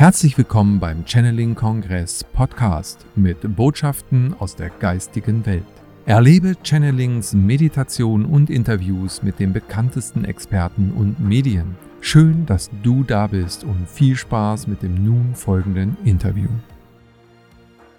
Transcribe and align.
Herzlich 0.00 0.38
willkommen 0.38 0.80
beim 0.80 1.04
Channeling 1.04 1.54
Kongress 1.54 2.24
Podcast 2.24 3.04
mit 3.16 3.54
Botschaften 3.54 4.34
aus 4.38 4.56
der 4.56 4.70
geistigen 4.70 5.44
Welt. 5.44 5.66
Erlebe 6.06 6.54
Channelings, 6.62 7.34
Meditation 7.34 8.24
und 8.24 8.48
Interviews 8.48 9.22
mit 9.22 9.38
den 9.38 9.52
bekanntesten 9.52 10.24
Experten 10.24 10.92
und 10.92 11.20
Medien. 11.20 11.76
Schön, 12.00 12.46
dass 12.46 12.70
du 12.82 13.04
da 13.04 13.26
bist 13.26 13.62
und 13.62 13.86
viel 13.86 14.16
Spaß 14.16 14.68
mit 14.68 14.82
dem 14.82 15.04
nun 15.04 15.34
folgenden 15.34 15.98
Interview. 16.06 16.48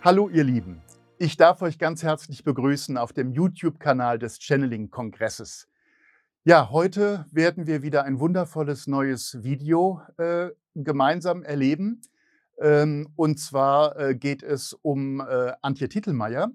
Hallo 0.02 0.27
ihr 0.29 0.43
Lieben, 0.43 0.81
ich 1.20 1.38
darf 1.38 1.61
euch 1.61 1.77
ganz 1.77 2.02
herzlich 2.02 2.43
begrüßen 2.43 2.97
auf 2.97 3.13
dem 3.13 3.31
YouTube-Kanal 3.31 4.18
des 4.18 4.39
Channeling 4.39 4.89
Kongresses. 4.89 5.68
Ja, 6.45 6.71
heute 6.71 7.27
werden 7.31 7.68
wir 7.68 7.83
wieder 7.83 8.05
ein 8.05 8.20
wundervolles 8.20 8.88
neues 8.88 9.44
Video 9.44 10.02
äh, 10.18 10.49
gemeinsam 10.75 11.43
erleben. 11.43 12.02
Ähm, 12.59 13.09
und 13.16 13.39
zwar 13.39 13.98
äh, 13.99 14.16
geht 14.16 14.43
es 14.43 14.73
um 14.73 15.20
äh, 15.20 15.53
Antje 15.62 15.89
Titelmeier. 15.89 16.52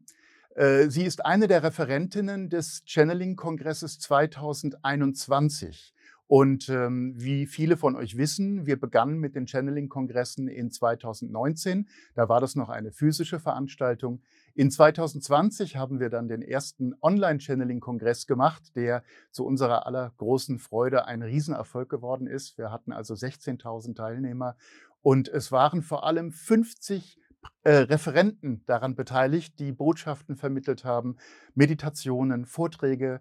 Äh, 0.54 0.88
sie 0.88 1.04
ist 1.04 1.24
eine 1.26 1.48
der 1.48 1.62
Referentinnen 1.62 2.48
des 2.48 2.82
Channeling-Kongresses 2.86 3.98
2021. 3.98 5.92
Und 6.28 6.68
ähm, 6.68 7.14
wie 7.16 7.46
viele 7.46 7.76
von 7.76 7.94
euch 7.94 8.16
wissen, 8.16 8.66
wir 8.66 8.80
begannen 8.80 9.18
mit 9.18 9.36
den 9.36 9.46
Channeling-Kongressen 9.46 10.48
in 10.48 10.72
2019. 10.72 11.88
Da 12.14 12.28
war 12.28 12.40
das 12.40 12.56
noch 12.56 12.68
eine 12.68 12.90
physische 12.90 13.38
Veranstaltung. 13.38 14.22
In 14.58 14.70
2020 14.70 15.76
haben 15.76 16.00
wir 16.00 16.08
dann 16.08 16.28
den 16.28 16.40
ersten 16.40 16.94
Online-Channeling-Kongress 17.02 18.26
gemacht, 18.26 18.74
der 18.74 19.02
zu 19.30 19.44
unserer 19.44 19.84
aller 19.84 20.14
großen 20.16 20.58
Freude 20.58 21.04
ein 21.04 21.20
Riesenerfolg 21.20 21.90
geworden 21.90 22.26
ist. 22.26 22.56
Wir 22.56 22.72
hatten 22.72 22.90
also 22.90 23.12
16.000 23.12 23.94
Teilnehmer 23.94 24.56
und 25.02 25.28
es 25.28 25.52
waren 25.52 25.82
vor 25.82 26.04
allem 26.06 26.32
50 26.32 27.20
äh, 27.64 27.70
Referenten 27.70 28.64
daran 28.64 28.94
beteiligt, 28.94 29.58
die 29.58 29.72
Botschaften 29.72 30.36
vermittelt 30.36 30.86
haben, 30.86 31.18
Meditationen, 31.54 32.46
Vorträge, 32.46 33.20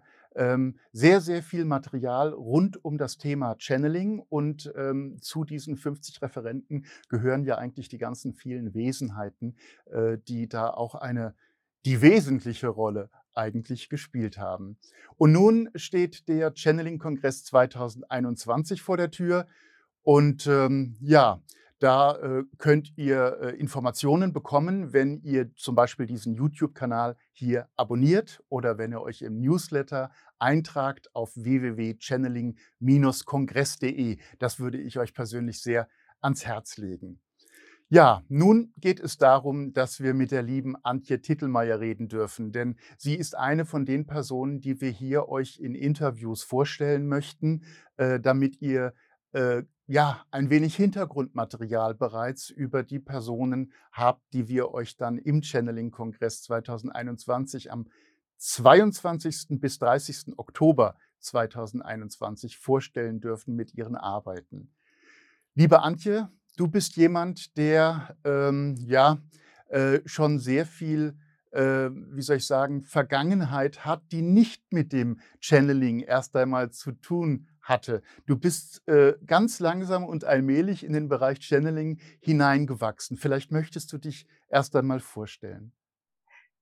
sehr, 0.92 1.20
sehr 1.20 1.42
viel 1.42 1.64
Material 1.64 2.32
rund 2.32 2.84
um 2.84 2.98
das 2.98 3.16
Thema 3.18 3.56
Channeling. 3.58 4.20
Und 4.28 4.72
ähm, 4.76 5.18
zu 5.20 5.44
diesen 5.44 5.76
50 5.76 6.22
Referenten 6.22 6.86
gehören 7.08 7.44
ja 7.44 7.56
eigentlich 7.58 7.88
die 7.88 7.98
ganzen 7.98 8.34
vielen 8.34 8.74
Wesenheiten, 8.74 9.56
äh, 9.86 10.18
die 10.28 10.48
da 10.48 10.70
auch 10.70 10.94
eine, 10.94 11.34
die 11.84 12.02
wesentliche 12.02 12.68
Rolle 12.68 13.10
eigentlich 13.34 13.88
gespielt 13.88 14.38
haben. 14.38 14.78
Und 15.16 15.32
nun 15.32 15.68
steht 15.74 16.28
der 16.28 16.54
Channeling-Kongress 16.54 17.44
2021 17.44 18.82
vor 18.82 18.96
der 18.96 19.10
Tür. 19.10 19.46
Und 20.02 20.46
ähm, 20.46 20.96
ja, 21.00 21.42
da 21.78 22.16
äh, 22.16 22.42
könnt 22.58 22.96
ihr 22.96 23.38
äh, 23.40 23.50
Informationen 23.56 24.32
bekommen, 24.32 24.92
wenn 24.92 25.20
ihr 25.22 25.54
zum 25.56 25.74
Beispiel 25.74 26.06
diesen 26.06 26.34
YouTube-Kanal 26.34 27.16
hier 27.32 27.68
abonniert 27.76 28.42
oder 28.48 28.78
wenn 28.78 28.92
ihr 28.92 29.02
euch 29.02 29.22
im 29.22 29.40
Newsletter 29.40 30.12
eintragt 30.38 31.14
auf 31.14 31.36
www.channeling-kongress.de. 31.36 34.18
Das 34.38 34.58
würde 34.58 34.78
ich 34.78 34.98
euch 34.98 35.12
persönlich 35.12 35.60
sehr 35.60 35.86
ans 36.20 36.46
Herz 36.46 36.78
legen. 36.78 37.20
Ja, 37.88 38.24
nun 38.28 38.72
geht 38.78 38.98
es 38.98 39.16
darum, 39.16 39.72
dass 39.72 40.00
wir 40.00 40.12
mit 40.12 40.32
der 40.32 40.42
lieben 40.42 40.74
Antje 40.82 41.20
Tittelmeier 41.20 41.78
reden 41.78 42.08
dürfen, 42.08 42.50
denn 42.50 42.74
sie 42.98 43.14
ist 43.14 43.36
eine 43.36 43.64
von 43.64 43.86
den 43.86 44.08
Personen, 44.08 44.60
die 44.60 44.80
wir 44.80 44.90
hier 44.90 45.28
euch 45.28 45.60
in 45.60 45.76
Interviews 45.76 46.42
vorstellen 46.42 47.06
möchten, 47.06 47.62
äh, 47.96 48.18
damit 48.18 48.60
ihr 48.60 48.92
äh, 49.36 49.64
ja, 49.86 50.24
ein 50.30 50.48
wenig 50.48 50.74
Hintergrundmaterial 50.76 51.94
bereits 51.94 52.48
über 52.48 52.82
die 52.82 52.98
Personen 52.98 53.72
habt, 53.92 54.22
die 54.32 54.48
wir 54.48 54.72
euch 54.72 54.96
dann 54.96 55.18
im 55.18 55.42
Channeling-Kongress 55.42 56.42
2021 56.42 57.70
am 57.70 57.86
22. 58.38 59.60
bis 59.60 59.78
30. 59.78 60.38
Oktober 60.38 60.96
2021 61.20 62.56
vorstellen 62.56 63.20
dürfen 63.20 63.54
mit 63.54 63.74
ihren 63.74 63.94
Arbeiten. 63.94 64.74
Liebe 65.54 65.82
Antje, 65.82 66.30
du 66.56 66.66
bist 66.66 66.96
jemand, 66.96 67.56
der 67.58 68.16
ähm, 68.24 68.74
ja 68.78 69.18
äh, 69.68 70.00
schon 70.06 70.38
sehr 70.38 70.64
viel, 70.64 71.14
äh, 71.50 71.90
wie 71.90 72.22
soll 72.22 72.36
ich 72.36 72.46
sagen, 72.46 72.84
Vergangenheit 72.84 73.84
hat, 73.84 74.02
die 74.12 74.22
nicht 74.22 74.72
mit 74.72 74.92
dem 74.92 75.20
Channeling 75.40 76.00
erst 76.00 76.34
einmal 76.36 76.70
zu 76.70 76.92
tun 76.92 77.48
hatte. 77.68 78.02
Du 78.26 78.36
bist 78.36 78.86
äh, 78.86 79.14
ganz 79.26 79.60
langsam 79.60 80.04
und 80.04 80.24
allmählich 80.24 80.84
in 80.84 80.92
den 80.92 81.08
Bereich 81.08 81.40
Channeling 81.40 81.98
hineingewachsen. 82.20 83.16
Vielleicht 83.16 83.52
möchtest 83.52 83.92
du 83.92 83.98
dich 83.98 84.26
erst 84.48 84.74
einmal 84.76 85.00
vorstellen. 85.00 85.72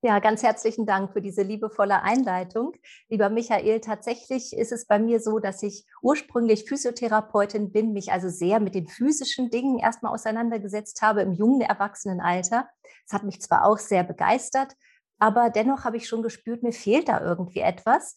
Ja, 0.06 0.19
ganz 0.19 0.43
herzlichen 0.43 0.84
Dank 0.84 1.14
für 1.14 1.22
diese 1.22 1.41
liebevolle 1.41 2.03
Einleitung. 2.03 2.75
Lieber 3.09 3.31
Michael, 3.31 3.81
tatsächlich 3.81 4.54
ist 4.54 4.70
es 4.70 4.87
bei 4.87 4.98
mir 4.98 5.19
so, 5.19 5.38
dass 5.38 5.62
ich 5.62 5.87
ursprünglich 6.03 6.69
Physiotherapeutin 6.69 7.72
bin, 7.72 7.94
mich 7.94 8.12
also 8.12 8.28
sehr 8.28 8.60
mit 8.60 8.75
den 8.75 8.87
physischen 8.87 9.48
Dingen 9.48 9.78
erstmal 9.78 10.12
auseinandergesetzt 10.12 11.00
habe 11.00 11.22
im 11.22 11.32
jungen 11.32 11.62
Erwachsenenalter. 11.62 12.69
Es 13.06 13.14
hat 13.14 13.22
mich 13.22 13.41
zwar 13.41 13.64
auch 13.64 13.78
sehr 13.78 14.04
begeistert, 14.04 14.76
aber 15.19 15.48
dennoch 15.48 15.84
habe 15.84 15.97
ich 15.97 16.06
schon 16.06 16.22
gespürt, 16.22 16.62
mir 16.62 16.75
fehlt 16.75 17.09
da 17.09 17.22
irgendwie 17.22 17.60
etwas. 17.60 18.14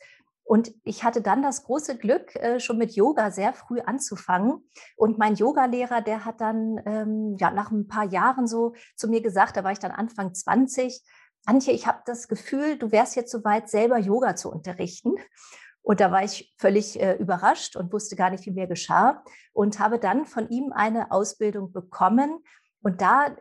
Und 0.47 0.73
ich 0.85 1.03
hatte 1.03 1.21
dann 1.21 1.43
das 1.43 1.63
große 1.65 1.97
Glück, 1.97 2.33
äh, 2.37 2.61
schon 2.61 2.77
mit 2.77 2.95
Yoga 2.95 3.31
sehr 3.31 3.53
früh 3.53 3.81
anzufangen. 3.81 4.63
Und 4.95 5.17
mein 5.17 5.35
Yogalehrer, 5.35 6.01
der 6.01 6.23
hat 6.23 6.39
dann 6.39 6.81
ähm, 6.85 7.35
ja, 7.37 7.51
nach 7.51 7.69
ein 7.69 7.89
paar 7.89 8.05
Jahren 8.05 8.47
so 8.47 8.73
zu 8.95 9.09
mir 9.09 9.21
gesagt, 9.21 9.57
da 9.57 9.65
war 9.65 9.73
ich 9.73 9.79
dann 9.79 9.91
Anfang 9.91 10.33
20, 10.33 11.03
Antje, 11.45 11.73
ich 11.73 11.85
habe 11.85 11.99
das 12.05 12.29
Gefühl, 12.29 12.77
du 12.77 12.93
wärst 12.93 13.17
jetzt 13.17 13.31
soweit, 13.31 13.69
selber 13.69 13.97
Yoga 13.97 14.37
zu 14.37 14.49
unterrichten. 14.49 15.15
Und 15.81 15.99
da 15.99 16.11
war 16.11 16.23
ich 16.23 16.53
völlig 16.57 16.97
äh, 17.01 17.15
überrascht 17.15 17.75
und 17.75 17.91
wusste 17.91 18.15
gar 18.15 18.29
nicht, 18.29 18.45
wie 18.45 18.51
mir 18.51 18.67
geschah 18.67 19.23
und 19.51 19.79
habe 19.79 19.99
dann 19.99 20.25
von 20.25 20.47
ihm 20.49 20.71
eine 20.71 21.11
Ausbildung 21.11 21.73
bekommen. 21.73 22.39
Und 22.81 23.01
da 23.01 23.35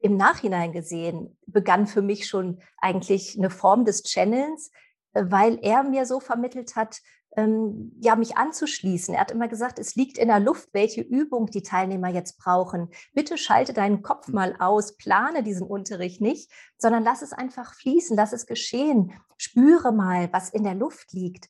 im 0.00 0.18
Nachhinein 0.18 0.72
gesehen 0.72 1.38
begann 1.46 1.86
für 1.86 2.02
mich 2.02 2.26
schon 2.26 2.60
eigentlich 2.78 3.38
eine 3.38 3.50
Form 3.50 3.86
des 3.86 4.02
Channels, 4.02 4.70
weil 5.12 5.58
er 5.62 5.82
mir 5.82 6.06
so 6.06 6.20
vermittelt 6.20 6.76
hat, 6.76 7.00
ähm, 7.36 7.92
ja, 8.00 8.16
mich 8.16 8.36
anzuschließen. 8.36 9.14
Er 9.14 9.20
hat 9.20 9.30
immer 9.30 9.48
gesagt, 9.48 9.78
es 9.78 9.94
liegt 9.94 10.18
in 10.18 10.28
der 10.28 10.40
Luft, 10.40 10.70
welche 10.72 11.00
Übung 11.00 11.46
die 11.46 11.62
Teilnehmer 11.62 12.08
jetzt 12.08 12.38
brauchen. 12.38 12.88
Bitte 13.14 13.38
schalte 13.38 13.72
deinen 13.72 14.02
Kopf 14.02 14.26
hm. 14.26 14.34
mal 14.34 14.56
aus, 14.58 14.96
plane 14.96 15.42
diesen 15.42 15.66
Unterricht 15.66 16.20
nicht, 16.20 16.50
sondern 16.76 17.04
lass 17.04 17.22
es 17.22 17.32
einfach 17.32 17.74
fließen, 17.74 18.16
lass 18.16 18.32
es 18.32 18.46
geschehen. 18.46 19.12
Spüre 19.36 19.92
mal, 19.92 20.32
was 20.32 20.50
in 20.50 20.64
der 20.64 20.74
Luft 20.74 21.12
liegt. 21.12 21.48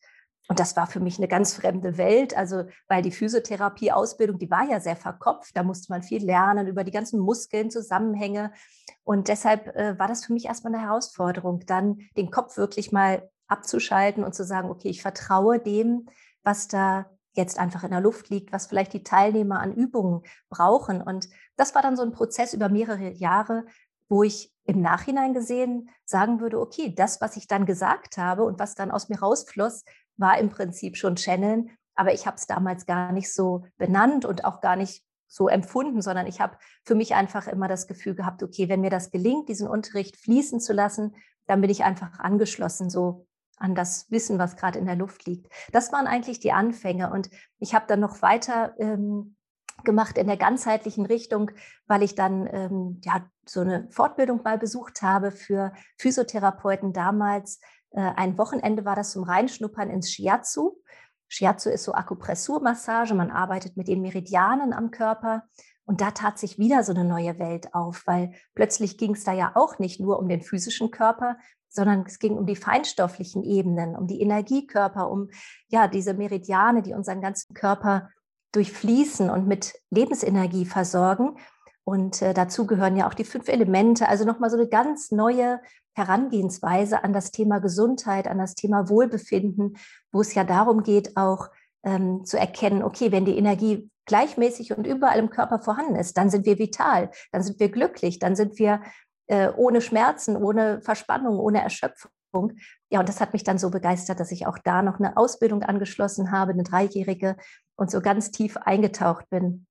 Und 0.49 0.59
das 0.59 0.77
war 0.77 0.89
für 0.89 0.99
mich 0.99 1.17
eine 1.17 1.29
ganz 1.29 1.55
fremde 1.55 1.97
Welt, 1.97 2.37
also 2.37 2.65
weil 2.89 3.03
die 3.03 3.13
Physiotherapie-Ausbildung, 3.13 4.37
die 4.37 4.51
war 4.51 4.69
ja 4.69 4.81
sehr 4.81 4.97
verkopft, 4.97 5.57
da 5.57 5.63
musste 5.63 5.93
man 5.93 6.03
viel 6.03 6.25
lernen 6.25 6.67
über 6.67 6.83
die 6.83 6.91
ganzen 6.91 7.21
Muskeln, 7.21 7.71
Zusammenhänge. 7.71 8.53
Und 9.05 9.29
deshalb 9.29 9.69
äh, 9.77 9.97
war 9.97 10.09
das 10.09 10.25
für 10.25 10.33
mich 10.33 10.47
erstmal 10.47 10.75
eine 10.75 10.83
Herausforderung, 10.83 11.61
dann 11.67 12.01
den 12.17 12.33
Kopf 12.33 12.57
wirklich 12.57 12.91
mal 12.91 13.31
abzuschalten 13.51 14.25
und 14.25 14.35
zu 14.35 14.45
sagen, 14.45 14.71
okay, 14.71 14.89
ich 14.89 15.03
vertraue 15.03 15.59
dem, 15.59 16.07
was 16.43 16.69
da 16.69 17.07
jetzt 17.33 17.59
einfach 17.59 17.85
in 17.85 17.91
der 17.91 18.01
Luft 18.01 18.29
liegt, 18.29 18.53
was 18.53 18.67
vielleicht 18.67 18.93
die 18.93 19.05
Teilnehmer 19.05 19.61
an 19.61 19.75
Übungen 19.75 20.23
brauchen. 20.49 21.01
Und 21.01 21.29
das 21.57 21.75
war 21.75 21.83
dann 21.83 21.97
so 21.97 22.03
ein 22.03 22.13
Prozess 22.13 22.55
über 22.55 22.69
mehrere 22.69 23.11
Jahre, 23.13 23.65
wo 24.09 24.23
ich 24.23 24.53
im 24.65 24.81
Nachhinein 24.81 25.35
gesehen 25.35 25.91
sagen 26.05 26.41
würde, 26.41 26.61
okay, 26.61 26.93
das, 26.95 27.21
was 27.21 27.37
ich 27.37 27.47
dann 27.47 27.67
gesagt 27.67 28.19
habe 28.19 28.45
und 28.45 28.59
was 28.59 28.75
dann 28.75 28.91
aus 28.91 29.09
mir 29.09 29.21
rausfloss, 29.21 29.85
war 30.17 30.39
im 30.39 30.51
Prinzip 30.51 30.97
schon 30.97 31.17
Channeln, 31.17 31.71
aber 31.95 32.13
ich 32.13 32.27
habe 32.27 32.37
es 32.37 32.47
damals 32.47 32.87
gar 32.87 33.13
nicht 33.13 33.33
so 33.33 33.65
benannt 33.79 34.25
und 34.25 34.45
auch 34.45 34.61
gar 34.61 34.77
nicht 34.77 35.05
so 35.29 35.49
empfunden, 35.49 36.03
sondern 36.03 36.27
ich 36.27 36.41
habe 36.41 36.57
für 36.85 36.97
mich 36.97 37.15
einfach 37.15 37.47
immer 37.47 37.69
das 37.69 37.87
Gefühl 37.87 38.15
gehabt, 38.15 38.43
okay, 38.43 38.69
wenn 38.69 38.81
mir 38.81 38.91
das 38.91 39.11
gelingt, 39.11 39.49
diesen 39.49 39.69
Unterricht 39.69 40.17
fließen 40.17 40.61
zu 40.61 40.73
lassen, 40.73 41.15
dann 41.47 41.61
bin 41.61 41.71
ich 41.71 41.85
einfach 41.85 42.19
angeschlossen, 42.19 42.91
so 42.91 43.27
an 43.61 43.75
das 43.75 44.11
Wissen, 44.11 44.39
was 44.39 44.57
gerade 44.57 44.79
in 44.79 44.87
der 44.87 44.97
Luft 44.97 45.27
liegt. 45.27 45.53
Das 45.71 45.93
waren 45.93 46.07
eigentlich 46.07 46.41
die 46.41 46.53
Anfänge. 46.53 47.11
Und 47.11 47.31
ich 47.59 47.75
habe 47.75 47.85
dann 47.87 48.01
noch 48.01 48.23
weiter 48.23 48.75
ähm, 48.79 49.37
gemacht 49.85 50.19
in 50.19 50.27
der 50.27 50.37
ganzheitlichen 50.37 51.07
Richtung, 51.07 51.51
weil 51.87 52.03
ich 52.03 52.15
dann 52.15 52.49
ähm, 52.53 53.01
ja, 53.05 53.25
so 53.47 53.61
eine 53.61 53.87
Fortbildung 53.91 54.43
mal 54.43 54.59
besucht 54.59 55.03
habe 55.03 55.31
für 55.31 55.73
Physiotherapeuten 55.99 56.93
damals. 56.93 57.61
Äh, 57.91 58.01
ein 58.17 58.39
Wochenende 58.39 58.85
war 58.85 58.97
das 58.97 59.13
zum 59.13 59.25
Reinschnuppern 59.25 59.91
ins 59.91 60.11
Shiatsu. 60.11 60.77
Shiatsu 61.29 61.71
ist 61.71 61.85
so 61.85 61.93
Akupressurmassage, 61.93 63.15
man 63.15 63.31
arbeitet 63.31 63.77
mit 63.77 63.89
den 63.89 64.01
Meridianen 64.01 64.73
am 64.73 64.91
Körper. 64.91 65.45
Und 65.85 66.01
da 66.01 66.13
tat 66.13 66.39
sich 66.39 66.59
wieder 66.59 66.85
so 66.85 66.93
eine 66.93 67.05
neue 67.05 67.39
Welt 67.39 67.75
auf, 67.75 68.05
weil 68.07 68.33
plötzlich 68.55 68.97
ging 68.97 69.15
es 69.15 69.25
da 69.25 69.33
ja 69.33 69.53
auch 69.55 69.79
nicht 69.79 70.01
nur 70.01 70.19
um 70.19 70.29
den 70.29 70.41
physischen 70.41 70.91
Körper, 70.91 71.37
sondern 71.71 72.05
es 72.07 72.19
ging 72.19 72.37
um 72.37 72.47
die 72.47 72.57
feinstofflichen 72.57 73.43
Ebenen, 73.43 73.97
um 73.97 74.07
die 74.07 74.21
Energiekörper, 74.21 75.11
um 75.11 75.31
ja 75.69 75.89
diese 75.89 76.15
Meridiane, 76.15 76.83
die 76.83 76.93
unseren 76.93 77.21
ganzen 77.21 77.55
Körper 77.55 78.11
durchfließen 78.53 79.31
und 79.31 79.47
mit 79.47 79.75
Lebensenergie 79.91 80.67
versorgen. 80.67 81.37
Und 81.85 82.21
äh, 82.23 82.35
dazu 82.35 82.67
gehören 82.67 82.97
ja 82.97 83.09
auch 83.09 83.15
die 83.15 83.25
fünf 83.25 83.49
Elemente, 83.49 84.09
also 84.09 84.25
nochmal 84.25 84.51
so 84.51 84.57
eine 84.57 84.69
ganz 84.69 85.11
neue 85.13 85.61
Herangehensweise 85.95 87.03
an 87.03 87.13
das 87.13 87.31
Thema 87.31 87.59
Gesundheit, 87.59 88.29
an 88.29 88.39
das 88.39 88.55
Thema 88.55 88.89
Wohlbefinden, 88.89 89.77
wo 90.13 90.21
es 90.21 90.35
ja 90.35 90.45
darum 90.45 90.83
geht, 90.83 91.17
auch 91.17 91.49
ähm, 91.83 92.25
zu 92.25 92.39
erkennen, 92.39 92.83
okay, 92.83 93.13
wenn 93.13 93.25
die 93.25 93.37
Energie 93.37 93.91
gleichmäßig 94.07 94.77
und 94.77 94.87
überall 94.87 95.19
im 95.19 95.31
Körper 95.31 95.61
vorhanden 95.61 95.97
ist, 95.97 96.17
dann 96.17 96.31
sind 96.31 96.47
wir 96.47 96.59
vital, 96.59 97.11
dann 97.33 97.43
sind 97.43 97.61
wir 97.61 97.71
glücklich, 97.71 98.19
dann 98.19 98.37
sind 98.37 98.59
wir 98.59 98.83
äh, 99.31 99.53
ohne 99.57 99.81
Schmerzen, 99.81 100.37
ohne 100.37 100.81
Verspannung, 100.83 101.39
ohne 101.39 101.63
Erschöpfung. 101.63 102.11
Ja, 102.91 103.01
und 103.01 103.09
das 103.09 103.21
hat 103.21 103.33
mich 103.33 103.45
dann 103.45 103.59
so 103.59 103.71
begeistert, 103.71 104.19
dass 104.19 104.33
ich 104.33 104.47
auch 104.47 104.59
da 104.59 104.83
noch 104.83 104.99
eine 104.99 105.17
Ausbildung 105.17 105.63
angeschlossen 105.63 106.33
habe, 106.33 106.53
eine 106.53 106.65
dreijährige, 106.65 107.37
und 107.77 107.91
so 107.91 108.03
ganz 108.03 108.31
tief 108.31 108.59
eingetaucht 108.59 109.31
bin, 109.31 109.67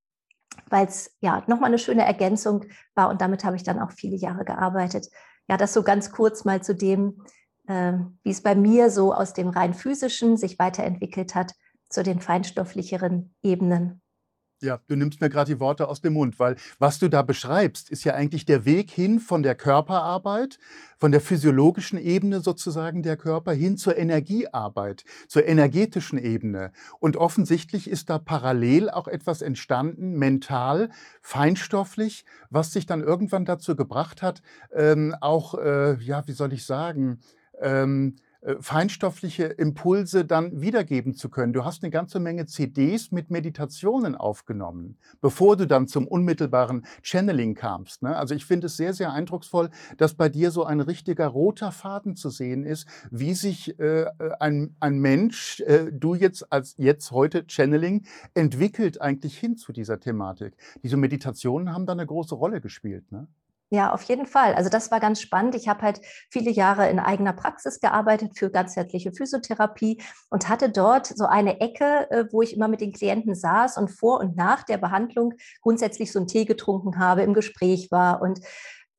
weil 0.69 0.87
es 0.87 1.15
ja 1.21 1.43
nochmal 1.45 1.67
eine 1.67 1.77
schöne 1.77 2.05
Ergänzung 2.05 2.65
war. 2.95 3.09
Und 3.09 3.21
damit 3.21 3.43
habe 3.43 3.55
ich 3.55 3.63
dann 3.63 3.79
auch 3.79 3.91
viele 3.91 4.15
Jahre 4.15 4.45
gearbeitet. 4.45 5.09
Ja, 5.47 5.57
das 5.57 5.73
so 5.73 5.83
ganz 5.83 6.11
kurz 6.11 6.43
mal 6.43 6.63
zu 6.63 6.73
dem, 6.73 7.23
äh, 7.67 7.93
wie 8.23 8.31
es 8.31 8.41
bei 8.41 8.55
mir 8.55 8.89
so 8.89 9.13
aus 9.13 9.33
dem 9.33 9.49
rein 9.49 9.75
physischen 9.75 10.37
sich 10.37 10.57
weiterentwickelt 10.57 11.35
hat 11.35 11.53
zu 11.89 12.01
den 12.01 12.19
feinstofflicheren 12.19 13.35
Ebenen. 13.43 14.01
Ja, 14.61 14.81
du 14.87 14.97
nimmst 14.97 15.21
mir 15.21 15.29
gerade 15.29 15.53
die 15.53 15.59
Worte 15.61 15.87
aus 15.87 16.01
dem 16.01 16.13
Mund, 16.13 16.37
weil 16.37 16.57
was 16.79 16.99
du 16.99 17.07
da 17.07 17.21
beschreibst, 17.21 17.89
ist 17.89 18.03
ja 18.03 18.13
eigentlich 18.13 18.45
der 18.45 18.65
Weg 18.65 18.91
hin 18.91 19.21
von 19.21 19.41
der 19.41 19.55
Körperarbeit, 19.55 20.59
von 20.97 21.13
der 21.13 21.21
physiologischen 21.21 21.97
Ebene 21.97 22.41
sozusagen 22.41 23.01
der 23.01 23.15
Körper 23.15 23.53
hin 23.53 23.77
zur 23.77 23.95
Energiearbeit, 23.95 25.05
zur 25.29 25.47
energetischen 25.47 26.19
Ebene. 26.19 26.73
Und 26.99 27.15
offensichtlich 27.15 27.89
ist 27.89 28.09
da 28.09 28.19
parallel 28.19 28.89
auch 28.89 29.07
etwas 29.07 29.41
entstanden, 29.41 30.17
mental, 30.17 30.89
feinstofflich, 31.21 32.25
was 32.49 32.73
sich 32.73 32.85
dann 32.85 33.01
irgendwann 33.01 33.45
dazu 33.45 33.77
gebracht 33.77 34.21
hat, 34.21 34.41
ähm, 34.73 35.15
auch, 35.21 35.53
äh, 35.57 35.93
ja, 36.03 36.27
wie 36.27 36.33
soll 36.33 36.51
ich 36.51 36.65
sagen, 36.65 37.19
ähm, 37.61 38.15
äh, 38.17 38.28
feinstoffliche 38.59 39.43
Impulse 39.45 40.23
dann 40.23 40.61
wiedergeben 40.61 41.13
zu 41.13 41.29
können. 41.29 41.51
Du 41.51 41.65
hast 41.65 41.83
eine 41.83 41.91
ganze 41.91 42.19
Menge 42.19 42.45
CDs 42.45 43.11
mit 43.11 43.29
Meditationen 43.29 44.15
aufgenommen, 44.15 44.97
bevor 45.19 45.57
du 45.57 45.67
dann 45.67 45.87
zum 45.87 46.07
unmittelbaren 46.07 46.85
Channeling 47.01 47.55
kamst. 47.55 48.01
Ne? 48.01 48.15
Also 48.15 48.35
ich 48.35 48.45
finde 48.45 48.67
es 48.67 48.77
sehr, 48.77 48.93
sehr 48.93 49.11
eindrucksvoll, 49.11 49.69
dass 49.97 50.13
bei 50.13 50.29
dir 50.29 50.51
so 50.51 50.63
ein 50.63 50.79
richtiger 50.79 51.27
roter 51.27 51.71
Faden 51.71 52.15
zu 52.15 52.29
sehen 52.29 52.63
ist, 52.63 52.87
wie 53.11 53.33
sich 53.33 53.77
äh, 53.79 54.05
ein, 54.39 54.75
ein 54.79 54.99
Mensch, 54.99 55.59
äh, 55.61 55.91
du 55.91 56.15
jetzt 56.15 56.51
als 56.51 56.75
jetzt 56.77 57.11
heute 57.11 57.43
Channeling, 57.47 58.05
entwickelt 58.33 59.01
eigentlich 59.01 59.37
hin 59.37 59.57
zu 59.57 59.73
dieser 59.73 59.99
Thematik. 59.99 60.55
Diese 60.81 60.97
Meditationen 60.97 61.73
haben 61.73 61.85
da 61.85 61.93
eine 61.93 62.05
große 62.05 62.35
Rolle 62.35 62.61
gespielt. 62.61 63.11
Ne? 63.11 63.27
Ja, 63.71 63.93
auf 63.93 64.01
jeden 64.03 64.25
Fall. 64.25 64.55
Also 64.55 64.69
das 64.69 64.89
war 64.89 64.99
ganz 64.99 65.21
spannend. 65.21 65.53
Ich 65.53 65.67
habe 65.67 65.83
halt 65.83 66.01
viele 66.31 66.49
Jahre 66.49 66.89
in 66.89 66.99
eigener 66.99 67.33
Praxis 67.33 67.79
gearbeitet 67.79 68.35
für 68.35 68.49
ganzheitliche 68.49 69.11
Physiotherapie 69.11 70.01
und 70.31 70.49
hatte 70.49 70.71
dort 70.71 71.05
so 71.05 71.25
eine 71.25 71.61
Ecke, 71.61 72.09
äh, 72.09 72.25
wo 72.31 72.41
ich 72.41 72.55
immer 72.55 72.67
mit 72.67 72.81
den 72.81 72.93
Klienten 72.93 73.35
saß 73.35 73.77
und 73.77 73.89
vor 73.89 74.21
und 74.21 74.35
nach 74.35 74.63
der 74.63 74.77
Behandlung 74.79 75.35
grundsätzlich 75.61 76.11
so 76.11 76.17
einen 76.17 76.27
Tee 76.27 76.45
getrunken 76.45 76.97
habe, 76.97 77.21
im 77.21 77.35
Gespräch 77.35 77.91
war. 77.91 78.23
Und 78.23 78.39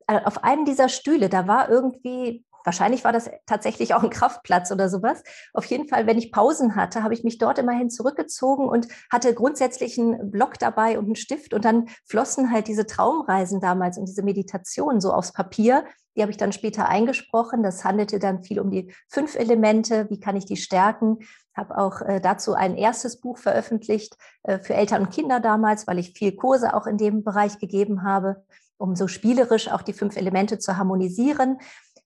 äh, 0.07 0.21
auf 0.25 0.45
einem 0.45 0.65
dieser 0.65 0.89
Stühle, 0.89 1.29
da 1.29 1.49
war 1.49 1.69
irgendwie 1.69 2.45
Wahrscheinlich 2.65 3.05
war 3.05 3.13
das 3.13 3.31
tatsächlich 3.47 3.95
auch 3.95 4.03
ein 4.03 4.11
Kraftplatz 4.11 4.71
oder 4.71 4.89
sowas. 4.89 5.23
Auf 5.55 5.65
jeden 5.67 5.89
Fall, 5.89 6.07
wenn 6.07 6.19
ich 6.19 6.33
Pausen 6.33 6.77
hatte, 6.77 7.03
habe 7.03 7.15
ich 7.15 7.25
mich 7.25 7.39
dort 7.39 7.59
immerhin 7.59 7.91
zurückgezogen 7.91 8.69
und 8.69 8.89
hatte 9.11 9.35
grundsätzlich 9.35 9.99
einen 9.99 10.31
Block 10.31 10.59
dabei 10.59 10.99
und 10.99 11.07
einen 11.07 11.17
Stift. 11.17 11.55
Und 11.55 11.65
dann 11.65 11.89
flossen 12.05 12.51
halt 12.53 12.69
diese 12.69 12.87
Traumreisen 12.87 13.61
damals 13.61 13.99
und 13.99 14.07
diese 14.07 14.23
Meditationen 14.23 15.01
so 15.01 15.13
aufs 15.13 15.33
Papier. 15.33 15.85
Die 16.17 16.23
habe 16.23 16.33
ich 16.33 16.39
dann 16.39 16.53
später 16.53 16.89
eingesprochen. 16.89 17.63
Das 17.63 17.85
handelte 17.85 18.19
dann 18.19 18.43
viel 18.43 18.61
um 18.61 18.71
die 18.71 18.93
fünf 19.09 19.37
Elemente. 19.37 20.11
Wie 20.11 20.21
kann 20.21 20.37
ich 20.37 20.45
die 20.45 20.57
stärken? 20.57 21.19
Habe 21.55 21.79
auch 21.79 22.03
äh, 22.03 22.21
dazu 22.21 22.55
ein 22.55 22.77
erstes 22.77 23.21
Buch 23.21 23.39
veröffentlicht 23.39 24.17
äh, 24.43 24.59
für 24.59 24.75
Eltern 24.75 25.03
und 25.03 25.11
Kinder 25.11 25.41
damals, 25.41 25.87
weil 25.87 25.99
ich 25.99 26.13
viel 26.13 26.33
Kurse 26.33 26.75
auch 26.75 26.87
in 26.87 26.99
dem 26.99 27.25
Bereich 27.25 27.59
gegeben 27.59 28.03
habe, 28.03 28.45
um 28.77 28.97
so 28.97 29.09
spielerisch 29.09 29.69
auch 29.69 29.83
die 29.83 29.93
fünf 29.93 30.17
Elemente 30.17 30.59
zu 30.59 30.77
harmonisieren 30.77 31.59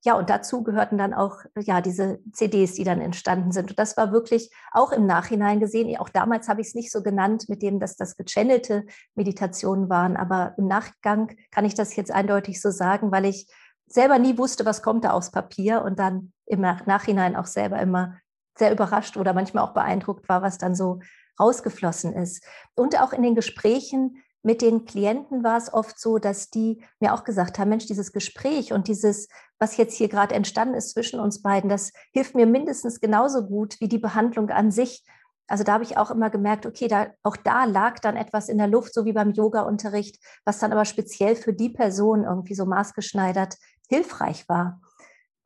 ja, 0.05 0.15
und 0.19 0.29
dazu 0.29 0.63
gehörten 0.63 0.99
dann 0.99 1.15
auch 1.15 1.39
ja 1.57 1.81
diese 1.81 2.21
CDs, 2.33 2.75
die 2.75 2.85
dann 2.85 3.01
entstanden 3.01 3.53
sind. 3.53 3.71
Und 3.71 3.79
das 3.79 3.97
war 3.97 4.13
wirklich 4.13 4.51
auch 4.71 4.93
im 4.93 5.07
Nachhinein 5.07 5.61
gesehen. 5.61 5.97
Auch 5.99 6.11
damals 6.11 6.47
habe 6.47 6.61
ich 6.61 6.69
es 6.69 6.75
nicht 6.75 6.93
so 6.93 7.03
genannt, 7.03 7.49
mit 7.49 7.63
dem, 7.63 7.81
dass 7.81 7.97
das 7.97 8.15
gechannelte 8.17 8.85
Meditationen 9.15 9.89
waren. 9.89 10.19
Aber 10.19 10.55
im 10.59 10.67
Nachgang 10.67 11.35
kann 11.51 11.65
ich 11.65 11.75
das 11.75 11.97
jetzt 11.97 12.13
eindeutig 12.13 12.61
so 12.61 12.71
sagen, 12.71 13.13
weil 13.13 13.25
ich 13.25 13.47
selber 13.87 14.19
nie 14.19 14.37
wusste, 14.37 14.67
was 14.67 14.83
kommt 14.83 15.05
da 15.05 15.13
aufs 15.13 15.31
Papier 15.31 15.83
und 15.83 15.99
dann 15.99 16.33
im 16.45 16.61
Nachhinein 16.61 17.35
auch 17.35 17.47
selber 17.47 17.79
immer 17.79 18.19
sehr 18.59 18.73
überrascht 18.73 19.17
oder 19.17 19.33
manchmal 19.33 19.65
auch 19.65 19.73
beeindruckt 19.73 20.29
war, 20.29 20.43
was 20.43 20.59
dann 20.59 20.75
so 20.75 21.01
rausgeflossen 21.41 22.13
ist. 22.13 22.45
Und 22.75 23.01
auch 23.01 23.15
in 23.15 23.23
den 23.23 23.35
Gesprächen 23.35 24.23
mit 24.45 24.61
den 24.61 24.85
Klienten 24.85 25.43
war 25.43 25.57
es 25.57 25.73
oft 25.73 25.99
so, 25.99 26.19
dass 26.19 26.51
die 26.51 26.85
mir 27.01 27.15
auch 27.15 27.25
gesagt 27.25 27.59
haben, 27.59 27.71
Mensch, 27.71 27.87
dieses 27.87 28.13
Gespräch 28.13 28.75
und 28.75 28.89
dieses, 28.89 29.29
was 29.59 29.79
jetzt 29.79 29.97
hier 29.97 30.09
gerade 30.09 30.35
entstanden 30.35 30.75
ist 30.75 30.91
zwischen 30.91 31.19
uns 31.19 31.41
beiden, 31.41 31.71
das 31.71 31.93
hilft 32.13 32.35
mir 32.35 32.47
mindestens 32.47 33.01
genauso 33.01 33.47
gut 33.47 33.81
wie 33.81 33.89
die 33.89 33.99
Behandlung 33.99 34.51
an 34.51 34.71
sich. 34.71 35.03
Also 35.47 35.65
da 35.65 35.73
habe 35.73 35.85
ich 35.85 35.97
auch 35.97 36.11
immer 36.11 36.29
gemerkt, 36.29 36.67
okay, 36.67 36.89
da, 36.89 37.07
auch 37.23 37.39
da 37.39 37.65
lag 37.65 38.01
dann 38.01 38.17
etwas 38.17 38.51
in 38.51 38.59
der 38.59 38.69
Luft, 38.69 38.93
so 38.93 39.07
wie 39.07 39.15
beim 39.15 39.33
Yoga-Unterricht, 39.33 40.23
was 40.45 40.59
dann 40.59 40.73
aber 40.73 40.85
speziell 40.85 41.37
für 41.37 41.55
die 41.55 41.71
Person 41.71 42.25
irgendwie 42.25 42.55
so 42.55 42.67
maßgeschneidert 42.67 43.57
hilfreich 43.89 44.47
war. 44.49 44.83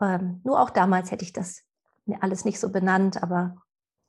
Ähm, 0.01 0.41
nur 0.44 0.61
auch 0.61 0.71
damals 0.71 1.12
hätte 1.12 1.25
ich 1.25 1.33
das 1.33 1.62
alles 2.21 2.44
nicht 2.44 2.59
so 2.59 2.71
benannt, 2.71 3.23
aber 3.23 3.56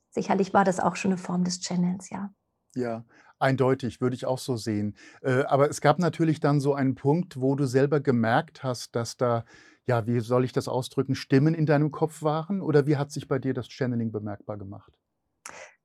sicherlich 0.09 0.51
war 0.53 0.65
das 0.65 0.79
auch 0.79 0.95
schon 0.95 1.11
eine 1.11 1.19
Form 1.19 1.43
des 1.43 1.59
Channels, 1.59 2.09
ja. 2.09 2.31
Ja, 2.75 3.03
Eindeutig, 3.39 4.01
würde 4.01 4.15
ich 4.15 4.25
auch 4.25 4.37
so 4.37 4.57
sehen. 4.57 4.95
Äh, 5.21 5.43
aber 5.43 5.69
es 5.69 5.81
gab 5.81 5.97
natürlich 5.97 6.39
dann 6.39 6.59
so 6.59 6.73
einen 6.73 6.95
Punkt, 6.95 7.39
wo 7.39 7.55
du 7.55 7.65
selber 7.65 8.01
gemerkt 8.01 8.63
hast, 8.63 8.95
dass 8.95 9.17
da, 9.17 9.45
ja, 9.87 10.05
wie 10.05 10.19
soll 10.19 10.43
ich 10.43 10.51
das 10.51 10.67
ausdrücken, 10.67 11.15
Stimmen 11.15 11.53
in 11.53 11.65
deinem 11.65 11.91
Kopf 11.91 12.21
waren? 12.21 12.61
Oder 12.61 12.85
wie 12.85 12.97
hat 12.97 13.11
sich 13.11 13.27
bei 13.27 13.39
dir 13.39 13.53
das 13.53 13.67
Channeling 13.69 14.11
bemerkbar 14.11 14.57
gemacht? 14.57 14.91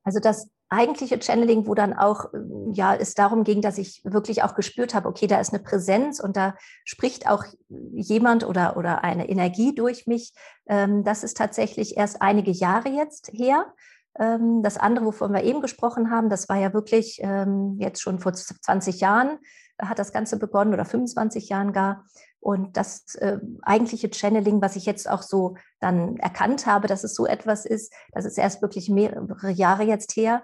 Also 0.03 0.21
das 0.21 0.51
eigentliche 0.69 1.19
Channeling, 1.23 1.67
wo 1.67 1.75
dann 1.75 1.93
auch 1.93 2.27
ja 2.73 2.95
es 2.95 3.15
darum 3.15 3.45
ging, 3.45 3.63
dass 3.63 3.79
ich 3.79 4.03
wirklich 4.05 4.43
auch 4.43 4.55
gespürt 4.55 4.95
habe, 4.95 5.09
okay, 5.09 5.27
da 5.27 5.41
ist 5.41 5.53
eine 5.53 5.63
Präsenz 5.63 6.21
und 6.21 6.37
da 6.37 6.57
spricht 6.85 7.29
auch 7.29 7.45
jemand 7.69 8.45
oder 8.45 8.77
oder 8.77 9.05
eine 9.05 9.29
Energie 9.29 9.75
durch 9.75 10.07
mich. 10.07 10.33
Ähm, 10.67 11.05
das 11.05 11.23
ist 11.23 11.37
tatsächlich 11.37 11.97
erst 11.97 12.21
einige 12.21 12.51
Jahre 12.51 12.89
jetzt 12.89 13.31
her. 13.33 13.73
Ähm, 14.19 14.63
das 14.63 14.77
andere, 14.77 15.07
wovon 15.07 15.33
wir 15.33 15.43
eben 15.43 15.61
gesprochen 15.61 16.11
haben, 16.11 16.31
das 16.31 16.49
war 16.49 16.57
ja 16.57 16.73
wirklich 16.73 17.19
ähm, 17.23 17.77
jetzt 17.79 18.01
schon 18.01 18.21
vor 18.21 18.33
20 18.33 19.01
Jahren, 19.01 19.39
hat 19.81 19.99
das 19.99 20.13
Ganze 20.13 20.39
begonnen 20.39 20.73
oder 20.73 20.85
25 20.85 21.49
Jahren 21.49 21.73
gar. 21.73 22.05
Und 22.41 22.77
das 22.77 23.15
äh, 23.17 23.39
eigentliche 23.63 24.11
Channeling, 24.13 24.61
was 24.61 24.77
ich 24.77 24.85
jetzt 24.85 25.09
auch 25.09 25.23
so 25.23 25.57
dann 25.81 26.17
erkannt 26.19 26.67
habe, 26.67 26.87
dass 26.87 27.03
es 27.03 27.15
so 27.15 27.27
etwas 27.27 27.65
ist, 27.65 27.93
das 28.13 28.27
ist 28.27 28.39
erst 28.39 28.61
wirklich 28.61 28.91
mehrere 28.91 29.51
Jahre 29.51 29.85
jetzt 29.85 30.15
her. 30.15 30.43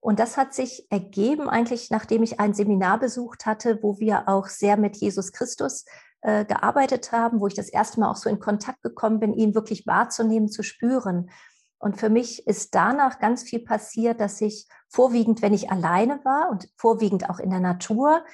Und 0.00 0.18
das 0.20 0.36
hat 0.36 0.52
sich 0.52 0.86
ergeben 0.90 1.48
eigentlich, 1.48 1.90
nachdem 1.90 2.22
ich 2.22 2.40
ein 2.40 2.54
Seminar 2.54 2.98
besucht 2.98 3.46
hatte, 3.46 3.78
wo 3.82 3.98
wir 4.00 4.28
auch 4.28 4.48
sehr 4.48 4.76
mit 4.76 4.96
Jesus 4.96 5.32
Christus 5.32 5.84
äh, 6.22 6.44
gearbeitet 6.44 7.12
haben, 7.12 7.40
wo 7.40 7.46
ich 7.46 7.54
das 7.54 7.68
erste 7.68 8.00
Mal 8.00 8.10
auch 8.10 8.16
so 8.16 8.28
in 8.28 8.38
Kontakt 8.38 8.82
gekommen 8.82 9.20
bin, 9.20 9.34
ihn 9.34 9.54
wirklich 9.54 9.86
wahrzunehmen, 9.86 10.48
zu 10.48 10.62
spüren. 10.62 11.30
Und 11.78 11.98
für 11.98 12.08
mich 12.08 12.46
ist 12.46 12.74
danach 12.74 13.18
ganz 13.18 13.42
viel 13.42 13.60
passiert, 13.60 14.20
dass 14.20 14.40
ich 14.40 14.66
vorwiegend, 14.88 15.42
wenn 15.42 15.52
ich 15.52 15.70
alleine 15.70 16.24
war 16.24 16.50
und 16.50 16.68
vorwiegend 16.76 17.28
auch 17.28 17.38
in 17.38 17.50
der 17.50 17.60
Natur, 17.60 18.24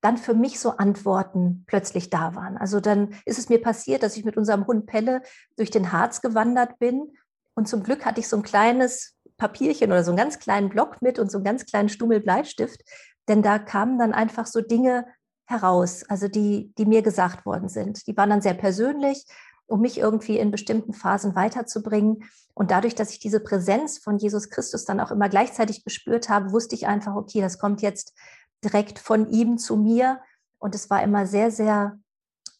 dann 0.00 0.16
für 0.18 0.34
mich 0.34 0.60
so 0.60 0.70
Antworten 0.70 1.64
plötzlich 1.66 2.10
da 2.10 2.34
waren. 2.34 2.58
Also 2.58 2.80
dann 2.80 3.14
ist 3.24 3.38
es 3.38 3.48
mir 3.48 3.60
passiert, 3.60 4.02
dass 4.02 4.16
ich 4.16 4.24
mit 4.24 4.36
unserem 4.36 4.66
Hund 4.66 4.86
Pelle 4.86 5.22
durch 5.56 5.70
den 5.70 5.92
Harz 5.92 6.20
gewandert 6.20 6.78
bin. 6.78 7.16
Und 7.54 7.68
zum 7.68 7.82
Glück 7.82 8.04
hatte 8.04 8.20
ich 8.20 8.28
so 8.28 8.36
ein 8.36 8.42
kleines 8.42 9.16
Papierchen 9.38 9.90
oder 9.90 10.04
so 10.04 10.10
einen 10.10 10.18
ganz 10.18 10.38
kleinen 10.38 10.68
Block 10.68 11.00
mit 11.00 11.18
und 11.18 11.30
so 11.30 11.38
einen 11.38 11.44
ganz 11.44 11.64
kleinen 11.64 11.88
Stummel 11.88 12.20
Bleistift. 12.20 12.82
Denn 13.28 13.42
da 13.42 13.58
kamen 13.58 13.98
dann 13.98 14.12
einfach 14.12 14.46
so 14.46 14.60
Dinge 14.60 15.06
heraus, 15.46 16.04
also 16.08 16.28
die, 16.28 16.72
die 16.76 16.86
mir 16.86 17.02
gesagt 17.02 17.46
worden 17.46 17.68
sind. 17.68 18.06
Die 18.06 18.16
waren 18.16 18.30
dann 18.30 18.42
sehr 18.42 18.54
persönlich 18.54 19.24
um 19.66 19.80
mich 19.80 19.98
irgendwie 19.98 20.38
in 20.38 20.50
bestimmten 20.50 20.92
Phasen 20.92 21.34
weiterzubringen. 21.34 22.24
Und 22.54 22.70
dadurch, 22.70 22.94
dass 22.94 23.10
ich 23.10 23.18
diese 23.18 23.40
Präsenz 23.40 23.98
von 23.98 24.18
Jesus 24.18 24.50
Christus 24.50 24.84
dann 24.84 25.00
auch 25.00 25.10
immer 25.10 25.28
gleichzeitig 25.28 25.84
gespürt 25.84 26.28
habe, 26.28 26.52
wusste 26.52 26.74
ich 26.74 26.86
einfach, 26.86 27.16
okay, 27.16 27.40
das 27.40 27.58
kommt 27.58 27.82
jetzt 27.82 28.14
direkt 28.62 28.98
von 28.98 29.28
ihm 29.30 29.58
zu 29.58 29.76
mir. 29.76 30.20
Und 30.58 30.74
es 30.74 30.90
war 30.90 31.02
immer 31.02 31.26
sehr, 31.26 31.50
sehr, 31.50 31.98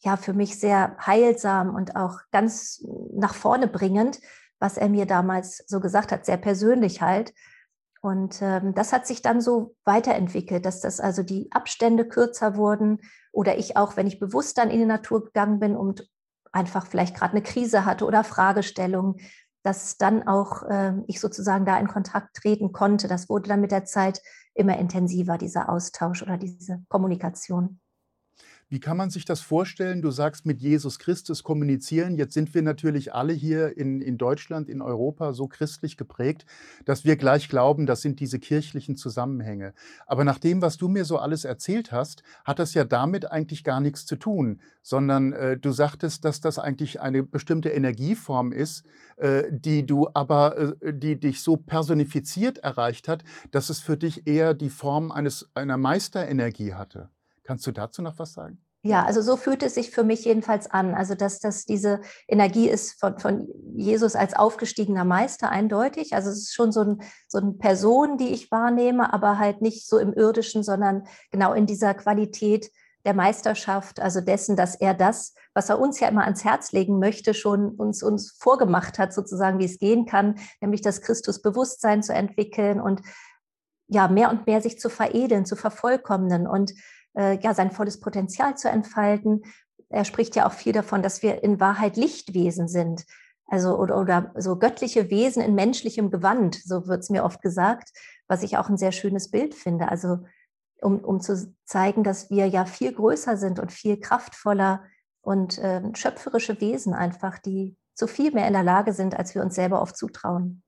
ja, 0.01 0.17
für 0.17 0.33
mich 0.33 0.59
sehr 0.59 0.97
heilsam 1.05 1.73
und 1.73 1.95
auch 1.95 2.19
ganz 2.31 2.85
nach 3.13 3.33
vorne 3.33 3.67
bringend, 3.67 4.19
was 4.59 4.77
er 4.77 4.89
mir 4.89 5.05
damals 5.05 5.63
so 5.67 5.79
gesagt 5.79 6.11
hat, 6.11 6.25
sehr 6.25 6.37
persönlich 6.37 7.01
halt. 7.01 7.33
Und 8.01 8.39
ähm, 8.41 8.75
das 8.75 8.93
hat 8.93 9.07
sich 9.07 9.23
dann 9.23 9.41
so 9.41 9.75
weiterentwickelt, 9.83 10.65
dass 10.65 10.79
das 10.79 10.99
also 10.99 11.23
die 11.23 11.51
Abstände 11.51 12.07
kürzer 12.07 12.55
wurden 12.55 12.99
oder 13.31 13.57
ich 13.57 13.77
auch, 13.77 13.97
wenn 13.97 14.05
ich 14.05 14.19
bewusst 14.19 14.59
dann 14.59 14.69
in 14.69 14.79
die 14.79 14.85
Natur 14.85 15.25
gegangen 15.25 15.59
bin 15.59 15.75
und 15.75 16.07
einfach 16.55 16.87
vielleicht 16.87 17.15
gerade 17.15 17.33
eine 17.33 17.43
Krise 17.43 17.85
hatte 17.85 18.05
oder 18.05 18.23
Fragestellungen, 18.23 19.15
dass 19.63 19.97
dann 19.97 20.27
auch 20.27 20.63
äh, 20.63 20.93
ich 21.07 21.19
sozusagen 21.19 21.65
da 21.65 21.77
in 21.77 21.87
Kontakt 21.87 22.35
treten 22.35 22.71
konnte. 22.71 23.07
Das 23.07 23.29
wurde 23.29 23.49
dann 23.49 23.61
mit 23.61 23.71
der 23.71 23.85
Zeit 23.85 24.21
immer 24.53 24.77
intensiver, 24.77 25.37
dieser 25.37 25.69
Austausch 25.69 26.21
oder 26.21 26.37
diese 26.37 26.83
Kommunikation. 26.87 27.79
Wie 28.67 28.79
kann 28.79 28.97
man 28.97 29.11
sich 29.11 29.25
das 29.25 29.41
vorstellen? 29.41 30.01
Du 30.01 30.09
sagst 30.09 30.47
mit 30.47 30.59
Jesus 30.59 30.97
Christus 30.97 31.43
kommunizieren. 31.43 32.15
Jetzt 32.15 32.33
sind 32.33 32.51
wir 32.55 32.63
natürlich 32.63 33.13
alle 33.13 33.31
hier 33.31 33.77
in, 33.77 34.01
in 34.01 34.17
Deutschland, 34.17 34.69
in 34.69 34.81
Europa 34.81 35.33
so 35.33 35.47
christlich 35.47 35.97
geprägt, 35.97 36.47
dass 36.83 37.05
wir 37.05 37.15
gleich 37.15 37.47
glauben, 37.47 37.85
das 37.85 38.01
sind 38.01 38.19
diese 38.19 38.39
kirchlichen 38.39 38.95
Zusammenhänge. 38.95 39.75
Aber 40.07 40.23
nach 40.23 40.39
dem, 40.39 40.63
was 40.63 40.77
du 40.77 40.87
mir 40.87 41.05
so 41.05 41.19
alles 41.19 41.45
erzählt 41.45 41.91
hast, 41.91 42.23
hat 42.43 42.57
das 42.57 42.73
ja 42.73 42.85
damit 42.85 43.31
eigentlich 43.31 43.63
gar 43.63 43.79
nichts 43.81 44.07
zu 44.07 44.15
tun, 44.15 44.59
sondern 44.81 45.33
äh, 45.33 45.57
du 45.57 45.71
sagtest, 45.71 46.25
dass 46.25 46.41
das 46.41 46.57
eigentlich 46.57 46.99
eine 47.01 47.21
bestimmte 47.21 47.69
Energieform 47.69 48.51
ist, 48.51 48.83
äh, 49.17 49.43
die 49.51 49.85
du 49.85 50.09
aber, 50.15 50.75
äh, 50.81 50.91
die 50.91 51.19
dich 51.19 51.41
so 51.41 51.55
personifiziert 51.55 52.57
erreicht 52.57 53.07
hat, 53.07 53.23
dass 53.51 53.69
es 53.69 53.79
für 53.79 53.95
dich 53.95 54.25
eher 54.25 54.55
die 54.55 54.71
Form 54.71 55.11
eines, 55.11 55.51
einer 55.53 55.77
Meisterenergie 55.77 56.73
hatte. 56.73 57.11
Kannst 57.45 57.65
du 57.67 57.71
dazu 57.71 58.01
noch 58.01 58.19
was 58.19 58.33
sagen? 58.33 58.59
Ja, 58.83 59.03
also 59.03 59.21
so 59.21 59.35
fühlt 59.35 59.63
es 59.63 59.73
sich 59.73 59.89
für 59.89 60.03
mich 60.03 60.25
jedenfalls 60.25 60.69
an. 60.69 60.93
Also, 60.93 61.15
dass 61.15 61.39
das 61.39 61.65
diese 61.65 62.01
Energie 62.27 62.69
ist 62.69 62.99
von, 62.99 63.17
von 63.17 63.47
Jesus 63.75 64.15
als 64.15 64.35
aufgestiegener 64.35 65.05
Meister 65.05 65.49
eindeutig. 65.49 66.13
Also, 66.13 66.29
es 66.29 66.37
ist 66.37 66.53
schon 66.53 66.71
so, 66.71 66.81
ein, 66.81 67.01
so 67.27 67.39
eine 67.39 67.53
Person, 67.53 68.17
die 68.17 68.29
ich 68.29 68.51
wahrnehme, 68.51 69.11
aber 69.11 69.39
halt 69.39 69.61
nicht 69.61 69.87
so 69.87 69.97
im 69.97 70.13
irdischen, 70.13 70.61
sondern 70.61 71.07
genau 71.31 71.53
in 71.53 71.65
dieser 71.65 71.95
Qualität 71.95 72.69
der 73.05 73.15
Meisterschaft, 73.15 73.99
also 73.99 74.21
dessen, 74.21 74.55
dass 74.55 74.75
er 74.75 74.93
das, 74.93 75.33
was 75.53 75.69
er 75.69 75.79
uns 75.79 75.99
ja 75.99 76.07
immer 76.07 76.23
ans 76.23 76.43
Herz 76.43 76.71
legen 76.71 76.99
möchte, 76.99 77.33
schon 77.33 77.69
uns, 77.69 78.03
uns 78.03 78.35
vorgemacht 78.39 78.99
hat, 78.99 79.13
sozusagen, 79.13 79.59
wie 79.59 79.65
es 79.65 79.79
gehen 79.79 80.05
kann, 80.05 80.35
nämlich 80.61 80.81
das 80.81 81.01
Christusbewusstsein 81.01 82.03
zu 82.03 82.13
entwickeln 82.13 82.81
und 82.81 83.01
ja, 83.87 84.07
mehr 84.07 84.31
und 84.31 84.47
mehr 84.47 84.61
sich 84.61 84.79
zu 84.79 84.89
veredeln, 84.89 85.45
zu 85.45 85.55
vervollkommnen. 85.55 86.47
Und 86.47 86.73
äh, 87.15 87.39
ja, 87.39 87.53
sein 87.53 87.71
volles 87.71 87.99
Potenzial 87.99 88.57
zu 88.57 88.69
entfalten. 88.69 89.43
Er 89.89 90.05
spricht 90.05 90.35
ja 90.35 90.47
auch 90.47 90.53
viel 90.53 90.73
davon, 90.73 91.01
dass 91.01 91.23
wir 91.23 91.43
in 91.43 91.59
Wahrheit 91.59 91.97
Lichtwesen 91.97 92.67
sind. 92.67 93.05
Also 93.47 93.77
oder, 93.77 93.99
oder 93.99 94.33
so 94.35 94.57
göttliche 94.57 95.09
Wesen 95.09 95.43
in 95.43 95.53
menschlichem 95.53 96.09
Gewand, 96.09 96.55
so 96.55 96.87
wird 96.87 97.01
es 97.01 97.09
mir 97.09 97.23
oft 97.23 97.41
gesagt, 97.41 97.91
was 98.27 98.41
ich 98.41 98.57
auch 98.57 98.69
ein 98.69 98.77
sehr 98.77 98.91
schönes 98.91 99.29
Bild 99.29 99.53
finde. 99.53 99.89
Also 99.89 100.19
um, 100.81 100.99
um 100.99 101.21
zu 101.21 101.53
zeigen, 101.65 102.03
dass 102.03 102.29
wir 102.29 102.47
ja 102.47 102.65
viel 102.65 102.93
größer 102.93 103.37
sind 103.37 103.59
und 103.59 103.71
viel 103.71 103.99
kraftvoller 103.99 104.83
und 105.21 105.57
äh, 105.59 105.81
schöpferische 105.93 106.59
Wesen 106.59 106.93
einfach, 106.93 107.39
die 107.39 107.77
so 107.93 108.07
viel 108.07 108.31
mehr 108.31 108.47
in 108.47 108.53
der 108.53 108.63
Lage 108.63 108.93
sind, 108.93 109.15
als 109.17 109.33
wir 109.35 109.41
uns 109.41 109.55
selber 109.55 109.81
oft 109.81 109.95
zutrauen. 109.95 110.63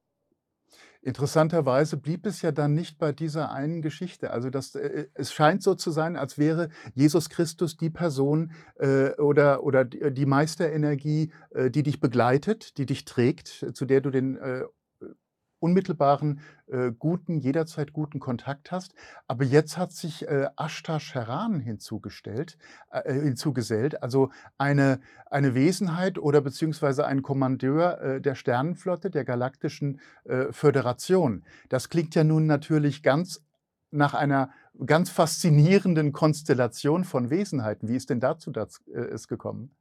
Interessanterweise 1.02 1.98
blieb 1.98 2.26
es 2.26 2.42
ja 2.42 2.52
dann 2.52 2.74
nicht 2.74 2.98
bei 2.98 3.12
dieser 3.12 3.52
einen 3.52 3.82
Geschichte. 3.82 4.32
Also 4.32 4.50
das, 4.50 4.76
äh, 4.76 5.08
es 5.14 5.32
scheint 5.32 5.64
so 5.64 5.76
zu 5.76 5.92
sein, 5.92 6.16
als 6.16 6.38
wäre 6.38 6.70
Jesus 6.94 7.30
Christus 7.30 7.78
die 7.78 7.90
Person 7.90 8.52
äh, 8.76 9.12
oder, 9.14 9.64
oder 9.64 9.86
die 9.86 10.26
Meisterenergie, 10.26 11.32
äh, 11.52 11.70
die 11.70 11.84
dich 11.84 12.00
begleitet, 12.00 12.78
die 12.78 12.86
dich 12.86 13.06
trägt, 13.06 13.48
zu 13.74 13.86
der 13.86 14.02
du 14.02 14.10
den 14.10 14.38
äh, 14.38 14.64
unmittelbaren, 15.60 16.42
äh, 16.68 16.92
guten, 16.92 17.40
jederzeit 17.40 17.94
guten 17.94 18.20
Kontakt 18.20 18.72
hast. 18.72 18.94
Aber 19.28 19.44
jetzt 19.44 19.78
hat 19.78 19.92
sich 19.92 20.28
äh, 20.28 20.48
Ashtar 20.56 21.00
Sheran 21.00 21.60
hinzugestellt, 21.60 22.58
äh, 22.92 23.00
äh, 23.00 23.22
hinzugesellt, 23.22 24.02
also 24.04 24.30
eine, 24.58 25.00
eine 25.26 25.56
Wesenheit 25.56 26.18
oder 26.20 26.42
beziehungsweise 26.42 27.06
ein 27.06 27.22
Kommandeur 27.22 28.02
äh, 28.02 28.22
der 28.22 28.36
Sternenflotte, 28.36 29.10
der 29.10 29.26
Galaktischen 29.26 30.00
äh, 30.26 30.52
Föderation. 30.52 31.44
Das 31.70 31.90
klingt 31.90 32.16
ja 32.16 32.24
nun 32.24 32.46
natürlich 32.46 33.04
ganz 33.04 33.44
nach 33.90 34.14
einer 34.14 34.50
ganz 34.86 35.10
faszinierenden 35.10 36.12
Konstellation 36.12 37.04
von 37.04 37.30
Wesenheiten. 37.30 37.88
Wie 37.90 37.96
ist 37.96 38.10
denn 38.10 38.20
dazu 38.20 38.52
das, 38.52 38.82
äh, 38.88 39.00
es 39.00 39.28
gekommen? 39.28 39.72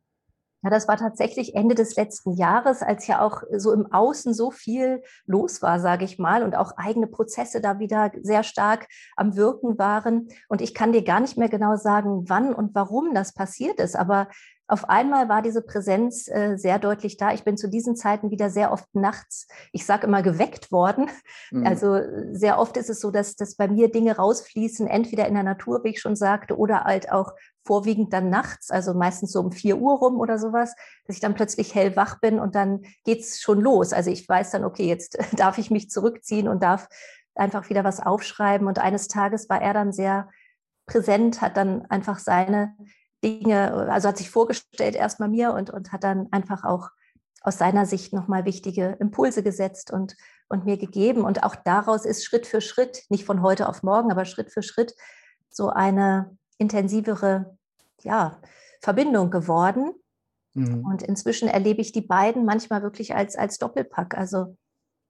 Ja, 0.66 0.70
das 0.70 0.88
war 0.88 0.96
tatsächlich 0.96 1.54
Ende 1.54 1.76
des 1.76 1.94
letzten 1.94 2.32
Jahres, 2.32 2.82
als 2.82 3.06
ja 3.06 3.20
auch 3.20 3.44
so 3.56 3.72
im 3.72 3.92
Außen 3.92 4.34
so 4.34 4.50
viel 4.50 5.00
los 5.24 5.62
war, 5.62 5.78
sage 5.78 6.04
ich 6.04 6.18
mal, 6.18 6.42
und 6.42 6.56
auch 6.56 6.72
eigene 6.76 7.06
Prozesse 7.06 7.60
da 7.60 7.78
wieder 7.78 8.10
sehr 8.20 8.42
stark 8.42 8.88
am 9.14 9.36
Wirken 9.36 9.78
waren. 9.78 10.26
Und 10.48 10.60
ich 10.60 10.74
kann 10.74 10.90
dir 10.90 11.04
gar 11.04 11.20
nicht 11.20 11.38
mehr 11.38 11.48
genau 11.48 11.76
sagen, 11.76 12.24
wann 12.26 12.52
und 12.52 12.74
warum 12.74 13.14
das 13.14 13.32
passiert 13.32 13.78
ist, 13.78 13.94
aber 13.94 14.26
auf 14.68 14.88
einmal 14.88 15.28
war 15.28 15.42
diese 15.42 15.62
Präsenz 15.62 16.28
äh, 16.28 16.56
sehr 16.56 16.78
deutlich 16.78 17.16
da. 17.16 17.32
Ich 17.32 17.44
bin 17.44 17.56
zu 17.56 17.68
diesen 17.68 17.94
Zeiten 17.94 18.30
wieder 18.30 18.50
sehr 18.50 18.72
oft 18.72 18.92
nachts, 18.94 19.46
ich 19.72 19.86
sage 19.86 20.06
immer, 20.06 20.22
geweckt 20.22 20.72
worden. 20.72 21.08
Mhm. 21.52 21.66
Also 21.66 22.00
sehr 22.32 22.58
oft 22.58 22.76
ist 22.76 22.90
es 22.90 23.00
so, 23.00 23.10
dass, 23.10 23.36
dass 23.36 23.54
bei 23.54 23.68
mir 23.68 23.90
Dinge 23.90 24.16
rausfließen, 24.16 24.88
entweder 24.88 25.28
in 25.28 25.34
der 25.34 25.44
Natur, 25.44 25.84
wie 25.84 25.90
ich 25.90 26.00
schon 26.00 26.16
sagte, 26.16 26.58
oder 26.58 26.84
halt 26.84 27.12
auch 27.12 27.32
vorwiegend 27.64 28.12
dann 28.12 28.28
nachts, 28.28 28.70
also 28.70 28.94
meistens 28.94 29.32
so 29.32 29.40
um 29.40 29.52
vier 29.52 29.78
Uhr 29.78 29.98
rum 29.98 30.18
oder 30.18 30.38
sowas, 30.38 30.74
dass 31.06 31.16
ich 31.16 31.20
dann 31.20 31.34
plötzlich 31.34 31.74
hellwach 31.74 32.20
bin 32.20 32.38
und 32.40 32.54
dann 32.54 32.82
geht's 33.04 33.40
schon 33.40 33.60
los. 33.60 33.92
Also 33.92 34.10
ich 34.10 34.28
weiß 34.28 34.50
dann, 34.50 34.64
okay, 34.64 34.86
jetzt 34.86 35.18
darf 35.36 35.58
ich 35.58 35.70
mich 35.70 35.90
zurückziehen 35.90 36.48
und 36.48 36.62
darf 36.62 36.88
einfach 37.36 37.68
wieder 37.68 37.84
was 37.84 38.00
aufschreiben. 38.00 38.66
Und 38.66 38.78
eines 38.78 39.08
Tages 39.08 39.48
war 39.48 39.60
er 39.60 39.74
dann 39.74 39.92
sehr 39.92 40.28
präsent, 40.86 41.40
hat 41.40 41.56
dann 41.56 41.84
einfach 41.86 42.18
seine 42.18 42.74
Dinge, 43.26 43.72
also 43.90 44.08
hat 44.08 44.18
sich 44.18 44.30
vorgestellt 44.30 44.94
erstmal 44.94 45.28
mir 45.28 45.52
und, 45.52 45.70
und 45.70 45.92
hat 45.92 46.04
dann 46.04 46.28
einfach 46.30 46.64
auch 46.64 46.90
aus 47.42 47.58
seiner 47.58 47.86
Sicht 47.86 48.12
nochmal 48.12 48.44
wichtige 48.44 48.96
Impulse 49.00 49.42
gesetzt 49.42 49.90
und, 49.92 50.16
und 50.48 50.64
mir 50.64 50.76
gegeben. 50.76 51.24
Und 51.24 51.42
auch 51.42 51.54
daraus 51.54 52.04
ist 52.04 52.24
Schritt 52.24 52.46
für 52.46 52.60
Schritt, 52.60 53.04
nicht 53.08 53.24
von 53.24 53.42
heute 53.42 53.68
auf 53.68 53.82
morgen, 53.82 54.10
aber 54.10 54.24
Schritt 54.24 54.50
für 54.50 54.62
Schritt 54.62 54.94
so 55.50 55.68
eine 55.68 56.36
intensivere 56.58 57.56
ja, 58.02 58.40
Verbindung 58.80 59.30
geworden. 59.30 59.92
Mhm. 60.54 60.84
Und 60.84 61.02
inzwischen 61.02 61.48
erlebe 61.48 61.80
ich 61.80 61.92
die 61.92 62.02
beiden 62.02 62.44
manchmal 62.44 62.82
wirklich 62.82 63.14
als, 63.14 63.36
als 63.36 63.58
Doppelpack. 63.58 64.16
Also 64.16 64.56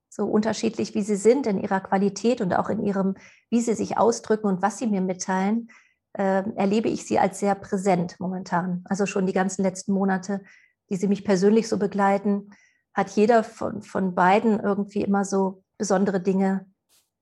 so 0.08 0.26
unterschiedlich, 0.26 0.94
wie 0.94 1.02
sie 1.02 1.16
sind 1.16 1.46
in 1.46 1.58
ihrer 1.58 1.80
Qualität 1.80 2.40
und 2.40 2.54
auch 2.54 2.68
in 2.68 2.82
ihrem, 2.82 3.16
wie 3.50 3.60
sie 3.60 3.74
sich 3.74 3.98
ausdrücken 3.98 4.46
und 4.46 4.62
was 4.62 4.78
sie 4.78 4.86
mir 4.86 5.00
mitteilen, 5.00 5.68
äh, 6.16 6.42
erlebe 6.56 6.88
ich 6.88 7.04
sie 7.04 7.18
als 7.18 7.40
sehr 7.40 7.54
präsent 7.54 8.16
momentan. 8.18 8.82
Also 8.84 9.06
schon 9.06 9.26
die 9.26 9.32
ganzen 9.32 9.62
letzten 9.62 9.92
Monate, 9.92 10.40
die 10.88 10.96
sie 10.96 11.08
mich 11.08 11.24
persönlich 11.24 11.68
so 11.68 11.78
begleiten, 11.78 12.50
hat 12.94 13.10
jeder 13.10 13.44
von, 13.44 13.82
von 13.82 14.14
beiden 14.14 14.58
irgendwie 14.58 15.02
immer 15.02 15.24
so 15.24 15.62
besondere 15.76 16.20
Dinge, 16.20 16.66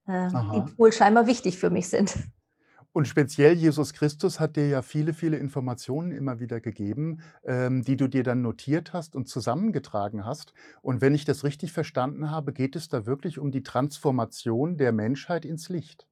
äh, 0.06 0.28
die 0.28 0.78
wohl 0.78 0.92
scheinbar 0.92 1.26
wichtig 1.26 1.58
für 1.58 1.70
mich 1.70 1.88
sind. 1.88 2.14
Und 2.92 3.08
speziell 3.08 3.54
Jesus 3.54 3.92
Christus 3.92 4.38
hat 4.38 4.54
dir 4.54 4.68
ja 4.68 4.80
viele, 4.80 5.14
viele 5.14 5.36
Informationen 5.38 6.12
immer 6.12 6.38
wieder 6.38 6.60
gegeben, 6.60 7.18
ähm, 7.42 7.82
die 7.82 7.96
du 7.96 8.06
dir 8.06 8.22
dann 8.22 8.40
notiert 8.40 8.92
hast 8.92 9.16
und 9.16 9.28
zusammengetragen 9.28 10.24
hast. 10.24 10.54
Und 10.80 11.00
wenn 11.00 11.12
ich 11.12 11.24
das 11.24 11.42
richtig 11.42 11.72
verstanden 11.72 12.30
habe, 12.30 12.52
geht 12.52 12.76
es 12.76 12.88
da 12.88 13.04
wirklich 13.04 13.40
um 13.40 13.50
die 13.50 13.64
Transformation 13.64 14.76
der 14.76 14.92
Menschheit 14.92 15.44
ins 15.44 15.68
Licht. 15.68 16.06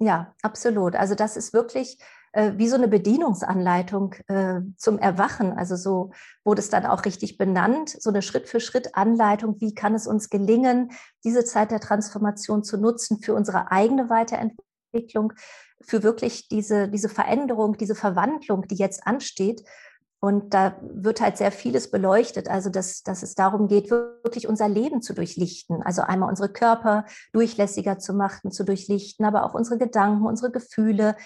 Ja, 0.00 0.34
absolut. 0.42 0.96
Also 0.96 1.14
das 1.14 1.36
ist 1.36 1.52
wirklich 1.52 1.98
äh, 2.32 2.52
wie 2.56 2.68
so 2.68 2.76
eine 2.76 2.88
Bedienungsanleitung 2.88 4.14
äh, 4.28 4.60
zum 4.76 4.98
Erwachen. 4.98 5.52
Also 5.52 5.76
so 5.76 6.12
wurde 6.42 6.60
es 6.60 6.70
dann 6.70 6.86
auch 6.86 7.04
richtig 7.04 7.36
benannt, 7.36 7.90
so 8.00 8.08
eine 8.08 8.22
Schritt-für-Schritt-Anleitung, 8.22 9.60
wie 9.60 9.74
kann 9.74 9.94
es 9.94 10.06
uns 10.06 10.30
gelingen, 10.30 10.92
diese 11.22 11.44
Zeit 11.44 11.70
der 11.70 11.80
Transformation 11.80 12.64
zu 12.64 12.78
nutzen 12.78 13.20
für 13.20 13.34
unsere 13.34 13.70
eigene 13.70 14.08
Weiterentwicklung, 14.08 15.34
für 15.82 16.02
wirklich 16.02 16.48
diese, 16.48 16.88
diese 16.88 17.08
Veränderung, 17.10 17.76
diese 17.76 17.94
Verwandlung, 17.94 18.66
die 18.68 18.76
jetzt 18.76 19.06
ansteht. 19.06 19.62
Und 20.20 20.52
da 20.52 20.76
wird 20.82 21.22
halt 21.22 21.38
sehr 21.38 21.50
vieles 21.50 21.90
beleuchtet, 21.90 22.48
also 22.48 22.68
dass, 22.68 23.02
dass 23.02 23.22
es 23.22 23.34
darum 23.34 23.68
geht, 23.68 23.90
wirklich 23.90 24.46
unser 24.46 24.68
Leben 24.68 25.00
zu 25.00 25.14
durchlichten. 25.14 25.82
Also 25.82 26.02
einmal 26.02 26.28
unsere 26.28 26.52
Körper 26.52 27.06
durchlässiger 27.32 27.98
zu 27.98 28.12
machen, 28.12 28.50
zu 28.50 28.64
durchlichten, 28.64 29.24
aber 29.24 29.44
auch 29.44 29.54
unsere 29.54 29.78
Gedanken, 29.78 30.26
unsere 30.26 30.50
Gefühle 30.50 31.16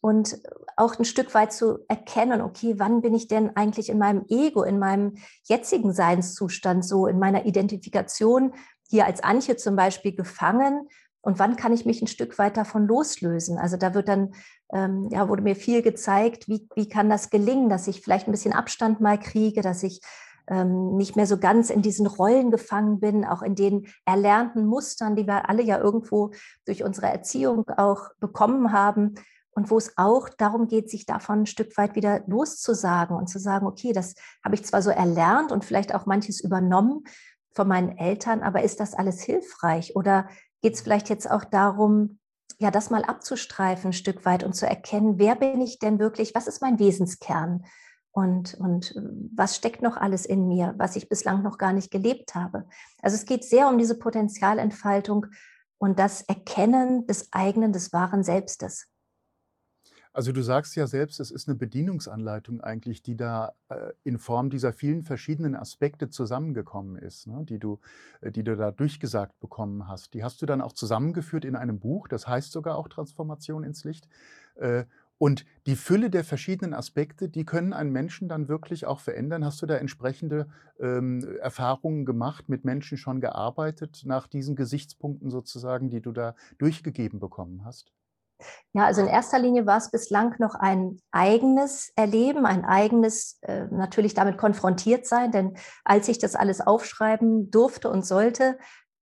und 0.00 0.38
auch 0.76 0.98
ein 0.98 1.04
Stück 1.04 1.34
weit 1.34 1.52
zu 1.52 1.80
erkennen, 1.88 2.40
okay, 2.40 2.74
wann 2.78 3.02
bin 3.02 3.14
ich 3.14 3.28
denn 3.28 3.56
eigentlich 3.56 3.90
in 3.90 3.98
meinem 3.98 4.24
Ego, 4.28 4.62
in 4.62 4.78
meinem 4.78 5.16
jetzigen 5.42 5.92
Seinszustand, 5.92 6.84
so 6.84 7.06
in 7.06 7.18
meiner 7.18 7.46
Identifikation 7.46 8.54
hier 8.88 9.04
als 9.04 9.22
Anche 9.22 9.56
zum 9.56 9.76
Beispiel 9.76 10.14
gefangen 10.14 10.88
und 11.20 11.38
wann 11.38 11.56
kann 11.56 11.72
ich 11.72 11.84
mich 11.84 12.00
ein 12.00 12.06
Stück 12.06 12.38
weit 12.38 12.56
davon 12.56 12.86
loslösen? 12.86 13.58
Also 13.58 13.76
da 13.76 13.94
wird 13.94 14.08
dann, 14.08 14.32
ähm, 14.72 15.08
ja, 15.10 15.28
wurde 15.28 15.42
mir 15.42 15.56
viel 15.56 15.82
gezeigt, 15.82 16.48
wie, 16.48 16.68
wie 16.74 16.88
kann 16.88 17.10
das 17.10 17.30
gelingen, 17.30 17.68
dass 17.68 17.88
ich 17.88 18.00
vielleicht 18.00 18.28
ein 18.28 18.32
bisschen 18.32 18.52
Abstand 18.52 19.00
mal 19.00 19.18
kriege, 19.18 19.60
dass 19.60 19.82
ich 19.82 20.00
ähm, 20.48 20.96
nicht 20.96 21.16
mehr 21.16 21.26
so 21.26 21.38
ganz 21.38 21.70
in 21.70 21.82
diesen 21.82 22.06
Rollen 22.06 22.50
gefangen 22.50 23.00
bin, 23.00 23.24
auch 23.24 23.42
in 23.42 23.54
den 23.54 23.86
erlernten 24.04 24.66
Mustern, 24.66 25.16
die 25.16 25.26
wir 25.26 25.48
alle 25.48 25.62
ja 25.62 25.78
irgendwo 25.78 26.30
durch 26.64 26.84
unsere 26.84 27.08
Erziehung 27.08 27.68
auch 27.76 28.10
bekommen 28.20 28.72
haben. 28.72 29.14
Und 29.50 29.70
wo 29.70 29.76
es 29.76 29.98
auch 29.98 30.28
darum 30.28 30.68
geht, 30.68 30.88
sich 30.88 31.04
davon 31.04 31.40
ein 31.40 31.46
Stück 31.46 31.76
weit 31.76 31.96
wieder 31.96 32.22
loszusagen 32.28 33.16
und 33.16 33.28
zu 33.28 33.40
sagen, 33.40 33.66
okay, 33.66 33.92
das 33.92 34.14
habe 34.44 34.54
ich 34.54 34.64
zwar 34.64 34.82
so 34.82 34.90
erlernt 34.90 35.50
und 35.50 35.64
vielleicht 35.64 35.92
auch 35.94 36.06
manches 36.06 36.40
übernommen 36.40 37.02
von 37.50 37.66
meinen 37.66 37.98
Eltern, 37.98 38.42
aber 38.42 38.62
ist 38.62 38.78
das 38.78 38.94
alles 38.94 39.20
hilfreich? 39.20 39.96
Oder 39.96 40.28
geht 40.62 40.74
es 40.74 40.80
vielleicht 40.80 41.08
jetzt 41.08 41.30
auch 41.30 41.44
darum, 41.44 42.18
ja, 42.58 42.70
das 42.70 42.90
mal 42.90 43.04
abzustreifen 43.04 43.90
ein 43.90 43.92
Stück 43.92 44.24
weit 44.24 44.42
und 44.42 44.54
zu 44.54 44.66
erkennen, 44.66 45.18
wer 45.18 45.36
bin 45.36 45.60
ich 45.60 45.78
denn 45.78 45.98
wirklich, 45.98 46.34
was 46.34 46.48
ist 46.48 46.60
mein 46.60 46.78
Wesenskern 46.78 47.64
und, 48.10 48.54
und 48.54 48.96
äh, 48.96 49.00
was 49.36 49.56
steckt 49.56 49.82
noch 49.82 49.96
alles 49.96 50.26
in 50.26 50.48
mir, 50.48 50.74
was 50.76 50.96
ich 50.96 51.08
bislang 51.08 51.42
noch 51.42 51.58
gar 51.58 51.72
nicht 51.72 51.90
gelebt 51.90 52.34
habe. 52.34 52.66
Also 53.00 53.16
es 53.16 53.26
geht 53.26 53.44
sehr 53.44 53.68
um 53.68 53.78
diese 53.78 53.98
Potenzialentfaltung 53.98 55.26
und 55.78 55.98
das 55.98 56.22
Erkennen 56.22 57.06
des 57.06 57.32
eigenen, 57.32 57.72
des 57.72 57.92
wahren 57.92 58.24
Selbstes. 58.24 58.88
Also 60.18 60.32
du 60.32 60.42
sagst 60.42 60.74
ja 60.74 60.88
selbst, 60.88 61.20
es 61.20 61.30
ist 61.30 61.46
eine 61.46 61.56
Bedienungsanleitung 61.56 62.60
eigentlich, 62.60 63.04
die 63.04 63.16
da 63.16 63.52
äh, 63.68 63.92
in 64.02 64.18
Form 64.18 64.50
dieser 64.50 64.72
vielen 64.72 65.04
verschiedenen 65.04 65.54
Aspekte 65.54 66.10
zusammengekommen 66.10 66.96
ist, 66.96 67.28
ne? 67.28 67.44
die, 67.48 67.60
du, 67.60 67.78
äh, 68.20 68.32
die 68.32 68.42
du 68.42 68.56
da 68.56 68.72
durchgesagt 68.72 69.38
bekommen 69.38 69.86
hast. 69.86 70.14
Die 70.14 70.24
hast 70.24 70.42
du 70.42 70.46
dann 70.46 70.60
auch 70.60 70.72
zusammengeführt 70.72 71.44
in 71.44 71.54
einem 71.54 71.78
Buch, 71.78 72.08
das 72.08 72.26
heißt 72.26 72.50
sogar 72.50 72.78
auch 72.78 72.88
Transformation 72.88 73.62
ins 73.62 73.84
Licht. 73.84 74.08
Äh, 74.56 74.86
und 75.18 75.44
die 75.68 75.76
Fülle 75.76 76.10
der 76.10 76.24
verschiedenen 76.24 76.74
Aspekte, 76.74 77.28
die 77.28 77.44
können 77.44 77.72
einen 77.72 77.92
Menschen 77.92 78.28
dann 78.28 78.48
wirklich 78.48 78.86
auch 78.86 78.98
verändern. 78.98 79.44
Hast 79.44 79.62
du 79.62 79.66
da 79.66 79.76
entsprechende 79.76 80.48
ähm, 80.80 81.22
Erfahrungen 81.40 82.04
gemacht, 82.04 82.48
mit 82.48 82.64
Menschen 82.64 82.98
schon 82.98 83.20
gearbeitet, 83.20 84.02
nach 84.04 84.26
diesen 84.26 84.56
Gesichtspunkten 84.56 85.30
sozusagen, 85.30 85.90
die 85.90 86.00
du 86.00 86.10
da 86.10 86.34
durchgegeben 86.58 87.20
bekommen 87.20 87.64
hast? 87.64 87.92
Ja, 88.72 88.84
also 88.84 89.00
in 89.00 89.08
erster 89.08 89.38
Linie 89.38 89.66
war 89.66 89.78
es 89.78 89.90
bislang 89.90 90.34
noch 90.38 90.54
ein 90.54 91.00
eigenes 91.10 91.92
Erleben, 91.96 92.46
ein 92.46 92.64
eigenes 92.64 93.38
äh, 93.42 93.66
natürlich 93.70 94.14
damit 94.14 94.38
konfrontiert 94.38 95.06
sein, 95.06 95.32
denn 95.32 95.56
als 95.84 96.08
ich 96.08 96.18
das 96.18 96.36
alles 96.36 96.60
aufschreiben 96.60 97.50
durfte 97.50 97.90
und 97.90 98.06
sollte, 98.06 98.58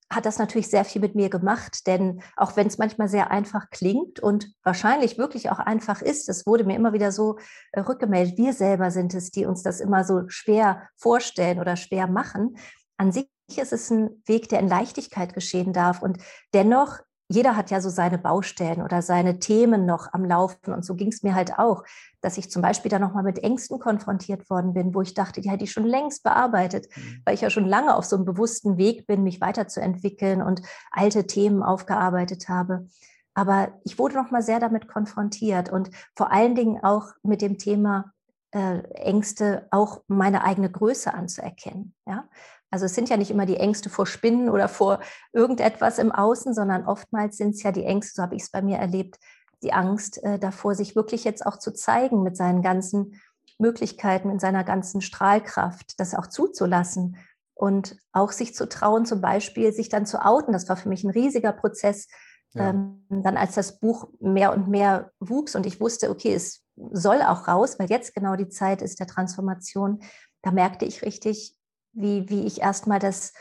hat 0.09 0.25
das 0.25 0.39
natürlich 0.39 0.69
sehr 0.69 0.85
viel 0.85 1.01
mit 1.01 1.17
mir 1.17 1.29
gemacht, 1.31 1.87
denn 1.87 2.23
auch 2.37 2.57
wenn 2.57 2.69
es 2.69 2.79
manchmal 2.79 3.09
sehr 3.09 3.31
einfach 3.31 3.71
klingt 3.71 4.21
und 4.21 4.53
wahrscheinlich 4.63 5.19
wirklich 5.19 5.51
auch 5.51 5.59
einfach 5.59 6.01
ist, 6.01 6.29
es 6.29 6.47
wurde 6.47 6.65
mir 6.65 6.77
immer 6.77 6.93
wieder 6.93 7.11
so 7.11 7.39
äh, 7.73 7.81
rückgemeldet, 7.81 8.39
wir 8.39 8.53
selber 8.53 8.91
sind 8.91 9.15
es, 9.15 9.31
die 9.31 9.47
uns 9.47 9.63
das 9.63 9.81
immer 9.81 10.05
so 10.05 10.29
schwer 10.29 10.89
vorstellen 10.97 11.59
oder 11.59 11.77
schwer 11.77 12.07
machen. 12.07 12.57
An 12.97 13.11
sich 13.11 13.29
ist 13.57 13.73
es 13.73 13.91
ein 13.91 14.23
Weg, 14.27 14.49
der 14.49 14.61
in 14.61 14.69
Leichtigkeit 14.69 15.35
geschehen 15.35 15.73
darf 15.73 16.03
und 16.03 16.19
dennoch 16.55 17.01
jeder 17.29 17.57
hat 17.57 17.71
ja 17.71 17.81
so 17.81 17.89
seine 17.89 18.19
Baustellen 18.19 18.83
oder 18.83 19.03
seine 19.03 19.39
Themen 19.39 19.85
noch 19.85 20.13
am 20.13 20.25
Laufen. 20.25 20.73
Und 20.73 20.85
so 20.85 20.95
ging 20.95 21.09
es 21.09 21.23
mir 21.23 21.35
halt 21.35 21.59
auch, 21.59 21.83
dass 22.21 22.39
ich 22.39 22.51
zum 22.51 22.63
Beispiel 22.63 22.91
da 22.91 22.99
nochmal 22.99 23.25
mit 23.25 23.39
Ängsten 23.41 23.79
konfrontiert 23.81 24.49
worden 24.49 24.75
bin, 24.75 24.95
wo 24.95 25.03
ich 25.03 25.15
dachte, 25.15 25.41
die 25.41 25.51
hätte 25.51 25.65
ich 25.65 25.73
schon 25.73 25.87
längst 25.87 26.23
bearbeitet, 26.23 26.87
mhm. 26.95 27.23
weil 27.25 27.35
ich 27.35 27.41
ja 27.41 27.51
schon 27.51 27.67
lange 27.67 27.97
auf 27.97 28.05
so 28.05 28.17
einem 28.17 28.25
bewussten 28.25 28.77
Weg 28.77 29.07
bin, 29.07 29.25
mich 29.25 29.41
weiterzuentwickeln 29.41 30.41
und 30.41 30.63
alte 30.91 31.27
Themen 31.27 31.63
aufgearbeitet 31.63 32.49
habe. 32.49 32.87
Aber 33.35 33.69
ich 33.85 33.99
wurde 33.99 34.15
nochmal 34.15 34.43
sehr 34.43 34.61
damit 34.61 34.89
konfrontiert 34.89 35.71
und 35.71 35.91
vor 36.15 36.33
allen 36.33 36.55
Dingen 36.55 36.83
auch 36.83 37.09
mit 37.23 37.43
dem 37.43 37.59
Thema 37.59 38.13
äh, 38.53 38.79
Ängste, 38.95 39.67
auch 39.71 40.03
meine 40.09 40.43
eigene 40.45 40.71
Größe 40.71 41.13
anzuerkennen. 41.13 41.95
Ja? 42.07 42.29
Also 42.71 42.87
es 42.87 42.95
sind 42.95 43.09
ja 43.09 43.17
nicht 43.17 43.31
immer 43.31 43.47
die 43.47 43.57
Ängste 43.57 43.91
vor 43.91 44.07
Spinnen 44.07 44.51
oder 44.51 44.69
vor 44.69 45.01
irgendetwas 45.33 45.99
im 45.99 46.13
Außen, 46.13 46.53
sondern 46.53 46.87
oftmals 46.87 47.37
sind 47.37 47.55
es 47.55 47.63
ja 47.63 47.73
die 47.73 47.85
Ängste, 47.85 48.15
so 48.17 48.23
habe 48.23 48.35
ich 48.35 48.43
es 48.43 48.51
bei 48.51 48.63
mir 48.63 48.79
erlebt, 48.79 49.19
die 49.63 49.73
Angst 49.73 50.23
äh, 50.23 50.39
davor, 50.39 50.75
sich 50.75 50.97
wirklich 50.97 51.25
jetzt 51.25 51.47
auch 51.47 51.59
zu 51.59 51.73
zeigen 51.73 52.23
mit 52.23 52.37
seinen 52.37 52.63
ganzen 52.63 53.21
Möglichkeiten, 53.59 54.31
in 54.31 54.39
seiner 54.39 54.65
ganzen 54.65 55.01
Strahlkraft, 55.01 55.99
das 55.99 56.15
auch 56.15 56.27
zuzulassen 56.27 57.17
und 57.55 57.97
auch 58.13 58.33
sich 58.33 58.55
zu 58.55 58.69
trauen, 58.69 59.07
zum 59.07 59.21
Beispiel 59.21 59.73
sich 59.73 59.89
dann 59.89 60.05
zu 60.05 60.25
outen. 60.25 60.53
Das 60.53 60.69
war 60.69 60.77
für 60.77 60.91
mich 60.91 61.05
ein 61.05 61.11
riesiger 61.11 61.53
Prozess. 61.53 62.09
Ja. 62.53 62.71
Ähm, 62.71 63.05
dann 63.09 63.37
als 63.37 63.55
das 63.55 63.81
Buch 63.81 64.09
mehr 64.21 64.53
und 64.53 64.69
mehr 64.69 65.11
wuchs 65.21 65.55
und 65.55 65.67
ich 65.67 65.81
wusste, 65.81 66.11
okay, 66.11 66.35
es 66.35 66.63
soll 66.93 67.23
auch 67.23 67.49
raus, 67.49 67.79
weil 67.79 67.89
jetzt 67.91 68.15
genau 68.15 68.37
die 68.37 68.49
Zeit 68.49 68.83
ist 68.83 69.01
der 69.01 69.07
Transformation, 69.07 70.01
da 70.43 70.51
merkte 70.51 70.85
ich 70.85 71.03
richtig, 71.03 71.57
wie, 71.97 72.29
wie 72.29 72.47
ich 72.47 72.61
erstmal 72.61 72.99
das, 72.99 73.33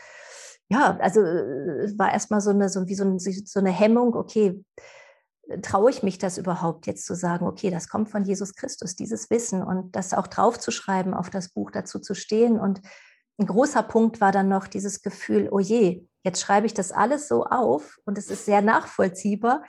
ja, 0.68 0.96
also 1.00 1.20
es 1.20 1.98
war 1.98 2.12
erstmal 2.12 2.40
so 2.40 2.50
eine, 2.50 2.68
so, 2.68 2.86
wie 2.88 2.94
so, 2.94 3.04
ein, 3.04 3.18
so 3.18 3.60
eine 3.60 3.70
Hemmung, 3.70 4.14
okay, 4.14 4.64
traue 5.62 5.90
ich 5.90 6.02
mich 6.02 6.18
das 6.18 6.38
überhaupt 6.38 6.86
jetzt 6.86 7.06
zu 7.06 7.14
sagen, 7.14 7.46
okay, 7.46 7.70
das 7.70 7.88
kommt 7.88 8.10
von 8.10 8.24
Jesus 8.24 8.54
Christus, 8.54 8.96
dieses 8.96 9.30
Wissen 9.30 9.62
und 9.62 9.94
das 9.94 10.12
auch 10.12 10.26
draufzuschreiben, 10.26 11.14
auf 11.14 11.30
das 11.30 11.50
Buch 11.50 11.70
dazu 11.70 12.00
zu 12.00 12.14
stehen. 12.14 12.58
Und 12.58 12.80
ein 13.38 13.46
großer 13.46 13.82
Punkt 13.82 14.20
war 14.20 14.32
dann 14.32 14.48
noch 14.48 14.66
dieses 14.66 15.02
Gefühl, 15.02 15.48
oh 15.50 15.60
je, 15.60 16.04
jetzt 16.24 16.40
schreibe 16.40 16.66
ich 16.66 16.74
das 16.74 16.90
alles 16.90 17.28
so 17.28 17.44
auf 17.44 17.98
und 18.04 18.18
es 18.18 18.28
ist 18.28 18.44
sehr 18.44 18.62
nachvollziehbar, 18.62 19.62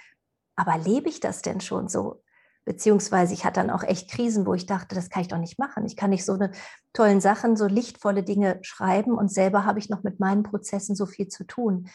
aber 0.56 0.78
lebe 0.78 1.10
ich 1.10 1.20
das 1.20 1.44
denn 1.44 1.62
schon 1.62 1.88
so? 1.88 2.24
Beziehungsweise 2.68 3.34
ich 3.34 3.46
hatte 3.46 3.62
dann 3.62 3.70
auch 3.70 3.82
echt 3.82 4.12
Krisen, 4.12 4.46
wo 4.46 4.54
ich 4.54 4.66
dachte, 4.66 4.94
das 4.94 5.10
kann 5.10 5.22
ich 5.22 5.30
doch 5.30 5.38
nicht 5.38 5.58
machen. 5.58 5.86
Ich 5.86 5.96
kann 5.96 6.10
nicht 6.10 6.26
so 6.26 6.34
eine 6.34 6.52
tollen 6.92 7.22
Sachen, 7.22 7.56
so 7.56 7.66
lichtvolle 7.66 8.24
Dinge 8.24 8.60
schreiben 8.62 9.14
und 9.14 9.32
selber 9.32 9.64
habe 9.64 9.80
ich 9.80 9.88
noch 9.88 10.04
mit 10.04 10.20
meinen 10.20 10.44
Prozessen 10.44 10.94
so 10.94 11.06
viel 11.06 11.30
zu 11.30 11.46
tun. 11.46 11.88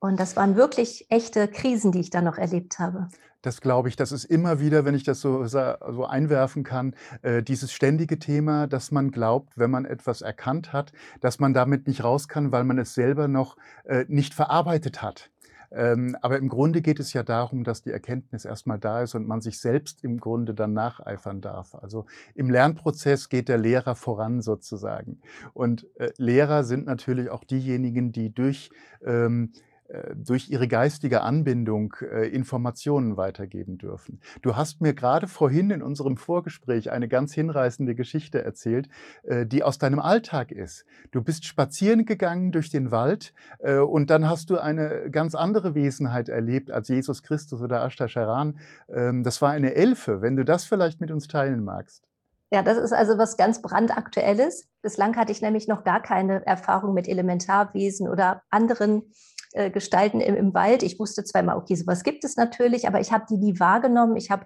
Und 0.00 0.18
das 0.18 0.34
waren 0.34 0.56
wirklich 0.56 1.06
echte 1.10 1.46
Krisen, 1.46 1.92
die 1.92 2.00
ich 2.00 2.10
dann 2.10 2.24
noch 2.24 2.38
erlebt 2.38 2.80
habe. 2.80 3.06
Das 3.42 3.60
glaube 3.60 3.88
ich, 3.88 3.94
das 3.94 4.10
ist 4.10 4.24
immer 4.24 4.58
wieder, 4.58 4.84
wenn 4.84 4.96
ich 4.96 5.04
das 5.04 5.20
so, 5.20 5.46
so 5.46 6.06
einwerfen 6.06 6.64
kann, 6.64 6.96
äh, 7.22 7.44
dieses 7.44 7.72
ständige 7.72 8.18
Thema, 8.18 8.66
dass 8.66 8.90
man 8.90 9.12
glaubt, 9.12 9.58
wenn 9.58 9.70
man 9.70 9.84
etwas 9.84 10.22
erkannt 10.22 10.72
hat, 10.72 10.90
dass 11.20 11.38
man 11.38 11.54
damit 11.54 11.86
nicht 11.86 12.02
raus 12.02 12.26
kann, 12.26 12.50
weil 12.50 12.64
man 12.64 12.78
es 12.78 12.94
selber 12.94 13.28
noch 13.28 13.56
äh, 13.84 14.06
nicht 14.08 14.34
verarbeitet 14.34 15.02
hat. 15.02 15.30
Ähm, 15.72 16.16
aber 16.20 16.38
im 16.38 16.48
Grunde 16.48 16.82
geht 16.82 16.98
es 17.00 17.12
ja 17.12 17.22
darum, 17.22 17.64
dass 17.64 17.82
die 17.82 17.90
Erkenntnis 17.90 18.44
erstmal 18.44 18.78
da 18.78 19.02
ist 19.02 19.14
und 19.14 19.26
man 19.26 19.40
sich 19.40 19.60
selbst 19.60 20.02
im 20.02 20.18
Grunde 20.18 20.54
dann 20.54 20.72
nacheifern 20.72 21.40
darf. 21.40 21.74
Also 21.74 22.06
im 22.34 22.50
Lernprozess 22.50 23.28
geht 23.28 23.48
der 23.48 23.58
Lehrer 23.58 23.94
voran 23.94 24.42
sozusagen. 24.42 25.20
Und 25.54 25.86
äh, 25.96 26.10
Lehrer 26.16 26.64
sind 26.64 26.86
natürlich 26.86 27.30
auch 27.30 27.44
diejenigen, 27.44 28.12
die 28.12 28.34
durch 28.34 28.70
ähm, 29.04 29.52
äh, 29.54 29.69
durch 30.14 30.50
ihre 30.50 30.68
geistige 30.68 31.22
Anbindung 31.22 31.94
äh, 32.00 32.28
Informationen 32.28 33.16
weitergeben 33.16 33.78
dürfen. 33.78 34.20
Du 34.42 34.56
hast 34.56 34.80
mir 34.80 34.94
gerade 34.94 35.26
vorhin 35.26 35.70
in 35.70 35.82
unserem 35.82 36.16
Vorgespräch 36.16 36.90
eine 36.90 37.08
ganz 37.08 37.34
hinreißende 37.34 37.94
Geschichte 37.94 38.42
erzählt, 38.42 38.88
äh, 39.22 39.46
die 39.46 39.62
aus 39.62 39.78
deinem 39.78 40.00
Alltag 40.00 40.52
ist. 40.52 40.84
Du 41.10 41.22
bist 41.22 41.44
spazieren 41.44 42.04
gegangen 42.04 42.52
durch 42.52 42.70
den 42.70 42.90
Wald 42.90 43.32
und 43.58 44.10
dann 44.10 44.28
hast 44.28 44.50
du 44.50 44.58
eine 44.58 45.10
ganz 45.10 45.34
andere 45.34 45.74
Wesenheit 45.74 46.28
erlebt 46.28 46.70
als 46.70 46.88
Jesus 46.88 47.22
Christus 47.22 47.60
oder 47.60 47.84
Ashtascharan. 47.84 48.58
Ähm, 48.88 49.22
das 49.22 49.42
war 49.42 49.50
eine 49.50 49.74
Elfe, 49.74 50.22
wenn 50.22 50.36
du 50.36 50.44
das 50.44 50.64
vielleicht 50.64 51.00
mit 51.00 51.10
uns 51.10 51.28
teilen 51.28 51.64
magst. 51.64 52.04
Ja, 52.52 52.62
das 52.62 52.78
ist 52.78 52.92
also 52.92 53.16
was 53.16 53.36
ganz 53.36 53.62
brandaktuelles. 53.62 54.68
Bislang 54.82 55.16
hatte 55.16 55.30
ich 55.30 55.40
nämlich 55.40 55.68
noch 55.68 55.84
gar 55.84 56.02
keine 56.02 56.44
Erfahrung 56.46 56.94
mit 56.94 57.06
Elementarwesen 57.06 58.08
oder 58.08 58.42
anderen 58.50 59.12
äh, 59.52 59.70
gestalten 59.70 60.20
im, 60.20 60.36
im, 60.36 60.54
Wald. 60.54 60.82
Ich 60.82 60.98
wusste 60.98 61.24
zweimal, 61.24 61.56
okay, 61.56 61.74
sowas 61.74 62.04
gibt 62.04 62.24
es 62.24 62.36
natürlich, 62.36 62.86
aber 62.86 63.00
ich 63.00 63.12
habe 63.12 63.26
die 63.28 63.36
nie 63.36 63.58
wahrgenommen. 63.58 64.16
Ich 64.16 64.30
habe 64.30 64.44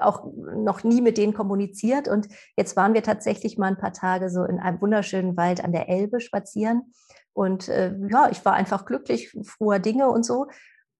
auch 0.00 0.24
noch 0.36 0.84
nie 0.84 1.00
mit 1.00 1.16
denen 1.16 1.32
kommuniziert. 1.32 2.06
Und 2.06 2.28
jetzt 2.56 2.76
waren 2.76 2.94
wir 2.94 3.02
tatsächlich 3.02 3.56
mal 3.56 3.68
ein 3.68 3.78
paar 3.78 3.92
Tage 3.92 4.28
so 4.28 4.44
in 4.44 4.58
einem 4.58 4.80
wunderschönen 4.80 5.36
Wald 5.36 5.64
an 5.64 5.72
der 5.72 5.88
Elbe 5.88 6.20
spazieren. 6.20 6.92
Und 7.32 7.68
äh, 7.68 7.94
ja, 8.10 8.28
ich 8.30 8.44
war 8.44 8.52
einfach 8.52 8.84
glücklich, 8.84 9.34
froher 9.42 9.78
Dinge 9.78 10.10
und 10.10 10.24
so. 10.24 10.48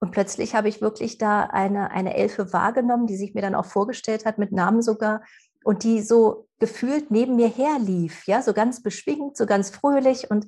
Und 0.01 0.12
plötzlich 0.12 0.55
habe 0.55 0.69
ich 0.69 0.81
wirklich 0.81 1.19
da 1.19 1.43
eine, 1.43 1.91
eine 1.91 2.17
Elfe 2.17 2.53
wahrgenommen, 2.53 3.07
die 3.07 3.17
sich 3.17 3.35
mir 3.35 3.43
dann 3.43 3.55
auch 3.55 3.67
vorgestellt 3.67 4.25
hat, 4.25 4.38
mit 4.38 4.51
Namen 4.51 4.83
sogar, 4.83 5.23
und 5.65 5.85
die 5.85 6.01
so 6.01 6.49
gefühlt 6.59 7.11
neben 7.11 7.37
mir 7.37 7.49
herlief, 7.49 8.27
ja, 8.27 8.43
so 8.43 8.53
ganz 8.53 8.83
beschwingt, 8.83 9.37
so 9.37 9.47
ganz 9.47 9.71
fröhlich 9.71 10.31
und 10.31 10.47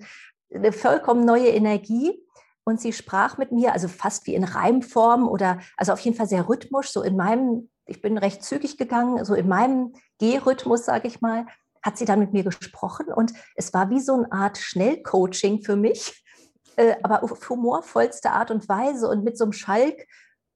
eine 0.53 0.73
vollkommen 0.73 1.25
neue 1.25 1.49
Energie 1.49 2.24
und 2.65 2.81
sie 2.81 2.93
sprach 2.93 3.39
mit 3.39 3.53
mir, 3.53 3.73
also 3.73 3.89
fast 3.89 4.27
wie 4.27 4.35
in 4.35 4.45
Reimform 4.45 5.29
oder 5.29 5.61
also 5.77 5.93
auf 5.93 6.01
jeden 6.01 6.17
Fall 6.17 6.29
sehr 6.29 6.49
rhythmisch, 6.49 6.91
so 6.91 7.03
in 7.03 7.17
meinem, 7.17 7.71
ich 7.87 8.01
bin 8.01 8.19
recht 8.19 8.43
zügig 8.43 8.79
gegangen, 8.79 9.25
so 9.25 9.35
in 9.35 9.49
meinem 9.49 9.93
Gehrhythmus, 10.19 10.85
sage 10.85 11.07
ich 11.07 11.21
mal, 11.21 11.47
hat 11.83 11.99
sie 11.99 12.07
dann 12.07 12.19
mit 12.19 12.33
mir 12.33 12.45
gesprochen 12.45 13.07
und 13.09 13.33
es 13.55 13.75
war 13.75 13.91
wie 13.91 14.01
so 14.01 14.15
eine 14.15 14.33
Art 14.33 14.57
Schnellcoaching 14.57 15.63
für 15.63 15.77
mich, 15.77 16.25
äh, 16.77 16.97
aber 17.03 17.23
auf 17.23 17.49
humorvollste 17.49 18.31
Art 18.31 18.51
und 18.51 18.69
Weise 18.69 19.09
und 19.09 19.23
mit 19.23 19.37
so 19.37 19.45
einem 19.45 19.53
Schalk 19.53 20.07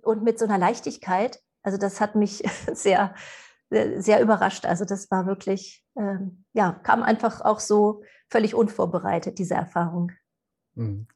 und 0.03 0.23
mit 0.23 0.39
so 0.39 0.47
einer 0.47 0.59
Leichtigkeit. 0.59 1.41
Also 1.63 1.77
das 1.77 2.01
hat 2.01 2.15
mich 2.15 2.43
sehr, 2.73 3.15
sehr 3.71 4.23
überrascht. 4.23 4.65
Also 4.65 4.87
das 4.87 5.11
war 5.11 5.27
wirklich, 5.27 5.85
ähm, 5.97 6.45
ja, 6.55 6.73
kam 6.73 7.03
einfach 7.03 7.43
auch 7.43 7.61
so 7.61 8.03
völlig 8.31 8.55
unvorbereitet, 8.55 9.39
diese 9.39 9.55
Erfahrung. 9.55 10.13
Mhm. 10.75 11.07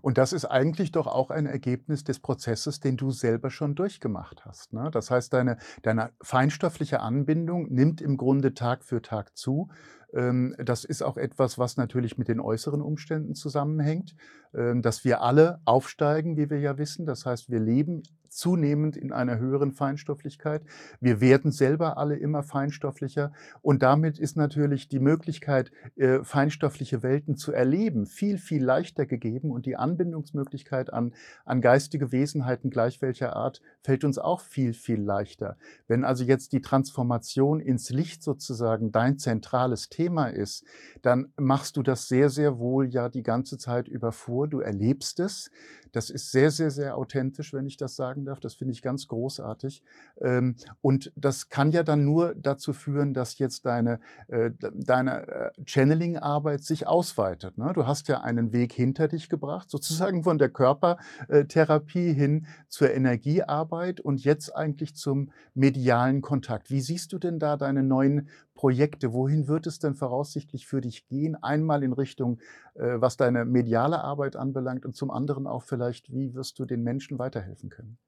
Und 0.00 0.18
das 0.18 0.32
ist 0.32 0.44
eigentlich 0.44 0.92
doch 0.92 1.06
auch 1.06 1.30
ein 1.30 1.46
Ergebnis 1.46 2.04
des 2.04 2.20
Prozesses, 2.20 2.80
den 2.80 2.96
du 2.96 3.10
selber 3.10 3.50
schon 3.50 3.74
durchgemacht 3.74 4.44
hast. 4.44 4.72
Ne? 4.72 4.90
Das 4.92 5.10
heißt, 5.10 5.32
deine, 5.32 5.58
deine 5.82 6.10
feinstoffliche 6.22 7.00
Anbindung 7.00 7.68
nimmt 7.72 8.00
im 8.00 8.16
Grunde 8.16 8.54
Tag 8.54 8.84
für 8.84 9.02
Tag 9.02 9.36
zu. 9.36 9.68
Ähm, 10.12 10.54
das 10.58 10.84
ist 10.84 11.02
auch 11.02 11.16
etwas, 11.16 11.58
was 11.58 11.76
natürlich 11.76 12.18
mit 12.18 12.28
den 12.28 12.40
äußeren 12.40 12.82
Umständen 12.82 13.34
zusammenhängt, 13.34 14.14
ähm, 14.54 14.82
dass 14.82 15.04
wir 15.04 15.22
alle 15.22 15.60
aufsteigen, 15.64 16.36
wie 16.36 16.50
wir 16.50 16.60
ja 16.60 16.78
wissen. 16.78 17.06
Das 17.06 17.26
heißt, 17.26 17.50
wir 17.50 17.60
leben 17.60 18.02
zunehmend 18.32 18.96
in 18.96 19.12
einer 19.12 19.38
höheren 19.38 19.72
Feinstofflichkeit. 19.72 20.62
Wir 21.00 21.20
werden 21.20 21.52
selber 21.52 21.98
alle 21.98 22.16
immer 22.16 22.42
feinstofflicher 22.42 23.32
und 23.60 23.82
damit 23.82 24.18
ist 24.18 24.36
natürlich 24.36 24.88
die 24.88 25.00
Möglichkeit, 25.00 25.70
äh, 25.96 26.24
feinstoffliche 26.24 27.02
Welten 27.02 27.36
zu 27.36 27.52
erleben, 27.52 28.06
viel, 28.06 28.38
viel 28.38 28.64
leichter 28.64 29.06
gegeben 29.06 29.50
und 29.50 29.66
die 29.66 29.76
Anbindungsmöglichkeit 29.76 30.92
an, 30.92 31.14
an 31.44 31.60
geistige 31.60 32.10
Wesenheiten 32.10 32.70
gleich 32.70 33.02
welcher 33.02 33.36
Art 33.36 33.60
fällt 33.82 34.04
uns 34.04 34.18
auch 34.18 34.40
viel, 34.40 34.72
viel 34.72 35.00
leichter. 35.00 35.56
Wenn 35.86 36.04
also 36.04 36.24
jetzt 36.24 36.52
die 36.52 36.62
Transformation 36.62 37.60
ins 37.60 37.90
Licht 37.90 38.22
sozusagen 38.22 38.92
dein 38.92 39.18
zentrales 39.18 39.88
Thema 39.88 40.01
ist, 40.06 40.64
dann 41.02 41.32
machst 41.36 41.76
du 41.76 41.82
das 41.82 42.08
sehr, 42.08 42.28
sehr 42.28 42.58
wohl 42.58 42.88
ja 42.88 43.08
die 43.08 43.22
ganze 43.22 43.58
Zeit 43.58 43.88
über 43.88 44.12
vor. 44.12 44.48
Du 44.48 44.60
erlebst 44.60 45.20
es. 45.20 45.50
Das 45.92 46.08
ist 46.08 46.32
sehr, 46.32 46.50
sehr, 46.50 46.70
sehr 46.70 46.96
authentisch, 46.96 47.52
wenn 47.52 47.66
ich 47.66 47.76
das 47.76 47.96
sagen 47.96 48.24
darf. 48.24 48.40
Das 48.40 48.54
finde 48.54 48.72
ich 48.72 48.80
ganz 48.80 49.08
großartig. 49.08 49.82
Ähm, 50.20 50.56
und 50.80 51.12
das 51.16 51.50
kann 51.50 51.70
ja 51.70 51.82
dann 51.82 52.04
nur 52.04 52.34
dazu 52.34 52.72
führen, 52.72 53.12
dass 53.12 53.38
jetzt 53.38 53.66
deine, 53.66 54.00
äh, 54.28 54.50
deine 54.58 55.28
äh, 55.28 55.50
Channeling-Arbeit 55.66 56.64
sich 56.64 56.86
ausweitet. 56.86 57.58
Ne? 57.58 57.72
Du 57.74 57.86
hast 57.86 58.08
ja 58.08 58.22
einen 58.22 58.52
Weg 58.52 58.72
hinter 58.72 59.06
dich 59.08 59.28
gebracht, 59.28 59.70
sozusagen 59.70 60.24
von 60.24 60.38
der 60.38 60.48
Körpertherapie 60.48 62.14
hin 62.14 62.46
zur 62.68 62.90
Energiearbeit 62.90 64.00
und 64.00 64.24
jetzt 64.24 64.56
eigentlich 64.56 64.94
zum 64.96 65.30
medialen 65.54 66.22
Kontakt. 66.22 66.70
Wie 66.70 66.80
siehst 66.80 67.12
du 67.12 67.18
denn 67.18 67.38
da 67.38 67.58
deine 67.58 67.82
neuen 67.82 68.28
Projekte? 68.62 69.12
Wohin 69.12 69.48
wird 69.48 69.66
es 69.66 69.80
denn 69.80 69.96
voraussichtlich 69.96 70.68
für 70.68 70.80
dich 70.80 71.08
gehen? 71.08 71.34
Einmal 71.42 71.82
in 71.82 71.92
Richtung, 71.92 72.38
äh, 72.74 73.00
was 73.00 73.16
deine 73.16 73.44
mediale 73.44 74.04
Arbeit 74.04 74.36
anbelangt 74.36 74.86
und 74.86 74.94
zum 74.94 75.10
anderen 75.10 75.48
auch 75.48 75.64
vielleicht, 75.64 76.12
wie 76.12 76.32
wirst 76.34 76.60
du 76.60 76.64
den 76.64 76.84
Menschen 76.84 77.18
weiterhelfen 77.18 77.70
können? 77.70 77.98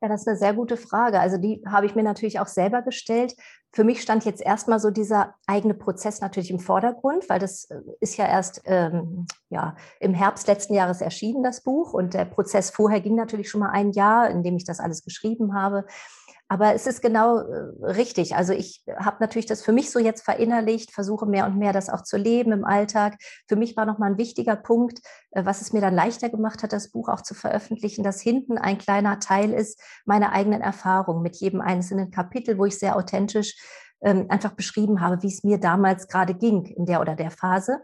Ja, 0.00 0.06
das 0.06 0.20
ist 0.20 0.28
eine 0.28 0.36
sehr 0.36 0.54
gute 0.54 0.76
Frage. 0.76 1.18
Also 1.18 1.38
die 1.38 1.60
habe 1.66 1.86
ich 1.86 1.96
mir 1.96 2.04
natürlich 2.04 2.38
auch 2.38 2.46
selber 2.46 2.82
gestellt. 2.82 3.34
Für 3.72 3.82
mich 3.82 4.00
stand 4.00 4.24
jetzt 4.24 4.40
erstmal 4.40 4.78
so 4.78 4.92
dieser 4.92 5.34
eigene 5.48 5.74
Prozess 5.74 6.20
natürlich 6.20 6.52
im 6.52 6.60
Vordergrund, 6.60 7.28
weil 7.28 7.40
das 7.40 7.64
äh, 7.64 7.80
ist 7.98 8.16
ja 8.16 8.26
erst 8.26 8.62
ähm, 8.64 9.26
ja, 9.48 9.74
im 9.98 10.14
Herbst 10.14 10.46
letzten 10.46 10.74
Jahres 10.74 11.00
erschienen, 11.00 11.42
das 11.42 11.64
Buch. 11.64 11.94
Und 11.94 12.14
der 12.14 12.26
Prozess 12.26 12.70
vorher 12.70 13.00
ging 13.00 13.16
natürlich 13.16 13.50
schon 13.50 13.60
mal 13.60 13.70
ein 13.70 13.90
Jahr, 13.90 14.30
in 14.30 14.44
dem 14.44 14.56
ich 14.56 14.64
das 14.64 14.78
alles 14.78 15.02
geschrieben 15.02 15.52
habe. 15.52 15.84
Aber 16.50 16.74
es 16.74 16.86
ist 16.86 17.02
genau 17.02 17.38
äh, 17.38 17.84
richtig. 17.84 18.34
Also 18.34 18.54
ich 18.54 18.82
habe 18.96 19.18
natürlich 19.20 19.46
das 19.46 19.62
für 19.62 19.72
mich 19.72 19.90
so 19.90 19.98
jetzt 19.98 20.22
verinnerlicht, 20.24 20.92
versuche 20.92 21.26
mehr 21.26 21.46
und 21.46 21.58
mehr 21.58 21.74
das 21.74 21.90
auch 21.90 22.02
zu 22.02 22.16
leben 22.16 22.52
im 22.52 22.64
Alltag. 22.64 23.16
Für 23.46 23.56
mich 23.56 23.76
war 23.76 23.84
nochmal 23.84 24.12
ein 24.12 24.18
wichtiger 24.18 24.56
Punkt, 24.56 25.00
äh, 25.32 25.44
was 25.44 25.60
es 25.60 25.74
mir 25.74 25.82
dann 25.82 25.94
leichter 25.94 26.30
gemacht 26.30 26.62
hat, 26.62 26.72
das 26.72 26.90
Buch 26.90 27.08
auch 27.08 27.20
zu 27.20 27.34
veröffentlichen, 27.34 28.02
dass 28.02 28.22
hinten 28.22 28.56
ein 28.56 28.78
kleiner 28.78 29.20
Teil 29.20 29.52
ist 29.52 29.80
meine 30.06 30.32
eigenen 30.32 30.62
Erfahrungen 30.62 31.22
mit 31.22 31.36
jedem 31.36 31.60
einzelnen 31.60 32.10
Kapitel, 32.10 32.58
wo 32.58 32.64
ich 32.64 32.78
sehr 32.78 32.96
authentisch 32.96 33.54
ähm, 34.00 34.26
einfach 34.28 34.52
beschrieben 34.52 35.00
habe, 35.00 35.22
wie 35.22 35.28
es 35.28 35.44
mir 35.44 35.58
damals 35.58 36.08
gerade 36.08 36.34
ging 36.34 36.64
in 36.64 36.86
der 36.86 37.00
oder 37.00 37.14
der 37.14 37.30
Phase. 37.30 37.80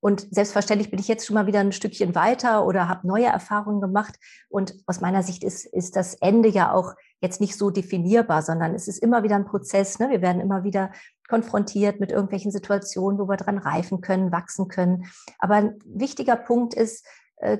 Und 0.00 0.28
selbstverständlich 0.30 0.90
bin 0.90 1.00
ich 1.00 1.08
jetzt 1.08 1.26
schon 1.26 1.34
mal 1.34 1.46
wieder 1.46 1.60
ein 1.60 1.72
Stückchen 1.72 2.14
weiter 2.14 2.64
oder 2.64 2.88
habe 2.88 3.06
neue 3.06 3.26
Erfahrungen 3.26 3.80
gemacht. 3.80 4.14
Und 4.48 4.76
aus 4.86 5.00
meiner 5.00 5.22
Sicht 5.22 5.42
ist, 5.42 5.66
ist 5.66 5.96
das 5.96 6.14
Ende 6.14 6.48
ja 6.48 6.72
auch 6.72 6.94
jetzt 7.20 7.40
nicht 7.40 7.56
so 7.56 7.70
definierbar, 7.70 8.42
sondern 8.42 8.74
es 8.74 8.86
ist 8.86 9.02
immer 9.02 9.24
wieder 9.24 9.36
ein 9.36 9.46
Prozess. 9.46 9.98
Ne? 9.98 10.08
Wir 10.10 10.22
werden 10.22 10.40
immer 10.40 10.62
wieder 10.62 10.92
konfrontiert 11.28 11.98
mit 11.98 12.12
irgendwelchen 12.12 12.52
Situationen, 12.52 13.18
wo 13.18 13.28
wir 13.28 13.36
dran 13.36 13.58
reifen 13.58 14.00
können, 14.00 14.30
wachsen 14.30 14.68
können. 14.68 15.06
Aber 15.38 15.56
ein 15.56 15.78
wichtiger 15.84 16.36
Punkt 16.36 16.74
ist, 16.74 17.04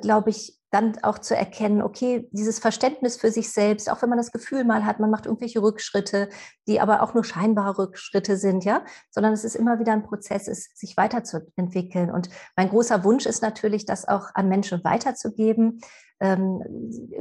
glaube 0.00 0.30
ich, 0.30 0.58
dann 0.70 0.98
auch 1.02 1.18
zu 1.18 1.34
erkennen, 1.34 1.80
okay, 1.80 2.28
dieses 2.30 2.58
Verständnis 2.58 3.16
für 3.16 3.30
sich 3.30 3.50
selbst, 3.52 3.90
auch 3.90 4.02
wenn 4.02 4.10
man 4.10 4.18
das 4.18 4.32
Gefühl 4.32 4.64
mal 4.64 4.84
hat, 4.84 5.00
man 5.00 5.10
macht 5.10 5.24
irgendwelche 5.24 5.62
Rückschritte, 5.62 6.28
die 6.66 6.80
aber 6.80 7.02
auch 7.02 7.14
nur 7.14 7.24
scheinbare 7.24 7.78
Rückschritte 7.78 8.36
sind, 8.36 8.64
ja, 8.64 8.84
sondern 9.10 9.32
es 9.32 9.44
ist 9.44 9.56
immer 9.56 9.78
wieder 9.78 9.92
ein 9.92 10.02
Prozess, 10.02 10.46
ist, 10.46 10.76
sich 10.76 10.96
weiterzuentwickeln. 10.96 12.10
Und 12.10 12.28
mein 12.54 12.68
großer 12.68 13.02
Wunsch 13.04 13.24
ist 13.24 13.40
natürlich, 13.40 13.86
das 13.86 14.06
auch 14.06 14.26
an 14.34 14.48
Menschen 14.48 14.84
weiterzugeben. 14.84 15.80
Ähm, 16.20 16.62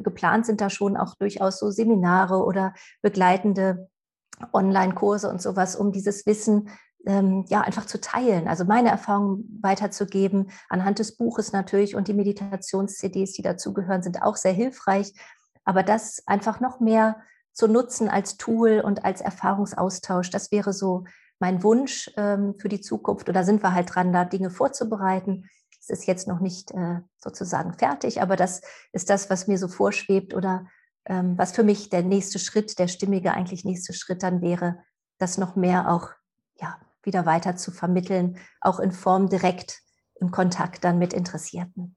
geplant 0.03 0.45
sind 0.45 0.59
da 0.59 0.69
schon 0.69 0.97
auch 0.97 1.15
durchaus 1.15 1.59
so 1.59 1.71
Seminare 1.71 2.43
oder 2.43 2.73
begleitende 3.01 3.87
Online-Kurse 4.51 5.29
und 5.29 5.41
sowas, 5.41 5.75
um 5.75 5.91
dieses 5.91 6.25
Wissen 6.25 6.69
ähm, 7.07 7.45
ja, 7.47 7.61
einfach 7.61 7.85
zu 7.85 8.01
teilen, 8.01 8.47
also 8.47 8.65
meine 8.65 8.89
Erfahrungen 8.89 9.59
weiterzugeben, 9.61 10.51
anhand 10.69 10.99
des 10.99 11.15
Buches 11.15 11.53
natürlich 11.53 11.95
und 11.95 12.07
die 12.07 12.13
Meditations-CDs, 12.13 13.31
die 13.31 13.41
dazugehören, 13.41 14.03
sind 14.03 14.21
auch 14.21 14.35
sehr 14.35 14.51
hilfreich. 14.51 15.13
Aber 15.63 15.83
das 15.83 16.21
einfach 16.27 16.59
noch 16.59 16.79
mehr 16.79 17.17
zu 17.53 17.67
nutzen 17.67 18.09
als 18.09 18.37
Tool 18.37 18.81
und 18.81 19.05
als 19.05 19.21
Erfahrungsaustausch, 19.21 20.29
das 20.29 20.51
wäre 20.51 20.73
so 20.73 21.05
mein 21.39 21.63
Wunsch 21.63 22.11
ähm, 22.17 22.55
für 22.59 22.69
die 22.69 22.81
Zukunft. 22.81 23.29
Oder 23.29 23.43
sind 23.43 23.63
wir 23.63 23.73
halt 23.73 23.95
dran, 23.95 24.11
da 24.11 24.25
Dinge 24.25 24.49
vorzubereiten. 24.49 25.49
Es 25.79 25.89
ist 25.89 26.07
jetzt 26.07 26.27
noch 26.27 26.41
nicht 26.41 26.71
äh, 26.71 26.99
sozusagen 27.17 27.73
fertig, 27.73 28.21
aber 28.21 28.35
das 28.35 28.61
ist 28.91 29.09
das, 29.09 29.29
was 29.29 29.47
mir 29.47 29.57
so 29.57 29.69
vorschwebt 29.69 30.33
oder 30.33 30.67
ähm, 31.05 31.37
was 31.37 31.53
für 31.53 31.63
mich 31.63 31.89
der 31.89 32.03
nächste 32.03 32.37
Schritt, 32.37 32.79
der 32.79 32.89
stimmige 32.89 33.33
eigentlich 33.33 33.63
nächste 33.63 33.93
Schritt 33.93 34.23
dann 34.23 34.41
wäre, 34.41 34.79
das 35.19 35.37
noch 35.37 35.55
mehr 35.55 35.89
auch 35.89 36.09
ja, 36.59 36.77
wieder 37.07 37.25
weiter 37.25 37.55
zu 37.55 37.71
vermitteln, 37.71 38.37
auch 38.61 38.79
in 38.79 38.91
Form 38.91 39.29
direkt 39.29 39.81
im 40.19 40.29
Kontakt 40.29 40.83
dann 40.83 40.99
mit 40.99 41.13
Interessierten. 41.13 41.95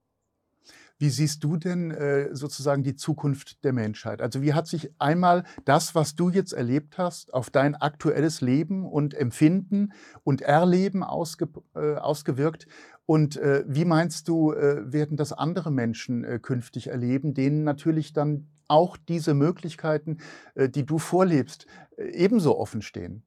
Wie 0.99 1.09
siehst 1.09 1.43
du 1.43 1.57
denn 1.57 1.91
äh, 1.91 2.29
sozusagen 2.37 2.83
die 2.83 2.95
Zukunft 2.95 3.65
der 3.65 3.73
Menschheit? 3.73 4.21
Also 4.21 4.43
wie 4.43 4.53
hat 4.53 4.67
sich 4.67 4.91
einmal 4.99 5.45
das, 5.65 5.95
was 5.95 6.15
du 6.15 6.29
jetzt 6.29 6.53
erlebt 6.53 6.99
hast, 6.99 7.33
auf 7.33 7.49
dein 7.49 7.75
aktuelles 7.75 8.43
Leben 8.43 8.85
und 8.85 9.15
Empfinden 9.15 9.95
und 10.25 10.43
Erleben 10.43 11.03
ausge, 11.03 11.49
äh, 11.75 11.95
ausgewirkt? 11.95 12.67
Und 13.07 13.39
äh, 13.39 13.65
wie 13.67 13.87
meinst 13.87 14.29
du, 14.29 14.51
werden 14.53 15.17
das 15.17 15.33
andere 15.33 15.73
Menschen 15.73 16.43
künftig 16.43 16.89
erleben, 16.89 17.35
denen 17.35 17.65
natürlich 17.65 18.13
dann 18.13 18.47
auch 18.69 18.97
diese 18.97 19.35
Möglichkeiten, 19.35 20.19
die 20.55 20.87
du 20.87 20.99
vorlebst, 20.99 21.67
ebenso 21.97 22.57
offen 22.57 22.83
stehen? 22.83 23.25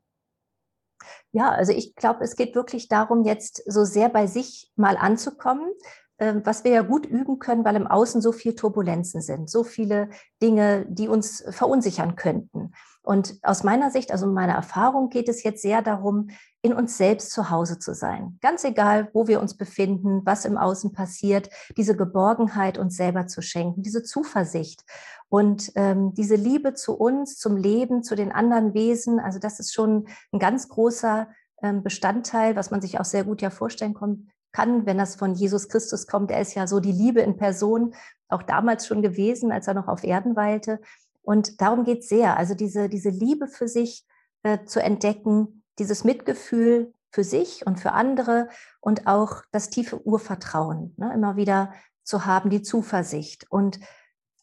Ja, 1.31 1.51
also 1.51 1.71
ich 1.71 1.95
glaube, 1.95 2.23
es 2.23 2.35
geht 2.35 2.55
wirklich 2.55 2.87
darum, 2.87 3.23
jetzt 3.23 3.63
so 3.65 3.85
sehr 3.85 4.09
bei 4.09 4.27
sich 4.27 4.71
mal 4.75 4.97
anzukommen, 4.97 5.71
ähm, 6.19 6.41
was 6.45 6.63
wir 6.63 6.71
ja 6.71 6.81
gut 6.81 7.05
üben 7.05 7.39
können, 7.39 7.65
weil 7.65 7.75
im 7.75 7.87
Außen 7.87 8.21
so 8.21 8.31
viel 8.31 8.55
Turbulenzen 8.55 9.21
sind, 9.21 9.49
so 9.49 9.63
viele 9.63 10.09
Dinge, 10.41 10.85
die 10.87 11.07
uns 11.07 11.43
verunsichern 11.49 12.15
könnten. 12.15 12.73
Und 13.01 13.37
aus 13.43 13.63
meiner 13.63 13.91
Sicht, 13.91 14.11
also 14.11 14.27
meiner 14.27 14.53
Erfahrung, 14.53 15.09
geht 15.09 15.27
es 15.27 15.43
jetzt 15.43 15.61
sehr 15.61 15.81
darum, 15.81 16.29
in 16.63 16.73
uns 16.73 16.97
selbst 16.97 17.31
zu 17.31 17.49
Hause 17.49 17.77
zu 17.77 17.93
sein. 17.93 18.39
Ganz 18.41 18.63
egal, 18.63 19.09
wo 19.11 19.27
wir 19.27 19.41
uns 19.41 19.55
befinden, 19.55 20.21
was 20.23 20.45
im 20.45 20.57
Außen 20.57 20.93
passiert, 20.93 21.49
diese 21.75 21.95
Geborgenheit 21.95 22.77
uns 22.77 22.95
selber 22.95 23.27
zu 23.27 23.41
schenken, 23.41 23.83
diese 23.83 24.01
Zuversicht 24.01 24.85
und 25.27 25.73
ähm, 25.75 26.13
diese 26.13 26.35
Liebe 26.35 26.73
zu 26.73 26.95
uns, 26.97 27.37
zum 27.37 27.57
Leben, 27.57 28.01
zu 28.01 28.15
den 28.15 28.31
anderen 28.31 28.73
Wesen. 28.73 29.19
Also 29.19 29.39
das 29.39 29.59
ist 29.59 29.73
schon 29.73 30.07
ein 30.31 30.39
ganz 30.39 30.69
großer 30.69 31.27
ähm, 31.61 31.83
Bestandteil, 31.83 32.55
was 32.55 32.71
man 32.71 32.81
sich 32.81 32.97
auch 32.97 33.05
sehr 33.05 33.25
gut 33.25 33.41
ja 33.41 33.49
vorstellen 33.49 33.93
kann, 33.93 34.85
wenn 34.85 34.97
das 34.97 35.15
von 35.15 35.35
Jesus 35.35 35.67
Christus 35.67 36.07
kommt. 36.07 36.31
Er 36.31 36.39
ist 36.39 36.53
ja 36.53 36.65
so 36.65 36.79
die 36.79 36.93
Liebe 36.93 37.19
in 37.19 37.35
Person, 37.35 37.93
auch 38.29 38.43
damals 38.43 38.87
schon 38.87 39.01
gewesen, 39.01 39.51
als 39.51 39.67
er 39.67 39.73
noch 39.73 39.89
auf 39.89 40.05
Erden 40.05 40.37
weilte. 40.37 40.79
Und 41.23 41.59
darum 41.59 41.83
geht 41.83 41.99
es 41.99 42.09
sehr. 42.09 42.37
Also 42.37 42.53
diese, 42.53 42.87
diese 42.87 43.09
Liebe 43.09 43.47
für 43.47 43.67
sich 43.67 44.05
äh, 44.43 44.63
zu 44.65 44.81
entdecken, 44.81 45.62
dieses 45.79 46.03
Mitgefühl 46.03 46.93
für 47.11 47.23
sich 47.23 47.65
und 47.67 47.79
für 47.79 47.91
andere 47.91 48.49
und 48.81 49.07
auch 49.07 49.43
das 49.51 49.69
tiefe 49.69 50.05
Urvertrauen, 50.05 50.93
ne, 50.97 51.11
immer 51.13 51.35
wieder 51.35 51.73
zu 52.03 52.25
haben, 52.25 52.49
die 52.49 52.61
Zuversicht. 52.61 53.49
Und 53.49 53.79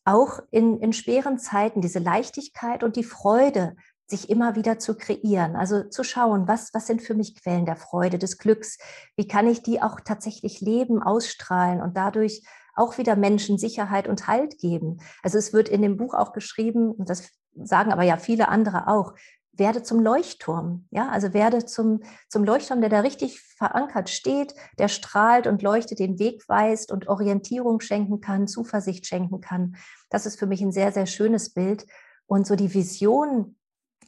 auch 0.05 0.41
in, 0.51 0.81
in 0.81 0.93
schweren 0.93 1.39
Zeiten 1.39 1.81
diese 1.81 1.99
Leichtigkeit 1.99 2.83
und 2.83 2.97
die 2.97 3.05
Freude, 3.05 3.77
sich 4.11 4.29
immer 4.29 4.57
wieder 4.57 4.79
zu 4.79 4.97
kreieren, 4.97 5.55
also 5.57 5.85
zu 5.85 6.03
schauen, 6.03 6.49
was, 6.49 6.75
was 6.75 6.87
sind 6.89 7.01
für 7.01 7.15
mich 7.15 7.41
Quellen 7.41 7.65
der 7.65 7.77
Freude, 7.77 8.19
des 8.19 8.39
Glücks, 8.39 8.79
wie 9.17 9.29
kann 9.29 9.47
ich 9.47 9.63
die 9.63 9.81
auch 9.81 10.01
tatsächlich 10.01 10.61
leben, 10.61 11.01
ausstrahlen 11.01 11.81
und 11.81 11.97
dadurch 11.97 12.43
auch 12.75 12.99
wieder 12.99 13.15
Menschen 13.15 13.57
Sicherheit 13.57 14.09
und 14.09 14.27
Halt 14.27 14.59
geben. 14.59 14.99
Also 15.23 15.39
es 15.39 15.53
wird 15.53 15.69
in 15.69 15.83
dem 15.83 15.97
Buch 15.97 16.15
auch 16.15 16.33
geschrieben, 16.33 16.91
und 16.91 17.09
das 17.09 17.31
sagen 17.55 17.93
aber 17.93 18.03
ja 18.03 18.17
viele 18.17 18.49
andere 18.49 18.89
auch, 18.89 19.15
werde 19.61 19.85
zum 19.85 20.01
Leuchtturm. 20.01 20.87
Ja, 20.91 21.09
also 21.11 21.33
werde 21.33 21.65
zum, 21.65 22.01
zum 22.29 22.43
Leuchtturm, 22.43 22.81
der 22.81 22.91
da 22.91 23.01
richtig 23.01 23.41
verankert 23.41 24.11
steht, 24.11 24.57
der 24.81 24.89
strahlt 24.89 25.47
und 25.47 25.63
leuchtet, 25.63 26.01
den 26.01 26.19
Weg 26.19 26.49
weist 26.49 26.91
und 26.91 27.07
Orientierung 27.07 27.81
schenken 27.81 28.21
kann, 28.21 28.49
Zuversicht 28.49 29.07
schenken 29.07 29.41
kann. 29.41 29.77
Das 30.09 30.27
ist 30.27 30.39
für 30.39 30.47
mich 30.47 30.61
ein 30.63 30.73
sehr, 30.73 30.91
sehr 30.91 31.07
schönes 31.07 31.51
Bild. 31.51 31.87
Und 32.27 32.47
so 32.47 32.57
die 32.57 32.75
Vision, 32.75 33.57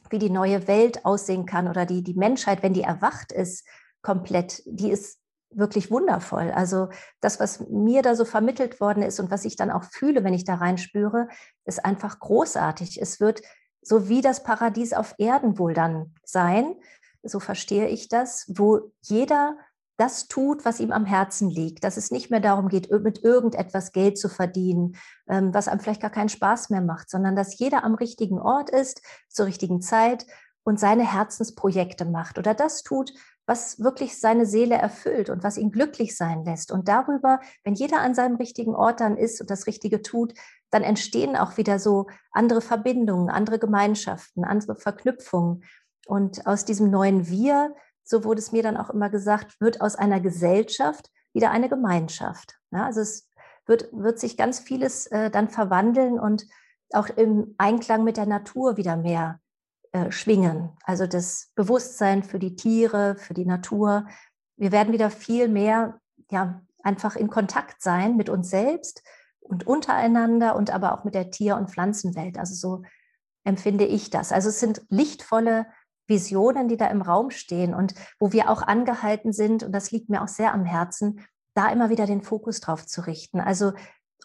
wie 0.09 0.19
die 0.19 0.29
neue 0.29 0.67
Welt 0.67 1.05
aussehen 1.05 1.45
kann 1.45 1.69
oder 1.69 1.85
die, 1.85 2.03
die 2.03 2.15
Menschheit, 2.15 2.63
wenn 2.63 2.73
die 2.73 2.83
erwacht 2.83 3.31
ist, 3.31 3.65
komplett, 4.01 4.61
die 4.65 4.91
ist 4.91 5.19
wirklich 5.55 5.91
wundervoll. 5.91 6.51
Also 6.51 6.89
das, 7.21 7.39
was 7.39 7.59
mir 7.69 8.01
da 8.01 8.15
so 8.15 8.25
vermittelt 8.25 8.81
worden 8.81 9.03
ist 9.03 9.19
und 9.19 9.31
was 9.31 9.45
ich 9.45 9.55
dann 9.55 9.71
auch 9.71 9.83
fühle, 9.83 10.23
wenn 10.23 10.33
ich 10.33 10.45
da 10.45 10.55
reinspüre, 10.55 11.27
ist 11.65 11.85
einfach 11.85 12.19
großartig. 12.19 13.01
Es 13.01 13.19
wird 13.19 13.41
so 13.83 14.09
wie 14.09 14.21
das 14.21 14.43
Paradies 14.43 14.93
auf 14.93 15.15
Erden 15.17 15.59
wohl 15.59 15.73
dann 15.73 16.13
sein, 16.23 16.75
so 17.23 17.39
verstehe 17.39 17.87
ich 17.87 18.09
das, 18.09 18.45
wo 18.47 18.91
jeder 19.01 19.57
das 19.97 20.27
tut, 20.27 20.65
was 20.65 20.79
ihm 20.79 20.91
am 20.91 21.05
Herzen 21.05 21.49
liegt, 21.49 21.83
dass 21.83 21.97
es 21.97 22.11
nicht 22.11 22.31
mehr 22.31 22.39
darum 22.39 22.67
geht, 22.67 22.89
mit 22.91 23.23
irgendetwas 23.23 23.91
Geld 23.91 24.17
zu 24.17 24.27
verdienen, 24.27 24.95
ähm, 25.27 25.53
was 25.53 25.67
einem 25.67 25.79
vielleicht 25.79 26.01
gar 26.01 26.09
keinen 26.09 26.29
Spaß 26.29 26.71
mehr 26.71 26.81
macht, 26.81 27.09
sondern 27.09 27.35
dass 27.35 27.59
jeder 27.59 27.83
am 27.83 27.93
richtigen 27.93 28.39
Ort 28.39 28.69
ist, 28.69 29.01
zur 29.29 29.45
richtigen 29.45 29.81
Zeit 29.81 30.25
und 30.63 30.79
seine 30.79 31.09
Herzensprojekte 31.09 32.05
macht 32.05 32.39
oder 32.39 32.53
das 32.53 32.83
tut, 32.83 33.13
was 33.45 33.79
wirklich 33.79 34.19
seine 34.19 34.45
Seele 34.45 34.75
erfüllt 34.75 35.29
und 35.29 35.43
was 35.43 35.57
ihn 35.57 35.71
glücklich 35.71 36.15
sein 36.15 36.45
lässt. 36.45 36.71
Und 36.71 36.87
darüber, 36.87 37.39
wenn 37.63 37.73
jeder 37.73 37.99
an 37.99 38.15
seinem 38.15 38.37
richtigen 38.37 38.75
Ort 38.75 39.01
dann 39.01 39.17
ist 39.17 39.41
und 39.41 39.49
das 39.49 39.67
Richtige 39.67 40.01
tut, 40.01 40.33
dann 40.69 40.83
entstehen 40.83 41.35
auch 41.35 41.57
wieder 41.57 41.79
so 41.79 42.07
andere 42.31 42.61
Verbindungen, 42.61 43.29
andere 43.29 43.59
Gemeinschaften, 43.59 44.45
andere 44.45 44.75
Verknüpfungen. 44.75 45.63
Und 46.05 46.47
aus 46.47 46.65
diesem 46.65 46.89
neuen 46.89 47.27
Wir, 47.27 47.75
so 48.03 48.23
wurde 48.23 48.39
es 48.39 48.51
mir 48.51 48.63
dann 48.63 48.77
auch 48.77 48.89
immer 48.89 49.09
gesagt, 49.09 49.59
wird 49.59 49.81
aus 49.81 49.95
einer 49.95 50.19
Gesellschaft 50.19 51.09
wieder 51.33 51.51
eine 51.51 51.69
Gemeinschaft. 51.69 52.59
Ja, 52.71 52.85
also 52.85 53.01
es 53.01 53.29
wird, 53.65 53.89
wird 53.91 54.19
sich 54.19 54.37
ganz 54.37 54.59
vieles 54.59 55.07
äh, 55.07 55.29
dann 55.29 55.49
verwandeln 55.49 56.19
und 56.19 56.45
auch 56.93 57.09
im 57.09 57.55
Einklang 57.57 58.03
mit 58.03 58.17
der 58.17 58.25
Natur 58.25 58.77
wieder 58.77 58.95
mehr 58.95 59.39
äh, 59.93 60.11
schwingen. 60.11 60.71
Also 60.83 61.07
das 61.07 61.51
Bewusstsein 61.55 62.23
für 62.23 62.39
die 62.39 62.55
Tiere, 62.55 63.15
für 63.15 63.35
die 63.35 63.45
Natur. 63.45 64.07
Wir 64.57 64.71
werden 64.71 64.91
wieder 64.91 65.09
viel 65.09 65.47
mehr 65.47 65.99
ja, 66.31 66.61
einfach 66.83 67.15
in 67.15 67.29
Kontakt 67.29 67.81
sein 67.81 68.17
mit 68.17 68.27
uns 68.27 68.49
selbst 68.49 69.03
und 69.39 69.67
untereinander 69.67 70.55
und 70.55 70.71
aber 70.71 70.93
auch 70.93 71.03
mit 71.03 71.13
der 71.13 71.29
Tier- 71.29 71.57
und 71.57 71.69
Pflanzenwelt. 71.69 72.39
Also 72.39 72.55
so 72.55 72.83
empfinde 73.43 73.85
ich 73.85 74.09
das. 74.09 74.31
Also 74.31 74.49
es 74.49 74.59
sind 74.59 74.83
lichtvolle 74.89 75.67
Visionen, 76.07 76.67
die 76.67 76.77
da 76.77 76.87
im 76.87 77.03
Raum 77.03 77.29
stehen 77.29 77.75
und 77.75 77.93
wo 78.19 78.31
wir 78.31 78.49
auch 78.49 78.63
angehalten 78.63 79.31
sind, 79.31 79.61
und 79.61 79.71
das 79.73 79.91
liegt 79.91 80.09
mir 80.09 80.23
auch 80.23 80.27
sehr 80.27 80.53
am 80.53 80.65
Herzen, 80.65 81.25
da 81.53 81.71
immer 81.71 81.89
wieder 81.89 82.07
den 82.07 82.23
Fokus 82.23 82.61
drauf 82.61 82.87
zu 82.87 83.01
richten. 83.01 83.39
Also 83.39 83.73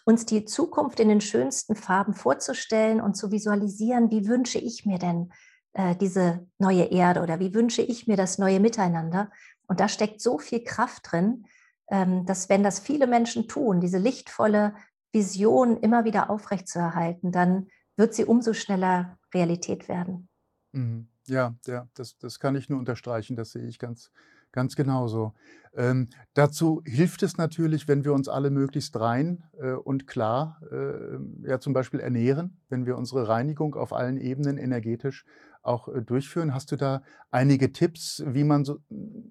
uns 0.03 0.25
die 0.25 0.45
Zukunft 0.45 0.99
in 0.99 1.09
den 1.09 1.21
schönsten 1.21 1.75
Farben 1.75 2.13
vorzustellen 2.13 3.01
und 3.01 3.15
zu 3.15 3.31
visualisieren, 3.31 4.09
wie 4.09 4.27
wünsche 4.27 4.57
ich 4.57 4.85
mir 4.85 4.97
denn 4.97 5.31
äh, 5.73 5.95
diese 5.95 6.47
neue 6.57 6.85
Erde 6.85 7.21
oder 7.21 7.39
wie 7.39 7.53
wünsche 7.53 7.81
ich 7.81 8.07
mir 8.07 8.17
das 8.17 8.37
neue 8.37 8.59
Miteinander. 8.59 9.31
Und 9.67 9.79
da 9.79 9.87
steckt 9.87 10.21
so 10.21 10.37
viel 10.39 10.63
Kraft 10.63 11.11
drin, 11.11 11.45
ähm, 11.89 12.25
dass 12.25 12.49
wenn 12.49 12.63
das 12.63 12.79
viele 12.79 13.07
Menschen 13.07 13.47
tun, 13.47 13.81
diese 13.81 13.97
lichtvolle 13.97 14.73
Vision 15.11 15.77
immer 15.77 16.05
wieder 16.05 16.29
aufrechtzuerhalten, 16.29 17.31
dann 17.31 17.67
wird 17.97 18.13
sie 18.13 18.25
umso 18.25 18.53
schneller 18.53 19.17
Realität 19.33 19.87
werden. 19.87 20.29
Mhm. 20.71 21.07
Ja, 21.27 21.55
ja, 21.67 21.87
das, 21.93 22.17
das 22.17 22.39
kann 22.39 22.55
ich 22.55 22.69
nur 22.69 22.79
unterstreichen, 22.79 23.35
das 23.35 23.51
sehe 23.51 23.67
ich 23.67 23.77
ganz, 23.77 24.11
Ganz 24.51 24.75
genauso. 24.75 25.33
Ähm, 25.75 26.09
dazu 26.33 26.81
hilft 26.85 27.21
es 27.21 27.37
natürlich, 27.37 27.87
wenn 27.87 28.03
wir 28.03 28.13
uns 28.13 28.27
alle 28.27 28.49
möglichst 28.49 28.99
rein 28.99 29.43
äh, 29.59 29.73
und 29.73 30.07
klar 30.07 30.59
äh, 30.71 31.47
ja, 31.47 31.59
zum 31.59 31.73
Beispiel 31.73 31.99
ernähren, 31.99 32.57
wenn 32.69 32.87
wir 32.87 32.97
unsere 32.97 33.27
Reinigung 33.27 33.75
auf 33.75 33.93
allen 33.93 34.17
Ebenen 34.17 34.57
energetisch 34.57 35.25
auch 35.61 35.87
äh, 35.87 36.01
durchführen. 36.01 36.53
Hast 36.53 36.71
du 36.71 36.75
da 36.75 37.01
einige 37.31 37.71
Tipps, 37.71 38.23
wie 38.25 38.43
man 38.43 38.65
so, 38.65 38.79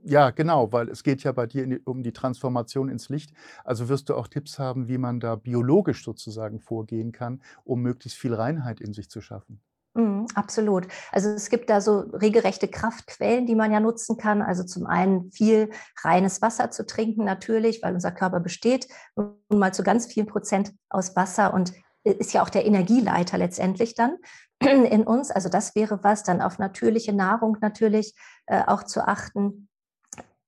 ja 0.04 0.30
genau, 0.30 0.72
weil 0.72 0.88
es 0.88 1.02
geht 1.02 1.22
ja 1.22 1.32
bei 1.32 1.46
dir 1.46 1.80
um 1.84 2.02
die 2.02 2.12
Transformation 2.12 2.88
ins 2.88 3.08
Licht. 3.08 3.32
Also 3.64 3.88
wirst 3.88 4.08
du 4.08 4.14
auch 4.14 4.28
Tipps 4.28 4.58
haben, 4.58 4.88
wie 4.88 4.98
man 4.98 5.20
da 5.20 5.36
biologisch 5.36 6.04
sozusagen 6.04 6.60
vorgehen 6.60 7.12
kann, 7.12 7.42
um 7.64 7.82
möglichst 7.82 8.18
viel 8.18 8.34
Reinheit 8.34 8.80
in 8.80 8.92
sich 8.92 9.10
zu 9.10 9.20
schaffen? 9.20 9.60
Mhm, 9.94 10.26
absolut. 10.34 10.86
Also 11.10 11.30
es 11.30 11.48
gibt 11.48 11.70
da 11.70 11.80
so 11.80 12.00
regelrechte 12.00 12.68
Kraftquellen, 12.68 13.46
die 13.46 13.56
man 13.56 13.72
ja 13.72 13.80
nutzen 13.80 14.16
kann. 14.16 14.42
Also 14.42 14.62
zum 14.62 14.86
einen 14.86 15.32
viel 15.32 15.70
reines 16.04 16.40
Wasser 16.40 16.70
zu 16.70 16.86
trinken 16.86 17.24
natürlich, 17.24 17.82
weil 17.82 17.94
unser 17.94 18.12
Körper 18.12 18.38
besteht 18.38 18.86
nun 19.16 19.34
mal 19.50 19.74
zu 19.74 19.82
ganz 19.82 20.06
vielen 20.06 20.26
Prozent 20.26 20.72
aus 20.88 21.16
Wasser 21.16 21.52
und 21.52 21.72
ist 22.04 22.32
ja 22.32 22.42
auch 22.42 22.48
der 22.48 22.64
Energieleiter 22.64 23.38
letztendlich 23.38 23.94
dann 23.94 24.16
in 24.60 25.04
uns. 25.04 25.30
Also 25.30 25.48
das 25.48 25.74
wäre 25.74 26.02
was, 26.02 26.22
dann 26.22 26.42
auf 26.42 26.58
natürliche 26.58 27.12
Nahrung 27.12 27.58
natürlich 27.60 28.14
äh, 28.46 28.62
auch 28.66 28.84
zu 28.84 29.06
achten, 29.06 29.68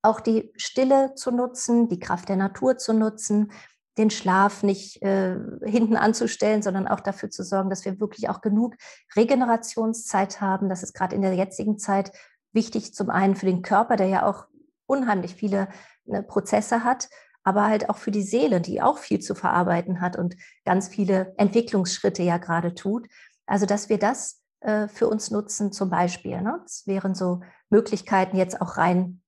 auch 0.01 0.19
die 0.19 0.51
Stille 0.55 1.13
zu 1.15 1.31
nutzen, 1.31 1.87
die 1.87 1.99
Kraft 1.99 2.29
der 2.29 2.35
Natur 2.35 2.77
zu 2.77 2.93
nutzen, 2.93 3.51
den 3.97 4.09
Schlaf 4.09 4.63
nicht 4.63 5.01
äh, 5.01 5.37
hinten 5.63 5.97
anzustellen, 5.97 6.61
sondern 6.61 6.87
auch 6.87 7.01
dafür 7.01 7.29
zu 7.29 7.43
sorgen, 7.43 7.69
dass 7.69 7.85
wir 7.85 7.99
wirklich 7.99 8.29
auch 8.29 8.41
genug 8.41 8.75
Regenerationszeit 9.15 10.41
haben. 10.41 10.69
Das 10.69 10.81
ist 10.81 10.93
gerade 10.93 11.15
in 11.15 11.21
der 11.21 11.35
jetzigen 11.35 11.77
Zeit 11.77 12.11
wichtig, 12.53 12.93
zum 12.93 13.09
einen 13.09 13.35
für 13.35 13.45
den 13.45 13.61
Körper, 13.61 13.97
der 13.97 14.07
ja 14.07 14.25
auch 14.25 14.45
unheimlich 14.85 15.35
viele 15.35 15.67
ne, 16.05 16.23
Prozesse 16.23 16.83
hat, 16.83 17.09
aber 17.43 17.67
halt 17.67 17.89
auch 17.89 17.97
für 17.97 18.11
die 18.11 18.23
Seele, 18.23 18.61
die 18.61 18.81
auch 18.81 18.97
viel 18.97 19.19
zu 19.19 19.35
verarbeiten 19.35 19.99
hat 19.99 20.15
und 20.15 20.35
ganz 20.65 20.87
viele 20.87 21.33
Entwicklungsschritte 21.37 22.23
ja 22.23 22.37
gerade 22.37 22.75
tut. 22.75 23.07
Also, 23.51 23.65
dass 23.65 23.89
wir 23.89 23.97
das 23.99 24.41
äh, 24.61 24.87
für 24.87 25.09
uns 25.09 25.29
nutzen, 25.29 25.73
zum 25.73 25.89
Beispiel. 25.89 26.41
Ne? 26.41 26.57
Das 26.63 26.87
wären 26.87 27.13
so 27.13 27.41
Möglichkeiten 27.69 28.37
jetzt 28.37 28.61
auch 28.61 28.77
rein 28.77 29.21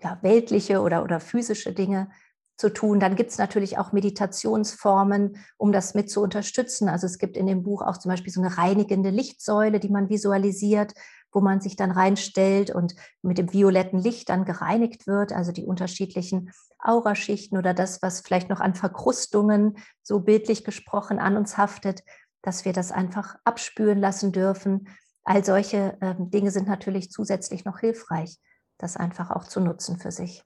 ja, 0.00 0.18
weltliche 0.22 0.80
oder, 0.80 1.02
oder 1.02 1.18
physische 1.18 1.72
Dinge, 1.72 2.08
zu 2.56 2.72
tun. 2.72 3.00
Dann 3.00 3.16
gibt 3.16 3.32
es 3.32 3.38
natürlich 3.38 3.78
auch 3.78 3.90
Meditationsformen, 3.90 5.38
um 5.56 5.72
das 5.72 5.94
mit 5.94 6.08
zu 6.08 6.22
unterstützen. 6.22 6.88
Also 6.88 7.06
es 7.06 7.18
gibt 7.18 7.36
in 7.36 7.46
dem 7.46 7.64
Buch 7.64 7.82
auch 7.82 7.96
zum 7.96 8.10
Beispiel 8.10 8.32
so 8.32 8.40
eine 8.40 8.56
reinigende 8.56 9.10
Lichtsäule, 9.10 9.80
die 9.80 9.88
man 9.88 10.08
visualisiert, 10.08 10.94
wo 11.32 11.40
man 11.40 11.60
sich 11.60 11.74
dann 11.74 11.90
reinstellt 11.90 12.70
und 12.70 12.94
mit 13.22 13.38
dem 13.38 13.52
violetten 13.52 13.98
Licht 13.98 14.28
dann 14.28 14.44
gereinigt 14.44 15.08
wird, 15.08 15.32
also 15.32 15.50
die 15.50 15.64
unterschiedlichen 15.64 16.52
Auraschichten 16.78 17.58
oder 17.58 17.74
das, 17.74 18.02
was 18.02 18.20
vielleicht 18.20 18.50
noch 18.50 18.60
an 18.60 18.76
Verkrustungen, 18.76 19.78
so 20.02 20.20
bildlich 20.20 20.62
gesprochen, 20.62 21.18
an 21.18 21.36
uns 21.36 21.58
haftet, 21.58 22.04
dass 22.44 22.66
wir 22.66 22.74
das 22.74 22.92
einfach 22.92 23.36
abspüren 23.44 23.98
lassen 23.98 24.30
dürfen. 24.30 24.88
All 25.24 25.42
solche 25.44 25.96
äh, 26.00 26.14
Dinge 26.18 26.50
sind 26.50 26.68
natürlich 26.68 27.10
zusätzlich 27.10 27.64
noch 27.64 27.78
hilfreich, 27.78 28.36
das 28.76 28.98
einfach 28.98 29.30
auch 29.30 29.44
zu 29.44 29.60
nutzen 29.60 29.98
für 29.98 30.12
sich. 30.12 30.44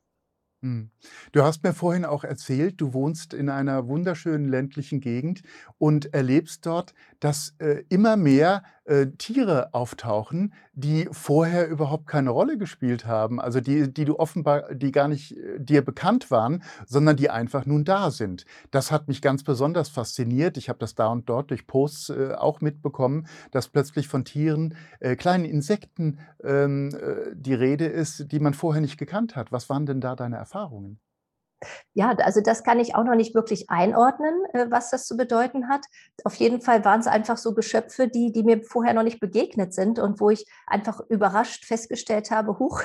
Mhm. 0.60 0.90
Du 1.32 1.42
hast 1.42 1.64
mir 1.64 1.72
vorhin 1.72 2.04
auch 2.04 2.22
erzählt, 2.22 2.80
du 2.80 2.92
wohnst 2.92 3.34
in 3.34 3.48
einer 3.48 3.88
wunderschönen 3.88 4.48
ländlichen 4.48 5.00
Gegend 5.00 5.42
und 5.78 6.14
erlebst 6.14 6.66
dort, 6.66 6.94
dass 7.18 7.54
äh, 7.58 7.84
immer 7.88 8.16
mehr 8.16 8.62
äh, 8.84 9.08
Tiere 9.18 9.74
auftauchen, 9.74 10.54
die 10.78 11.08
vorher 11.10 11.68
überhaupt 11.68 12.06
keine 12.06 12.30
Rolle 12.30 12.56
gespielt 12.56 13.04
haben, 13.04 13.40
also 13.40 13.60
die, 13.60 13.92
die 13.92 14.04
du 14.04 14.16
offenbar, 14.18 14.74
die 14.74 14.92
gar 14.92 15.08
nicht 15.08 15.36
äh, 15.36 15.58
dir 15.58 15.84
bekannt 15.84 16.30
waren, 16.30 16.62
sondern 16.86 17.16
die 17.16 17.30
einfach 17.30 17.66
nun 17.66 17.84
da 17.84 18.12
sind. 18.12 18.44
Das 18.70 18.92
hat 18.92 19.08
mich 19.08 19.20
ganz 19.20 19.42
besonders 19.42 19.88
fasziniert. 19.88 20.56
Ich 20.56 20.68
habe 20.68 20.78
das 20.78 20.94
da 20.94 21.08
und 21.08 21.28
dort 21.28 21.50
durch 21.50 21.66
Posts 21.66 22.10
äh, 22.10 22.34
auch 22.38 22.60
mitbekommen, 22.60 23.26
dass 23.50 23.68
plötzlich 23.68 24.06
von 24.06 24.24
Tieren, 24.24 24.76
äh, 25.00 25.16
kleinen 25.16 25.44
Insekten 25.44 26.20
ähm, 26.44 26.94
äh, 26.94 27.34
die 27.34 27.54
Rede 27.54 27.86
ist, 27.86 28.30
die 28.30 28.38
man 28.38 28.54
vorher 28.54 28.80
nicht 28.80 28.98
gekannt 28.98 29.34
hat. 29.34 29.50
Was 29.50 29.68
waren 29.68 29.84
denn 29.84 30.00
da 30.00 30.14
deine 30.14 30.36
Erfahrungen? 30.36 31.00
Ja, 31.94 32.10
also 32.10 32.40
das 32.40 32.62
kann 32.62 32.78
ich 32.78 32.94
auch 32.94 33.04
noch 33.04 33.14
nicht 33.14 33.34
wirklich 33.34 33.68
einordnen, 33.70 34.34
äh, 34.52 34.66
was 34.70 34.90
das 34.90 35.06
zu 35.06 35.16
bedeuten 35.16 35.68
hat. 35.68 35.84
Auf 36.24 36.34
jeden 36.36 36.60
Fall 36.60 36.84
waren 36.84 37.00
es 37.00 37.06
einfach 37.06 37.36
so 37.36 37.54
Geschöpfe, 37.54 38.08
die, 38.08 38.32
die 38.32 38.44
mir 38.44 38.62
vorher 38.62 38.94
noch 38.94 39.02
nicht 39.02 39.20
begegnet 39.20 39.74
sind 39.74 39.98
und 39.98 40.20
wo 40.20 40.30
ich 40.30 40.46
einfach 40.66 41.00
überrascht 41.08 41.64
festgestellt 41.64 42.30
habe, 42.30 42.58
huch, 42.58 42.82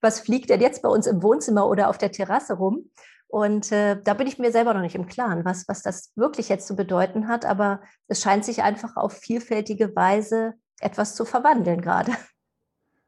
was 0.00 0.20
fliegt 0.20 0.50
denn 0.50 0.60
jetzt 0.60 0.82
bei 0.82 0.88
uns 0.88 1.06
im 1.06 1.22
Wohnzimmer 1.22 1.68
oder 1.68 1.88
auf 1.88 1.98
der 1.98 2.12
Terrasse 2.12 2.54
rum? 2.54 2.90
Und 3.26 3.72
äh, 3.72 4.00
da 4.00 4.14
bin 4.14 4.28
ich 4.28 4.38
mir 4.38 4.52
selber 4.52 4.74
noch 4.74 4.80
nicht 4.80 4.94
im 4.94 5.06
Klaren, 5.06 5.44
was, 5.44 5.66
was 5.66 5.82
das 5.82 6.12
wirklich 6.14 6.48
jetzt 6.48 6.68
zu 6.68 6.76
bedeuten 6.76 7.26
hat. 7.26 7.44
Aber 7.44 7.82
es 8.06 8.22
scheint 8.22 8.44
sich 8.44 8.62
einfach 8.62 8.96
auf 8.96 9.12
vielfältige 9.12 9.94
Weise 9.96 10.54
etwas 10.80 11.16
zu 11.16 11.24
verwandeln 11.24 11.80
gerade. 11.80 12.12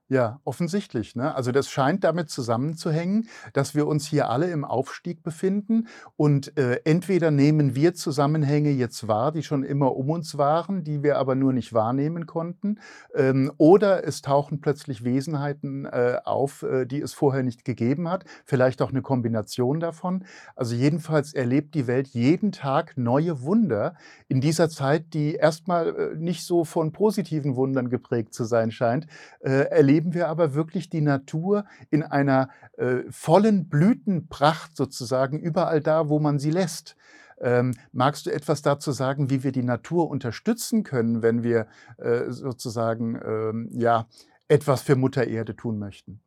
Ja, 0.09 0.41
offensichtlich. 0.45 1.17
Ne? 1.17 1.35
Also 1.35 1.51
das 1.51 1.69
scheint 1.69 2.05
damit 2.05 2.31
zusammenzuhängen, 2.31 3.29
dass 3.55 3.75
wir 3.75 3.89
uns 3.89 4.07
hier 4.07 4.31
alle 4.31 4.49
im 4.53 4.65
Aufstieg 4.65 5.25
befinden 5.25 5.89
und 6.15 6.57
äh, 6.57 6.81
entweder 6.85 7.33
nehmen 7.33 7.75
wir 7.75 7.93
Zusammenhänge 7.95 8.71
jetzt 8.71 9.09
wahr, 9.09 9.33
die 9.33 9.43
schon 9.43 9.65
immer 9.65 9.97
um 9.97 10.11
uns 10.11 10.39
waren, 10.39 10.85
die 10.85 11.03
wir 11.03 11.19
aber 11.19 11.35
nur 11.35 11.53
nicht 11.53 11.73
wahrnehmen 11.73 12.27
konnten, 12.27 12.79
ähm, 13.17 13.51
oder 13.57 14.07
es 14.07 14.23
tauchen 14.23 14.61
plötzlich 14.61 15.03
Wesenheiten 15.03 15.87
äh, 15.87 16.19
auf, 16.25 16.63
äh, 16.63 16.87
die 16.87 17.01
es 17.01 17.13
vorher 17.13 17.43
nicht 17.43 17.65
gegeben 17.65 18.09
hat, 18.09 18.25
vielleicht 18.45 18.83
auch 18.83 18.91
eine 18.91 19.03
Kombination 19.03 19.81
davon. 19.81 20.25
Also 20.55 20.77
jedenfalls 20.77 21.35
erlebt 21.35 21.75
die 21.75 21.89
Welt 21.89 22.07
jeden 22.07 22.53
Tag 22.53 22.93
neue 22.97 23.43
Wunder 23.43 23.97
in 24.29 24.41
dieser 24.41 24.69
Zeit, 24.69 25.15
die 25.15 25.35
erstmal 25.35 25.89
äh, 25.89 26.15
nicht 26.17 26.45
so 26.45 26.65
von 26.65 26.93
positiven 26.93 27.57
Wundern 27.57 27.91
geprägt 27.91 28.35
zu 28.35 28.45
sein 28.45 28.71
scheint, 28.71 29.09
äh, 29.41 29.67
erleben 29.97 30.13
wir 30.13 30.29
aber 30.29 30.53
wirklich 30.53 30.91
die 30.91 31.01
Natur 31.01 31.65
in 31.91 32.03
einer 32.03 32.51
äh, 32.77 33.05
vollen 33.09 33.71
Blütenpracht 33.71 34.77
sozusagen 34.77 35.41
überall 35.41 35.81
da, 35.81 36.11
wo 36.11 36.19
man 36.19 36.39
sie 36.39 36.51
lässt. 36.51 36.97
Ähm, 37.41 37.73
magst 37.93 38.27
du 38.27 38.31
etwas 38.31 38.61
dazu 38.61 38.93
sagen, 38.93 39.31
wie 39.31 39.43
wir 39.43 39.53
die 39.53 39.63
Natur 39.63 40.11
unterstützen 40.11 40.83
können, 40.83 41.23
wenn 41.23 41.43
wir 41.43 41.67
äh, 41.97 42.31
sozusagen 42.31 43.19
ähm, 43.25 43.71
ja, 43.73 44.07
etwas 44.49 44.83
für 44.83 44.97
Mutter 44.97 45.27
Erde 45.27 45.57
tun 45.57 45.79
möchten? 45.79 46.21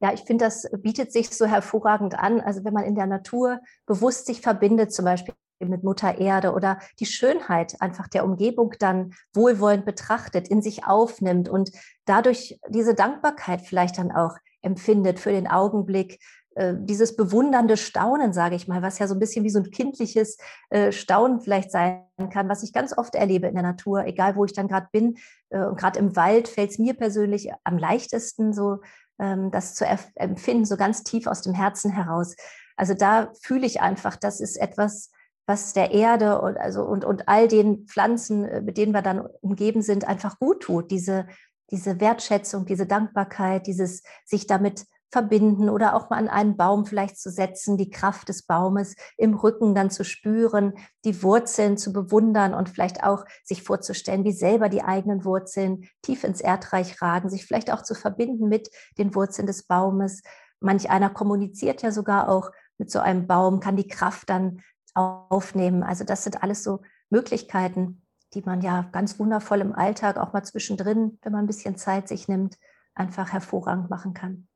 Ja, 0.00 0.12
ich 0.12 0.20
finde, 0.20 0.44
das 0.44 0.68
bietet 0.78 1.10
sich 1.12 1.30
so 1.30 1.44
hervorragend 1.44 2.16
an. 2.16 2.40
Also 2.40 2.64
wenn 2.64 2.72
man 2.72 2.84
in 2.84 2.94
der 2.94 3.06
Natur 3.06 3.60
bewusst 3.84 4.26
sich 4.26 4.40
verbindet, 4.40 4.92
zum 4.92 5.06
Beispiel 5.06 5.34
mit 5.58 5.84
Mutter 5.84 6.18
Erde 6.18 6.52
oder 6.52 6.78
die 7.00 7.06
Schönheit 7.06 7.80
einfach 7.80 8.08
der 8.08 8.24
Umgebung 8.24 8.74
dann 8.78 9.14
wohlwollend 9.32 9.84
betrachtet, 9.84 10.48
in 10.48 10.62
sich 10.62 10.86
aufnimmt 10.86 11.48
und 11.48 11.70
dadurch 12.04 12.58
diese 12.68 12.94
Dankbarkeit 12.94 13.62
vielleicht 13.62 13.98
dann 13.98 14.12
auch 14.12 14.36
empfindet 14.62 15.18
für 15.20 15.30
den 15.30 15.46
Augenblick, 15.46 16.18
äh, 16.56 16.74
dieses 16.78 17.16
bewundernde 17.16 17.76
Staunen, 17.76 18.32
sage 18.32 18.56
ich 18.56 18.66
mal, 18.66 18.80
was 18.80 18.98
ja 18.98 19.06
so 19.06 19.14
ein 19.14 19.20
bisschen 19.20 19.44
wie 19.44 19.50
so 19.50 19.58
ein 19.58 19.70
kindliches 19.70 20.38
äh, 20.70 20.90
Staunen 20.90 21.40
vielleicht 21.40 21.70
sein 21.70 22.04
kann, 22.32 22.48
was 22.48 22.62
ich 22.62 22.72
ganz 22.72 22.96
oft 22.96 23.14
erlebe 23.14 23.46
in 23.46 23.54
der 23.54 23.62
Natur, 23.62 24.06
egal 24.06 24.36
wo 24.36 24.44
ich 24.44 24.54
dann 24.54 24.66
gerade 24.66 24.88
bin. 24.90 25.18
Äh, 25.50 25.64
und 25.64 25.78
gerade 25.78 25.98
im 25.98 26.16
Wald 26.16 26.48
fällt 26.48 26.70
es 26.70 26.78
mir 26.78 26.94
persönlich 26.94 27.50
am 27.64 27.76
leichtesten, 27.76 28.54
so 28.54 28.78
ähm, 29.18 29.50
das 29.50 29.74
zu 29.74 29.86
empfinden, 30.14 30.64
so 30.64 30.78
ganz 30.78 31.04
tief 31.04 31.26
aus 31.26 31.42
dem 31.42 31.52
Herzen 31.52 31.90
heraus. 31.90 32.36
Also 32.76 32.94
da 32.94 33.32
fühle 33.42 33.66
ich 33.66 33.82
einfach, 33.82 34.16
das 34.16 34.40
ist 34.40 34.56
etwas, 34.56 35.10
was 35.46 35.72
der 35.72 35.92
Erde 35.92 36.40
und, 36.40 36.56
also, 36.56 36.82
und, 36.82 37.04
und 37.04 37.28
all 37.28 37.48
den 37.48 37.86
Pflanzen, 37.86 38.44
äh, 38.44 38.60
mit 38.60 38.76
denen 38.76 38.92
wir 38.92 39.02
dann 39.02 39.20
umgeben 39.40 39.82
sind, 39.82 40.06
einfach 40.06 40.38
gut 40.38 40.62
tut. 40.64 40.90
Diese, 40.90 41.26
diese 41.70 42.00
Wertschätzung, 42.00 42.66
diese 42.66 42.86
Dankbarkeit, 42.86 43.66
dieses 43.66 44.02
sich 44.24 44.46
damit 44.46 44.86
verbinden 45.12 45.70
oder 45.70 45.94
auch 45.94 46.10
mal 46.10 46.18
an 46.18 46.28
einen 46.28 46.56
Baum 46.56 46.84
vielleicht 46.84 47.18
zu 47.18 47.30
setzen, 47.30 47.78
die 47.78 47.90
Kraft 47.90 48.28
des 48.28 48.42
Baumes 48.42 48.96
im 49.16 49.34
Rücken 49.34 49.74
dann 49.74 49.88
zu 49.88 50.04
spüren, 50.04 50.74
die 51.04 51.22
Wurzeln 51.22 51.78
zu 51.78 51.92
bewundern 51.92 52.54
und 52.54 52.68
vielleicht 52.68 53.04
auch 53.04 53.24
sich 53.44 53.62
vorzustellen, 53.62 54.24
wie 54.24 54.32
selber 54.32 54.68
die 54.68 54.82
eigenen 54.82 55.24
Wurzeln 55.24 55.88
tief 56.02 56.24
ins 56.24 56.40
Erdreich 56.40 57.00
ragen, 57.00 57.30
sich 57.30 57.46
vielleicht 57.46 57.72
auch 57.72 57.82
zu 57.82 57.94
verbinden 57.94 58.48
mit 58.48 58.68
den 58.98 59.14
Wurzeln 59.14 59.46
des 59.46 59.62
Baumes. 59.62 60.22
Manch 60.60 60.90
einer 60.90 61.10
kommuniziert 61.10 61.82
ja 61.82 61.92
sogar 61.92 62.28
auch 62.28 62.50
mit 62.76 62.90
so 62.90 62.98
einem 62.98 63.26
Baum, 63.26 63.60
kann 63.60 63.76
die 63.76 63.88
Kraft 63.88 64.28
dann 64.28 64.60
aufnehmen. 64.96 65.82
Also 65.82 66.04
das 66.04 66.24
sind 66.24 66.42
alles 66.42 66.62
so 66.62 66.82
Möglichkeiten, 67.10 68.02
die 68.34 68.42
man 68.42 68.60
ja 68.60 68.82
ganz 68.92 69.18
wundervoll 69.18 69.60
im 69.60 69.74
Alltag 69.74 70.16
auch 70.16 70.32
mal 70.32 70.42
zwischendrin, 70.42 71.18
wenn 71.22 71.32
man 71.32 71.44
ein 71.44 71.46
bisschen 71.46 71.76
Zeit 71.76 72.08
sich 72.08 72.28
nimmt, 72.28 72.58
einfach 72.94 73.32
hervorragend 73.32 73.90
machen 73.90 74.14
kann. 74.14 74.48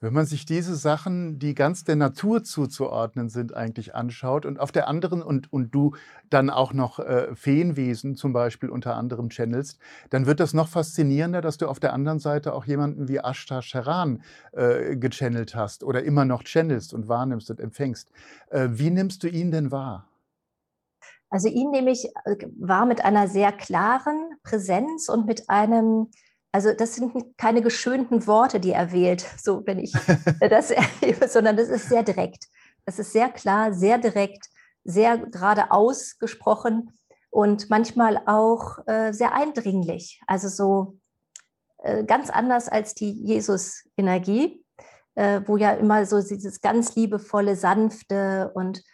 Wenn 0.00 0.12
man 0.12 0.26
sich 0.26 0.44
diese 0.44 0.76
Sachen, 0.76 1.38
die 1.38 1.54
ganz 1.54 1.84
der 1.84 1.96
Natur 1.96 2.44
zuzuordnen 2.44 3.30
sind, 3.30 3.54
eigentlich 3.54 3.94
anschaut 3.94 4.44
und 4.44 4.60
auf 4.60 4.70
der 4.70 4.86
anderen 4.86 5.22
und, 5.22 5.50
und 5.52 5.74
du 5.74 5.94
dann 6.28 6.50
auch 6.50 6.74
noch 6.74 6.98
äh, 6.98 7.34
Feenwesen 7.34 8.14
zum 8.14 8.34
Beispiel 8.34 8.68
unter 8.68 8.96
anderem 8.96 9.30
channelst, 9.30 9.78
dann 10.10 10.26
wird 10.26 10.40
das 10.40 10.52
noch 10.52 10.68
faszinierender, 10.68 11.40
dass 11.40 11.56
du 11.56 11.68
auf 11.68 11.80
der 11.80 11.94
anderen 11.94 12.18
Seite 12.18 12.52
auch 12.52 12.66
jemanden 12.66 13.08
wie 13.08 13.18
Ashtar 13.18 13.62
Sheran 13.62 14.22
äh, 14.52 14.96
gechannelt 14.96 15.54
hast 15.54 15.84
oder 15.84 16.02
immer 16.02 16.26
noch 16.26 16.42
channelst 16.42 16.92
und 16.92 17.08
wahrnimmst 17.08 17.50
und 17.50 17.60
empfängst. 17.60 18.10
Äh, 18.50 18.68
wie 18.72 18.90
nimmst 18.90 19.22
du 19.22 19.28
ihn 19.28 19.50
denn 19.50 19.70
wahr? 19.70 20.08
Also 21.30 21.48
ihn 21.48 21.70
nehme 21.70 21.90
ich 21.90 22.04
äh, 22.26 22.46
wahr 22.58 22.86
mit 22.86 23.04
einer 23.04 23.26
sehr 23.26 23.52
klaren 23.52 24.36
Präsenz 24.42 25.08
und 25.08 25.26
mit 25.26 25.48
einem 25.48 26.08
also 26.54 26.72
das 26.72 26.94
sind 26.94 27.36
keine 27.36 27.62
geschönten 27.62 28.28
Worte, 28.28 28.60
die 28.60 28.70
er 28.70 28.92
wählt, 28.92 29.26
so 29.42 29.66
wenn 29.66 29.80
ich 29.80 29.92
das 30.38 30.70
erlebe, 31.02 31.26
sondern 31.26 31.56
das 31.56 31.68
ist 31.68 31.88
sehr 31.88 32.04
direkt. 32.04 32.44
Das 32.84 33.00
ist 33.00 33.12
sehr 33.12 33.28
klar, 33.28 33.74
sehr 33.74 33.98
direkt, 33.98 34.46
sehr 34.84 35.18
gerade 35.18 35.72
ausgesprochen 35.72 36.92
und 37.30 37.70
manchmal 37.70 38.22
auch 38.26 38.78
äh, 38.86 39.12
sehr 39.12 39.34
eindringlich. 39.34 40.20
Also 40.28 40.48
so 40.48 40.98
äh, 41.82 42.04
ganz 42.04 42.30
anders 42.30 42.68
als 42.68 42.94
die 42.94 43.10
Jesus-Energie, 43.10 44.64
äh, 45.16 45.40
wo 45.46 45.56
ja 45.56 45.72
immer 45.72 46.06
so 46.06 46.22
dieses 46.22 46.60
ganz 46.60 46.94
liebevolle, 46.94 47.56
sanfte 47.56 48.52
und 48.54 48.84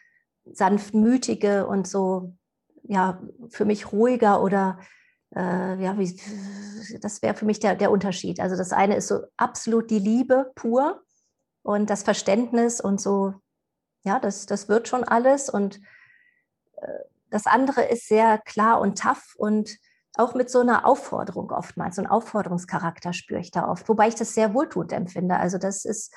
sanftmütige 0.47 1.67
und 1.67 1.87
so 1.87 2.33
ja 2.85 3.21
für 3.51 3.67
mich 3.67 3.93
ruhiger 3.93 4.43
oder 4.43 4.79
äh, 5.35 5.83
ja, 5.83 5.99
wie, 5.99 6.21
das 7.01 7.23
wäre 7.23 7.35
für 7.35 7.45
mich 7.45 7.61
der, 7.61 7.77
der 7.77 7.91
Unterschied. 7.91 8.41
Also 8.41 8.57
das 8.57 8.73
eine 8.73 8.97
ist 8.97 9.09
so 9.09 9.21
absolut 9.37 9.91
die 9.91 9.99
Liebe 9.99 10.51
pur 10.55 11.03
und 11.63 11.91
das 11.91 12.03
Verständnis 12.03 12.81
und 12.81 13.01
so, 13.01 13.35
ja, 14.03 14.19
das, 14.19 14.47
das 14.47 14.69
wird 14.69 14.89
schon 14.89 15.05
alles. 15.05 15.49
Und 15.49 15.81
äh, 16.77 16.87
das 17.31 17.47
andere 17.47 17.83
ist 17.83 18.09
sehr 18.09 18.39
klar 18.39 18.81
und 18.81 18.99
tough 18.99 19.35
und 19.37 19.77
auch 20.17 20.35
mit 20.35 20.51
so 20.51 20.61
einer 20.61 20.87
Aufforderung 20.87 21.51
oftmals, 21.53 21.97
so 21.97 22.03
einen 22.03 22.11
Aufforderungscharakter 22.11 23.13
spüre 23.13 23.41
ich 23.41 23.53
da 23.53 23.69
oft, 23.69 23.89
wobei 23.89 24.09
ich 24.09 24.17
das 24.17 24.35
sehr 24.35 24.55
wohltuend 24.55 24.93
empfinde. 24.93 25.37
Also 25.37 25.57
das 25.57 25.85
ist 25.85 26.13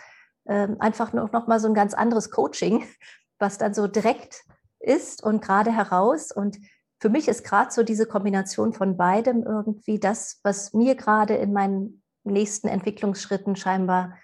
äh, 0.46 0.68
einfach 0.80 1.14
noch, 1.14 1.32
noch 1.32 1.48
mal 1.48 1.60
so 1.60 1.68
ein 1.68 1.76
ganz 1.76 1.94
anderes 1.94 2.32
Coaching, 2.32 2.86
was 3.40 3.58
dann 3.58 3.74
so 3.74 3.88
direkt 3.88 4.44
ist 4.80 5.24
und 5.24 5.42
gerade 5.42 5.72
heraus 5.72 6.32
und 6.32 6.58
für 7.04 7.10
mich 7.10 7.28
ist 7.28 7.44
gerade 7.44 7.70
so 7.70 7.84
diese 7.84 8.06
Kombination 8.06 8.72
von 8.72 8.96
beidem 8.96 9.44
irgendwie 9.44 10.00
das, 10.00 10.40
was 10.42 10.72
mir 10.72 10.96
gerade 10.96 11.36
in 11.36 11.52
meinen 11.52 12.02
nächsten 12.24 12.70
Entwicklungsschritten 12.70 13.58
scheinbar 13.58 14.18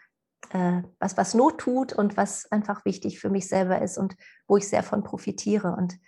äh, 0.51 0.83
was, 0.97 1.17
was 1.17 1.33
Not 1.33 1.57
tut 1.57 1.91
und 1.91 2.15
was 2.15 2.49
einfach 2.53 2.85
wichtig 2.85 3.19
für 3.19 3.29
mich 3.29 3.49
selber 3.49 3.81
ist 3.81 3.97
und 3.97 4.15
wo 4.47 4.55
ich 4.55 4.69
sehr 4.69 4.81
von 4.81 5.03
profitiere. 5.03 5.75
Und 5.75 5.99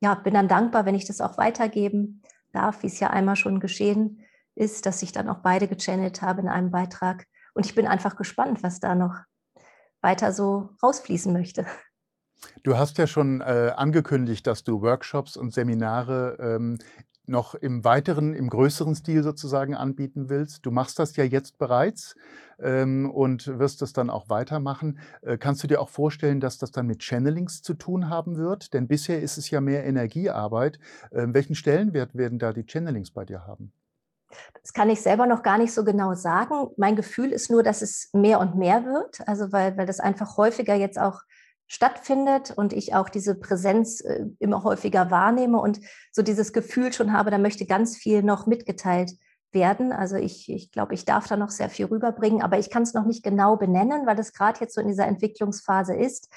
ja, 0.00 0.14
bin 0.14 0.32
dann 0.32 0.48
dankbar, 0.48 0.86
wenn 0.86 0.94
ich 0.94 1.04
das 1.04 1.20
auch 1.20 1.36
weitergeben 1.36 2.22
darf, 2.50 2.82
wie 2.82 2.86
es 2.86 2.98
ja 2.98 3.10
einmal 3.10 3.36
schon 3.36 3.60
geschehen 3.60 4.24
ist, 4.54 4.86
dass 4.86 5.02
ich 5.02 5.12
dann 5.12 5.28
auch 5.28 5.40
beide 5.40 5.68
gechannelt 5.68 6.22
habe 6.22 6.40
in 6.40 6.48
einem 6.48 6.70
Beitrag. 6.70 7.26
Und 7.52 7.66
ich 7.66 7.74
bin 7.74 7.86
einfach 7.86 8.16
gespannt, 8.16 8.62
was 8.62 8.80
da 8.80 8.94
noch 8.94 9.16
weiter 10.00 10.32
so 10.32 10.70
rausfließen 10.82 11.30
möchte. 11.30 11.66
Du 12.62 12.76
hast 12.76 12.98
ja 12.98 13.06
schon 13.06 13.40
äh, 13.40 13.72
angekündigt, 13.76 14.46
dass 14.46 14.64
du 14.64 14.82
Workshops 14.82 15.36
und 15.36 15.54
Seminare 15.54 16.36
ähm, 16.40 16.78
noch 17.28 17.54
im 17.54 17.84
weiteren, 17.84 18.34
im 18.34 18.48
größeren 18.48 18.94
Stil 18.94 19.22
sozusagen 19.22 19.74
anbieten 19.74 20.28
willst. 20.28 20.64
Du 20.64 20.70
machst 20.70 20.98
das 20.98 21.16
ja 21.16 21.24
jetzt 21.24 21.58
bereits 21.58 22.14
ähm, 22.58 23.10
und 23.10 23.58
wirst 23.58 23.82
es 23.82 23.92
dann 23.92 24.10
auch 24.10 24.28
weitermachen. 24.28 24.98
Äh, 25.22 25.38
kannst 25.38 25.62
du 25.62 25.66
dir 25.66 25.80
auch 25.80 25.88
vorstellen, 25.88 26.40
dass 26.40 26.58
das 26.58 26.70
dann 26.70 26.86
mit 26.86 27.00
Channelings 27.00 27.62
zu 27.62 27.74
tun 27.74 28.08
haben 28.08 28.36
wird? 28.36 28.72
Denn 28.74 28.86
bisher 28.86 29.20
ist 29.20 29.38
es 29.38 29.50
ja 29.50 29.60
mehr 29.60 29.84
Energiearbeit. 29.84 30.78
Äh, 31.10 31.26
welchen 31.28 31.54
Stellenwert 31.54 32.14
werden 32.14 32.38
da 32.38 32.52
die 32.52 32.66
Channelings 32.66 33.10
bei 33.10 33.24
dir 33.24 33.46
haben? 33.46 33.72
Das 34.62 34.72
kann 34.72 34.90
ich 34.90 35.00
selber 35.00 35.26
noch 35.26 35.42
gar 35.42 35.58
nicht 35.58 35.72
so 35.72 35.84
genau 35.84 36.14
sagen. 36.14 36.68
Mein 36.76 36.96
Gefühl 36.96 37.32
ist 37.32 37.50
nur, 37.50 37.62
dass 37.62 37.82
es 37.82 38.10
mehr 38.12 38.40
und 38.40 38.56
mehr 38.56 38.84
wird. 38.84 39.26
Also 39.26 39.52
weil, 39.52 39.76
weil 39.76 39.86
das 39.86 40.00
einfach 40.00 40.36
häufiger 40.36 40.74
jetzt 40.74 40.98
auch 40.98 41.20
stattfindet 41.66 42.52
und 42.56 42.72
ich 42.72 42.94
auch 42.94 43.08
diese 43.08 43.34
Präsenz 43.34 44.00
äh, 44.00 44.26
immer 44.38 44.62
häufiger 44.62 45.10
wahrnehme 45.10 45.60
und 45.60 45.80
so 46.12 46.22
dieses 46.22 46.52
Gefühl 46.52 46.92
schon 46.92 47.12
habe, 47.12 47.30
da 47.30 47.38
möchte 47.38 47.66
ganz 47.66 47.96
viel 47.96 48.22
noch 48.22 48.46
mitgeteilt 48.46 49.12
werden. 49.52 49.92
Also 49.92 50.16
ich, 50.16 50.48
ich 50.48 50.70
glaube, 50.70 50.94
ich 50.94 51.04
darf 51.04 51.26
da 51.26 51.36
noch 51.36 51.50
sehr 51.50 51.68
viel 51.68 51.86
rüberbringen, 51.86 52.42
aber 52.42 52.58
ich 52.58 52.70
kann 52.70 52.82
es 52.82 52.94
noch 52.94 53.04
nicht 53.04 53.24
genau 53.24 53.56
benennen, 53.56 54.06
weil 54.06 54.16
das 54.16 54.32
gerade 54.32 54.60
jetzt 54.60 54.74
so 54.74 54.80
in 54.80 54.88
dieser 54.88 55.06
Entwicklungsphase 55.06 55.94
ist. 55.94 56.28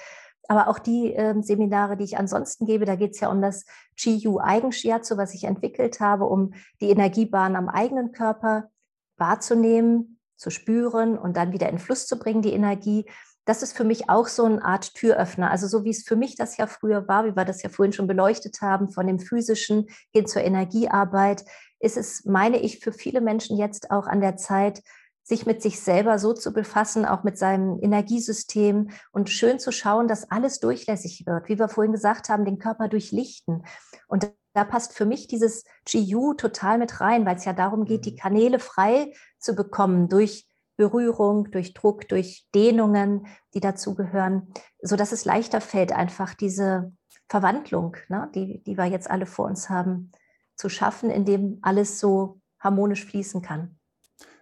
Aber 0.48 0.68
auch 0.68 0.80
die 0.80 1.14
äh, 1.14 1.40
Seminare, 1.42 1.96
die 1.96 2.06
ich 2.06 2.18
ansonsten 2.18 2.66
gebe, 2.66 2.86
da 2.86 2.96
geht 2.96 3.12
es 3.12 3.20
ja 3.20 3.30
um 3.30 3.42
das 3.42 3.66
GU 4.04 4.40
Eigenshiatsu, 4.40 5.16
was 5.16 5.36
ich 5.36 5.44
entwickelt 5.44 6.00
habe, 6.00 6.26
um 6.26 6.54
die 6.82 6.90
Energiebahn 6.90 7.56
am 7.56 7.70
eigenen 7.70 8.14
Körper 8.14 8.70
wahrzunehmen, 9.18 10.20
zu 10.38 10.50
spüren 10.50 11.18
und 11.18 11.38
dann 11.38 11.52
wieder 11.52 11.70
in 11.70 11.78
Fluss 11.78 12.08
zu 12.08 12.18
bringen, 12.18 12.42
die 12.42 12.54
Energie 12.54 13.06
das 13.50 13.64
ist 13.64 13.76
für 13.76 13.84
mich 13.84 14.12
auch 14.12 14.28
so 14.28 14.45
eine 14.45 14.64
Art 14.64 14.93
Türöffner. 14.93 15.50
Also 15.50 15.66
so 15.66 15.84
wie 15.84 15.89
es 15.89 16.04
für 16.04 16.16
mich 16.16 16.36
das 16.36 16.58
ja 16.58 16.68
früher 16.68 17.08
war, 17.08 17.26
wie 17.26 17.36
wir 17.36 17.45
das 17.45 17.64
ja 17.64 17.70
vorhin 17.70 17.93
schon 17.93 18.06
beleuchtet 18.06 18.62
haben, 18.62 18.89
von 18.91 19.08
dem 19.08 19.20
physischen 19.20 19.88
hin 20.14 20.28
zur 20.28 20.43
Energiearbeit, 20.43 21.45
ist 21.80 21.97
es, 21.97 22.26
meine 22.26 22.60
ich, 22.60 22.78
für 22.78 22.91
viele 22.91 23.22
Menschen 23.22 23.58
jetzt 23.58 23.89
auch 23.89 24.06
an 24.06 24.22
der 24.22 24.38
Zeit, 24.38 24.84
sich 25.24 25.47
mit 25.47 25.64
sich 25.64 25.80
selber 25.80 26.20
so 26.20 26.34
zu 26.34 26.54
befassen, 26.54 27.06
auch 27.06 27.24
mit 27.24 27.39
seinem 27.39 27.80
Energiesystem 27.82 28.91
und 29.12 29.32
schön 29.32 29.58
zu 29.58 29.72
schauen, 29.72 30.08
dass 30.08 30.30
alles 30.30 30.60
durchlässig 30.60 31.24
wird. 31.26 31.50
Wie 31.50 31.58
wir 31.58 31.70
vorhin 31.70 31.93
gesagt 31.93 32.30
haben, 32.30 32.45
den 32.45 32.60
Körper 32.60 32.88
durchlichten. 32.88 33.64
Und 34.08 34.32
da 34.54 34.64
passt 34.64 34.93
für 34.93 35.06
mich 35.06 35.28
dieses 35.28 35.64
GU 35.91 36.36
total 36.36 36.78
mit 36.78 37.02
rein, 37.02 37.26
weil 37.26 37.38
es 37.38 37.45
ja 37.45 37.54
darum 37.54 37.86
geht, 37.86 38.06
die 38.06 38.12
mhm. 38.12 38.18
Kanäle 38.18 38.60
frei 38.60 39.12
zu 39.39 39.56
bekommen 39.56 40.08
durch 40.08 40.49
Berührung, 40.80 41.52
durch 41.52 41.74
Druck, 41.74 42.08
durch 42.08 42.48
Dehnungen, 42.56 43.28
die 43.54 43.60
dazugehören, 43.60 44.54
sodass 44.82 45.12
es 45.12 45.26
leichter 45.26 45.60
fällt, 45.60 45.92
einfach 45.92 46.34
diese 46.34 46.94
Verwandlung, 47.28 47.98
ne, 48.08 48.32
die, 48.34 48.64
die 48.64 48.78
wir 48.78 48.86
jetzt 48.86 49.12
alle 49.12 49.26
vor 49.26 49.46
uns 49.46 49.70
haben, 49.70 50.14
zu 50.56 50.70
schaffen, 50.70 51.10
indem 51.10 51.60
alles 51.64 52.00
so 52.00 52.40
harmonisch 52.62 53.04
fließen 53.06 53.42
kann. 53.42 53.78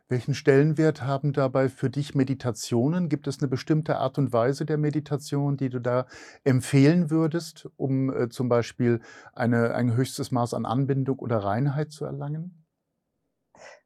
Welchen 0.10 0.36
Stellenwert 0.36 1.02
haben 1.02 1.34
dabei 1.34 1.70
für 1.70 1.90
dich 1.90 2.14
Meditationen? 2.14 3.10
Gibt 3.10 3.26
es 3.26 3.40
eine 3.40 3.48
bestimmte 3.48 3.98
Art 3.98 4.20
und 4.20 4.32
Weise 4.32 4.64
der 4.64 4.78
Meditation, 4.78 5.58
die 5.58 5.70
du 5.70 5.82
da 5.82 6.06
empfehlen 6.44 7.10
würdest, 7.10 7.68
um 7.78 8.14
äh, 8.16 8.30
zum 8.30 8.48
Beispiel 8.48 9.02
eine, 9.34 9.74
ein 9.74 9.96
höchstes 9.96 10.30
Maß 10.30 10.54
an 10.54 10.68
Anbindung 10.68 11.18
oder 11.18 11.40
Reinheit 11.40 11.92
zu 11.92 12.06
erlangen? 12.06 12.67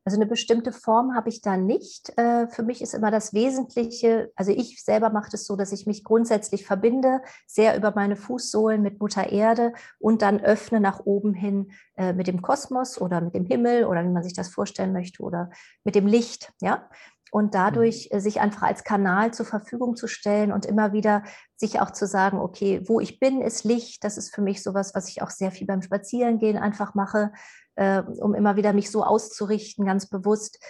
Also 0.03 0.17
eine 0.17 0.25
bestimmte 0.25 0.71
Form 0.71 1.15
habe 1.15 1.29
ich 1.29 1.41
da 1.41 1.57
nicht. 1.57 2.17
Äh, 2.17 2.47
für 2.47 2.63
mich 2.63 2.81
ist 2.81 2.95
immer 2.95 3.11
das 3.11 3.33
Wesentliche, 3.33 4.31
also 4.35 4.51
ich 4.51 4.83
selber 4.83 5.11
mache 5.11 5.29
das 5.31 5.45
so, 5.45 5.55
dass 5.55 5.71
ich 5.71 5.85
mich 5.85 6.03
grundsätzlich 6.03 6.65
verbinde, 6.65 7.21
sehr 7.45 7.77
über 7.77 7.93
meine 7.95 8.15
Fußsohlen 8.15 8.81
mit 8.81 8.99
Mutter 8.99 9.31
Erde 9.31 9.73
und 9.99 10.23
dann 10.23 10.39
öffne 10.39 10.79
nach 10.79 11.01
oben 11.05 11.33
hin 11.33 11.71
äh, 11.97 12.13
mit 12.13 12.27
dem 12.27 12.41
Kosmos 12.41 12.99
oder 12.99 13.21
mit 13.21 13.35
dem 13.35 13.45
Himmel 13.45 13.85
oder 13.85 14.03
wie 14.03 14.09
man 14.09 14.23
sich 14.23 14.33
das 14.33 14.49
vorstellen 14.49 14.91
möchte 14.91 15.21
oder 15.21 15.51
mit 15.83 15.93
dem 15.93 16.07
Licht, 16.07 16.51
ja. 16.61 16.89
Und 17.31 17.55
dadurch 17.55 18.09
mhm. 18.11 18.17
äh, 18.17 18.21
sich 18.21 18.41
einfach 18.41 18.63
als 18.63 18.83
Kanal 18.83 19.33
zur 19.33 19.45
Verfügung 19.45 19.95
zu 19.95 20.07
stellen 20.07 20.51
und 20.51 20.65
immer 20.65 20.93
wieder 20.93 21.23
sich 21.55 21.79
auch 21.79 21.91
zu 21.91 22.05
sagen, 22.05 22.39
okay, 22.39 22.81
wo 22.85 22.99
ich 22.99 23.19
bin, 23.19 23.41
ist 23.41 23.63
Licht. 23.63 24.03
Das 24.03 24.17
ist 24.17 24.35
für 24.35 24.41
mich 24.41 24.61
sowas, 24.61 24.93
was 24.95 25.07
ich 25.07 25.21
auch 25.21 25.29
sehr 25.29 25.51
viel 25.51 25.65
beim 25.65 25.81
Spazierengehen 25.81 26.57
einfach 26.57 26.93
mache 26.93 27.31
äh, 27.75 28.01
um 28.01 28.33
immer 28.33 28.55
wieder 28.55 28.73
mich 28.73 28.91
so 28.91 29.03
auszurichten, 29.03 29.85
ganz 29.85 30.07
bewusst. 30.07 30.63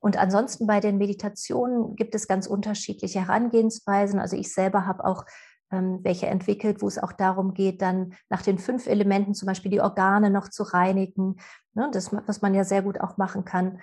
Und 0.00 0.16
ansonsten 0.16 0.66
bei 0.66 0.80
den 0.80 0.98
Meditationen 0.98 1.96
gibt 1.96 2.14
es 2.14 2.28
ganz 2.28 2.46
unterschiedliche 2.46 3.20
Herangehensweisen. 3.20 4.20
Also 4.20 4.36
ich 4.36 4.52
selber 4.52 4.86
habe 4.86 5.04
auch 5.04 5.24
ähm, 5.70 6.00
welche 6.02 6.26
entwickelt, 6.26 6.80
wo 6.82 6.88
es 6.88 6.98
auch 6.98 7.12
darum 7.12 7.54
geht, 7.54 7.82
dann 7.82 8.14
nach 8.30 8.42
den 8.42 8.58
fünf 8.58 8.86
Elementen 8.86 9.34
zum 9.34 9.46
Beispiel 9.46 9.70
die 9.70 9.80
Organe 9.80 10.30
noch 10.30 10.48
zu 10.48 10.62
reinigen, 10.62 11.36
ne, 11.74 11.88
das, 11.92 12.10
was 12.26 12.42
man 12.42 12.54
ja 12.54 12.64
sehr 12.64 12.82
gut 12.82 13.00
auch 13.00 13.16
machen 13.16 13.44
kann. 13.44 13.80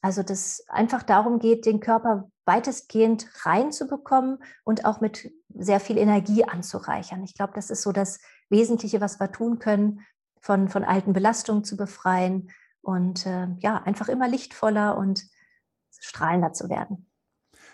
Also 0.00 0.22
das 0.22 0.64
einfach 0.68 1.02
darum 1.02 1.38
geht, 1.38 1.66
den 1.66 1.80
Körper 1.80 2.30
weitestgehend 2.44 3.28
reinzubekommen 3.44 4.38
und 4.64 4.84
auch 4.84 5.00
mit 5.00 5.30
sehr 5.48 5.80
viel 5.80 5.98
Energie 5.98 6.44
anzureichern. 6.44 7.22
Ich 7.24 7.34
glaube, 7.34 7.52
das 7.54 7.70
ist 7.70 7.82
so 7.82 7.92
das 7.92 8.20
Wesentliche, 8.48 9.00
was 9.00 9.20
wir 9.20 9.30
tun 9.32 9.58
können, 9.58 10.00
von, 10.48 10.70
von 10.70 10.82
alten 10.82 11.12
Belastungen 11.12 11.62
zu 11.62 11.76
befreien 11.76 12.48
und 12.80 13.26
äh, 13.26 13.48
ja, 13.58 13.82
einfach 13.82 14.08
immer 14.08 14.26
lichtvoller 14.26 14.96
und 14.96 15.24
strahlender 15.90 16.54
zu 16.54 16.70
werden. 16.70 17.06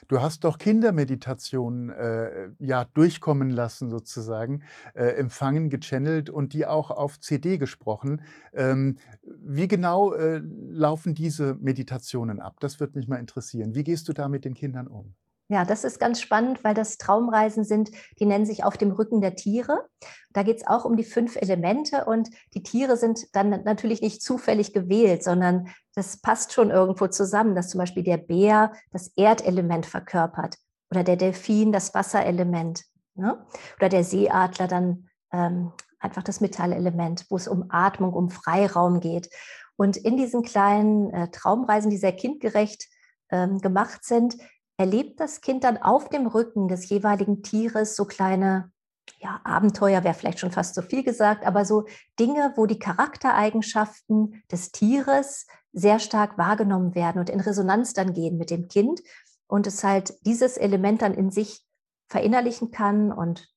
Du 0.09 0.21
hast 0.21 0.43
doch 0.43 0.59
Kindermeditationen 0.59 1.91
äh, 1.91 2.49
ja 2.59 2.85
durchkommen 2.87 3.49
lassen 3.49 3.91
sozusagen, 3.91 4.65
äh, 4.95 5.05
empfangen, 5.05 5.71
gechannelt 5.71 6.31
und 6.31 6.53
die 6.53 6.67
auch 6.67 6.91
auf 6.91 7.21
CD 7.21 7.59
gesprochen. 7.59 8.23
Ähm, 8.53 8.99
wie 9.23 9.69
genau 9.69 10.13
äh, 10.13 10.43
laufen 10.43 11.15
diese 11.15 11.55
Meditationen 11.55 12.41
ab? 12.41 12.57
Das 12.59 12.81
würde 12.81 12.99
mich 12.99 13.07
mal 13.07 13.21
interessieren. 13.21 13.77
Wie 13.77 13.85
gehst 13.85 14.09
du 14.09 14.13
da 14.13 14.29
mit 14.29 14.45
den 14.45 14.55
Kindern 14.55 14.89
um? 14.89 15.15
Ja, 15.49 15.65
das 15.67 15.85
ist 15.85 16.01
ganz 16.01 16.23
spannend, 16.23 16.65
weil 16.65 16.75
das 16.75 16.97
Traumreisen 16.97 17.65
sind, 17.65 17.91
die 18.19 18.25
nennen 18.25 18.47
sich 18.47 18.65
auf 18.65 18.79
dem 18.79 18.93
Rücken 18.93 19.21
der 19.21 19.37
Tiere. 19.37 19.87
Da 20.33 20.43
geht 20.43 20.57
es 20.57 20.67
auch 20.67 20.87
um 20.87 20.97
die 20.97 21.05
fünf 21.05 21.37
Elemente 21.37 22.07
und 22.07 22.31
die 22.55 22.63
Tiere 22.63 22.97
sind 22.97 23.27
dann 23.35 23.51
natürlich 23.63 24.01
nicht 24.01 24.23
zufällig 24.23 24.73
gewählt, 24.73 25.23
sondern 25.23 25.69
das 25.95 26.17
passt 26.17 26.55
schon 26.55 26.71
irgendwo 26.71 27.09
zusammen, 27.09 27.55
dass 27.55 27.69
zum 27.69 27.79
Beispiel 27.79 28.03
der 28.03 28.17
Bär 28.17 28.73
das 28.91 29.09
Erdelement 29.17 29.85
verkörpert 29.85 30.57
oder 30.91 31.05
der 31.05 31.17
Delfin 31.17 31.73
das 31.73 31.93
Wasserelement 31.93 32.83
ne? 33.15 33.45
oder 33.77 33.91
der 33.91 34.05
Seeadler 34.05 34.67
dann 34.67 35.09
ähm, 35.31 35.73
einfach 35.99 36.23
das 36.23 36.41
Metallelement, 36.41 37.27
wo 37.29 37.37
es 37.37 37.49
um 37.49 37.67
Atmung, 37.69 38.15
um 38.15 38.31
Freiraum 38.31 39.01
geht. 39.01 39.29
Und 39.77 39.97
in 39.97 40.17
diesen 40.17 40.43
kleinen 40.43 41.11
äh, 41.11 41.31
Traumreisen, 41.31 41.91
die 41.91 41.97
sehr 41.97 42.15
kindgerecht 42.15 42.89
ähm, 43.31 43.61
gemacht 43.61 44.05
sind, 44.05 44.37
erlebt 44.77 45.21
das 45.21 45.41
Kind 45.41 45.65
dann 45.65 45.77
auf 45.77 46.09
dem 46.09 46.27
Rücken 46.27 46.69
des 46.69 46.89
jeweiligen 46.89 47.43
Tieres 47.43 47.97
so 47.97 48.05
kleine 48.05 48.73
ja, 49.19 49.41
Abenteuer 49.45 50.05
wäre 50.05 50.15
vielleicht 50.15 50.39
schon 50.39 50.51
fast 50.51 50.75
zu 50.75 50.83
viel 50.83 51.03
gesagt, 51.03 51.47
aber 51.47 51.65
so 51.65 51.85
Dinge, 52.19 52.53
wo 52.57 52.67
die 52.67 52.79
Charaktereigenschaften 52.79 54.43
des 54.51 54.73
Tieres 54.73 55.47
sehr 55.73 55.99
stark 55.99 56.39
wahrgenommen 56.39 56.95
werden 56.95 57.19
und 57.19 57.31
in 57.31 57.41
Resonanz 57.41 57.95
dann 57.95 58.13
gehen 58.13 58.37
mit 58.39 58.51
dem 58.51 58.69
Kind 58.69 59.01
und 59.47 59.67
es 59.67 59.85
halt 59.85 60.15
dieses 60.25 60.57
Element 60.57 61.03
dann 61.03 61.15
in 61.15 61.31
sich 61.31 61.63
verinnerlichen 62.09 62.71
kann 62.71 63.13
und 63.13 63.49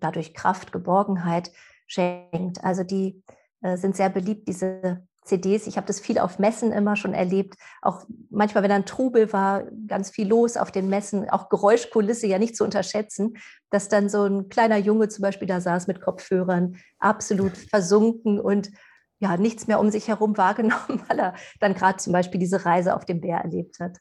dadurch 0.00 0.34
Kraft, 0.34 0.72
Geborgenheit 0.72 1.52
schenkt. 1.86 2.64
Also 2.64 2.84
die 2.84 3.22
äh, 3.60 3.76
sind 3.76 3.96
sehr 3.96 4.08
beliebt, 4.08 4.48
diese 4.48 5.06
CDs. 5.28 5.66
Ich 5.66 5.76
habe 5.76 5.86
das 5.86 6.00
viel 6.00 6.18
auf 6.18 6.38
Messen 6.38 6.72
immer 6.72 6.96
schon 6.96 7.14
erlebt. 7.14 7.54
Auch 7.82 8.04
manchmal, 8.30 8.62
wenn 8.62 8.70
dann 8.70 8.86
Trubel 8.86 9.32
war, 9.32 9.64
ganz 9.86 10.10
viel 10.10 10.28
los 10.28 10.56
auf 10.56 10.72
den 10.72 10.88
Messen, 10.88 11.28
auch 11.30 11.48
Geräuschkulisse 11.48 12.26
ja 12.26 12.38
nicht 12.38 12.56
zu 12.56 12.64
unterschätzen, 12.64 13.36
dass 13.70 13.88
dann 13.88 14.08
so 14.08 14.24
ein 14.24 14.48
kleiner 14.48 14.78
Junge 14.78 15.08
zum 15.08 15.22
Beispiel 15.22 15.48
da 15.48 15.60
saß 15.60 15.86
mit 15.86 16.00
Kopfhörern, 16.00 16.76
absolut 16.98 17.56
versunken 17.56 18.40
und 18.40 18.70
ja, 19.20 19.36
nichts 19.36 19.66
mehr 19.66 19.80
um 19.80 19.90
sich 19.90 20.08
herum 20.08 20.36
wahrgenommen, 20.36 21.02
weil 21.08 21.18
er 21.18 21.34
dann 21.60 21.74
gerade 21.74 21.98
zum 21.98 22.12
Beispiel 22.12 22.40
diese 22.40 22.64
Reise 22.64 22.94
auf 22.96 23.04
dem 23.04 23.20
Bär 23.20 23.38
erlebt 23.38 23.78
hat 23.80 23.98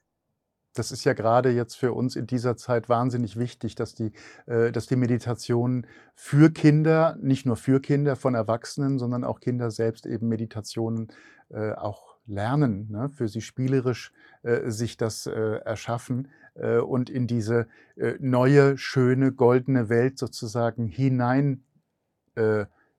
das 0.78 0.92
ist 0.92 1.04
ja 1.04 1.14
gerade 1.14 1.52
jetzt 1.52 1.76
für 1.76 1.94
uns 1.94 2.16
in 2.16 2.28
dieser 2.28 2.58
Zeit 2.58 2.90
wahnsinnig 2.90 3.38
wichtig, 3.38 3.76
dass 3.76 3.96
die, 3.96 4.12
äh, 4.46 4.72
dass 4.72 4.88
die 4.88 4.96
Meditation 4.96 5.88
für 6.16 6.52
Kinder, 6.52 7.18
nicht 7.22 7.46
nur 7.46 7.56
für 7.56 7.80
Kinder 7.80 8.16
von 8.16 8.36
Erwachsenen, 8.36 9.00
sondern 9.00 9.24
auch 9.24 9.40
Kinder 9.40 9.72
selbst 9.72 10.06
eben 10.06 10.28
Meditationen 10.28 11.10
äh, 11.50 11.72
auch 11.74 12.18
lernen, 12.28 12.88
ne? 12.92 13.10
für 13.10 13.28
sie 13.28 13.42
spielerisch 13.42 14.12
äh, 14.44 14.70
sich 14.70 14.98
das 14.98 15.26
äh, 15.26 15.32
erschaffen 15.32 16.28
äh, 16.56 16.78
und 16.78 17.10
in 17.10 17.26
diese 17.26 17.68
äh, 17.96 18.16
neue, 18.20 18.78
schöne, 18.78 19.32
goldene 19.32 19.90
Welt 19.90 20.18
sozusagen 20.18 20.88
hinein 20.88 21.64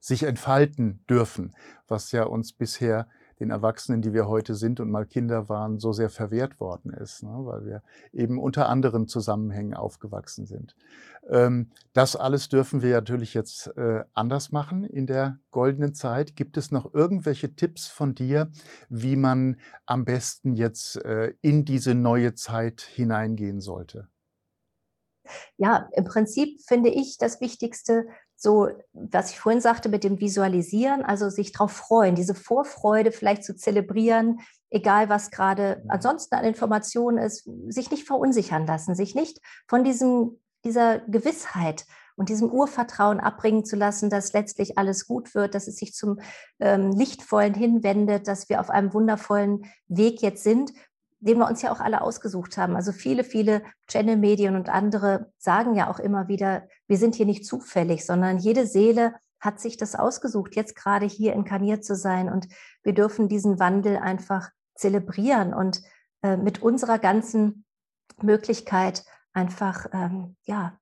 sich 0.00 0.24
entfalten 0.24 0.98
dürfen, 1.08 1.54
was 1.86 2.10
ja 2.10 2.24
uns 2.24 2.52
bisher 2.52 3.06
den 3.40 3.50
Erwachsenen, 3.50 4.02
die 4.02 4.12
wir 4.12 4.28
heute 4.28 4.54
sind 4.54 4.80
und 4.80 4.90
mal 4.90 5.06
Kinder 5.06 5.48
waren, 5.48 5.78
so 5.78 5.92
sehr 5.92 6.10
verwehrt 6.10 6.60
worden 6.60 6.92
ist, 6.92 7.22
ne? 7.22 7.30
weil 7.30 7.64
wir 7.64 7.82
eben 8.12 8.38
unter 8.38 8.68
anderen 8.68 9.06
Zusammenhängen 9.06 9.74
aufgewachsen 9.74 10.46
sind. 10.46 10.74
Ähm, 11.28 11.70
das 11.92 12.16
alles 12.16 12.48
dürfen 12.48 12.82
wir 12.82 12.94
natürlich 12.94 13.34
jetzt 13.34 13.68
äh, 13.76 14.04
anders 14.14 14.50
machen 14.50 14.84
in 14.84 15.06
der 15.06 15.38
goldenen 15.50 15.94
Zeit. 15.94 16.36
Gibt 16.36 16.56
es 16.56 16.70
noch 16.70 16.94
irgendwelche 16.94 17.54
Tipps 17.54 17.86
von 17.86 18.14
dir, 18.14 18.50
wie 18.88 19.16
man 19.16 19.56
am 19.86 20.04
besten 20.04 20.54
jetzt 20.54 20.96
äh, 21.04 21.34
in 21.40 21.64
diese 21.64 21.94
neue 21.94 22.34
Zeit 22.34 22.80
hineingehen 22.80 23.60
sollte? 23.60 24.08
Ja, 25.56 25.88
im 25.92 26.04
Prinzip 26.04 26.60
finde 26.66 26.88
ich 26.88 27.18
das 27.18 27.40
Wichtigste, 27.40 28.06
so, 28.40 28.68
was 28.92 29.30
ich 29.32 29.40
vorhin 29.40 29.60
sagte 29.60 29.88
mit 29.88 30.04
dem 30.04 30.20
Visualisieren, 30.20 31.02
also 31.02 31.28
sich 31.28 31.50
darauf 31.50 31.72
freuen, 31.72 32.14
diese 32.14 32.36
Vorfreude 32.36 33.10
vielleicht 33.10 33.42
zu 33.42 33.56
zelebrieren, 33.56 34.38
egal 34.70 35.08
was 35.08 35.32
gerade 35.32 35.82
ansonsten 35.88 36.36
an 36.36 36.44
Informationen 36.44 37.18
ist, 37.18 37.48
sich 37.66 37.90
nicht 37.90 38.06
verunsichern 38.06 38.64
lassen, 38.64 38.94
sich 38.94 39.16
nicht 39.16 39.40
von 39.66 39.82
diesem, 39.82 40.38
dieser 40.64 41.00
Gewissheit 41.00 41.84
und 42.14 42.28
diesem 42.28 42.48
Urvertrauen 42.50 43.18
abbringen 43.18 43.64
zu 43.64 43.74
lassen, 43.74 44.08
dass 44.08 44.32
letztlich 44.32 44.78
alles 44.78 45.08
gut 45.08 45.34
wird, 45.34 45.56
dass 45.56 45.66
es 45.66 45.76
sich 45.76 45.92
zum 45.92 46.20
ähm, 46.60 46.92
Lichtvollen 46.92 47.54
hinwendet, 47.54 48.28
dass 48.28 48.48
wir 48.48 48.60
auf 48.60 48.70
einem 48.70 48.94
wundervollen 48.94 49.66
Weg 49.88 50.22
jetzt 50.22 50.44
sind, 50.44 50.72
den 51.20 51.38
wir 51.38 51.46
uns 51.46 51.62
ja 51.62 51.72
auch 51.72 51.80
alle 51.80 52.00
ausgesucht 52.00 52.56
haben. 52.56 52.76
Also 52.76 52.92
viele, 52.92 53.24
viele 53.24 53.62
Channel-Medien 53.88 54.54
und 54.54 54.68
andere 54.68 55.32
sagen 55.38 55.74
ja 55.74 55.90
auch 55.90 55.98
immer 55.98 56.28
wieder, 56.28 56.68
wir 56.86 56.96
sind 56.96 57.14
hier 57.14 57.26
nicht 57.26 57.44
zufällig, 57.44 58.06
sondern 58.06 58.38
jede 58.38 58.66
Seele 58.66 59.14
hat 59.40 59.60
sich 59.60 59.76
das 59.76 59.94
ausgesucht, 59.94 60.56
jetzt 60.56 60.74
gerade 60.74 61.06
hier 61.06 61.32
inkarniert 61.32 61.84
zu 61.84 61.94
sein. 61.94 62.30
Und 62.30 62.48
wir 62.82 62.92
dürfen 62.92 63.28
diesen 63.28 63.58
Wandel 63.58 63.96
einfach 63.96 64.50
zelebrieren 64.74 65.54
und 65.54 65.82
äh, 66.22 66.36
mit 66.36 66.62
unserer 66.62 66.98
ganzen 66.98 67.64
Möglichkeit 68.20 69.04
einfach, 69.32 69.86
ähm, 69.92 70.36
ja, 70.42 70.78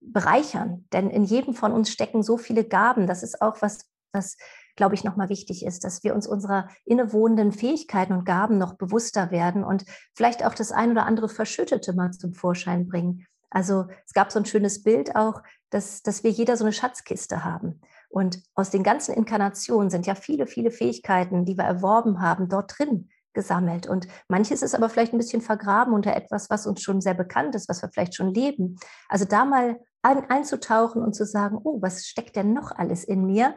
bereichern. 0.00 0.86
Denn 0.92 1.10
in 1.10 1.24
jedem 1.24 1.54
von 1.54 1.72
uns 1.72 1.90
stecken 1.90 2.22
so 2.22 2.36
viele 2.36 2.64
Gaben. 2.64 3.06
Das 3.06 3.22
ist 3.22 3.42
auch 3.42 3.60
was, 3.60 3.90
was 4.12 4.36
glaube 4.78 4.94
ich, 4.94 5.02
nochmal 5.02 5.28
wichtig 5.28 5.66
ist, 5.66 5.82
dass 5.82 6.04
wir 6.04 6.14
uns 6.14 6.28
unserer 6.28 6.68
innewohnenden 6.84 7.50
Fähigkeiten 7.50 8.12
und 8.12 8.24
Gaben 8.24 8.58
noch 8.58 8.74
bewusster 8.74 9.32
werden 9.32 9.64
und 9.64 9.84
vielleicht 10.14 10.46
auch 10.46 10.54
das 10.54 10.70
ein 10.70 10.92
oder 10.92 11.04
andere 11.04 11.28
Verschüttete 11.28 11.92
mal 11.94 12.12
zum 12.12 12.32
Vorschein 12.32 12.86
bringen. 12.86 13.26
Also 13.50 13.86
es 14.06 14.12
gab 14.12 14.30
so 14.30 14.38
ein 14.38 14.46
schönes 14.46 14.84
Bild 14.84 15.16
auch, 15.16 15.42
dass, 15.70 16.02
dass 16.02 16.22
wir 16.22 16.30
jeder 16.30 16.56
so 16.56 16.64
eine 16.64 16.72
Schatzkiste 16.72 17.44
haben. 17.44 17.80
Und 18.08 18.40
aus 18.54 18.70
den 18.70 18.84
ganzen 18.84 19.14
Inkarnationen 19.14 19.90
sind 19.90 20.06
ja 20.06 20.14
viele, 20.14 20.46
viele 20.46 20.70
Fähigkeiten, 20.70 21.44
die 21.44 21.56
wir 21.56 21.64
erworben 21.64 22.20
haben, 22.20 22.48
dort 22.48 22.78
drin 22.78 23.08
gesammelt. 23.34 23.88
Und 23.88 24.06
manches 24.28 24.62
ist 24.62 24.76
aber 24.76 24.88
vielleicht 24.88 25.12
ein 25.12 25.18
bisschen 25.18 25.42
vergraben 25.42 25.92
unter 25.92 26.14
etwas, 26.14 26.50
was 26.50 26.68
uns 26.68 26.82
schon 26.82 27.00
sehr 27.00 27.14
bekannt 27.14 27.56
ist, 27.56 27.68
was 27.68 27.82
wir 27.82 27.90
vielleicht 27.92 28.14
schon 28.14 28.32
leben. 28.32 28.76
Also 29.08 29.24
da 29.24 29.44
mal 29.44 29.80
ein, 30.02 30.30
einzutauchen 30.30 31.02
und 31.02 31.14
zu 31.14 31.26
sagen, 31.26 31.58
oh, 31.64 31.82
was 31.82 32.06
steckt 32.06 32.36
denn 32.36 32.52
noch 32.52 32.70
alles 32.70 33.02
in 33.02 33.26
mir? 33.26 33.56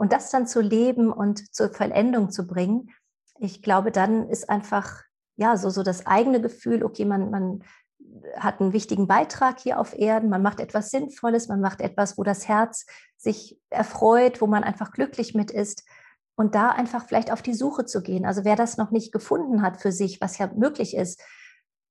Und 0.00 0.14
das 0.14 0.30
dann 0.30 0.46
zu 0.46 0.62
leben 0.62 1.12
und 1.12 1.54
zur 1.54 1.68
Vollendung 1.74 2.30
zu 2.30 2.46
bringen, 2.46 2.88
ich 3.38 3.60
glaube, 3.60 3.92
dann 3.92 4.30
ist 4.30 4.48
einfach 4.48 5.02
ja 5.36 5.58
so, 5.58 5.68
so 5.68 5.82
das 5.82 6.06
eigene 6.06 6.40
Gefühl, 6.40 6.82
okay, 6.84 7.04
man, 7.04 7.30
man 7.30 7.64
hat 8.38 8.62
einen 8.62 8.72
wichtigen 8.72 9.06
Beitrag 9.06 9.60
hier 9.60 9.78
auf 9.78 9.92
Erden, 9.94 10.30
man 10.30 10.40
macht 10.40 10.58
etwas 10.58 10.90
Sinnvolles, 10.90 11.48
man 11.48 11.60
macht 11.60 11.82
etwas, 11.82 12.16
wo 12.16 12.22
das 12.22 12.48
Herz 12.48 12.86
sich 13.18 13.60
erfreut, 13.68 14.40
wo 14.40 14.46
man 14.46 14.64
einfach 14.64 14.92
glücklich 14.92 15.34
mit 15.34 15.50
ist 15.50 15.84
und 16.34 16.54
da 16.54 16.70
einfach 16.70 17.04
vielleicht 17.06 17.30
auf 17.30 17.42
die 17.42 17.52
Suche 17.52 17.84
zu 17.84 18.00
gehen. 18.00 18.24
Also 18.24 18.42
wer 18.42 18.56
das 18.56 18.78
noch 18.78 18.92
nicht 18.92 19.12
gefunden 19.12 19.60
hat 19.60 19.82
für 19.82 19.92
sich, 19.92 20.18
was 20.22 20.38
ja 20.38 20.50
möglich 20.56 20.96
ist, 20.96 21.22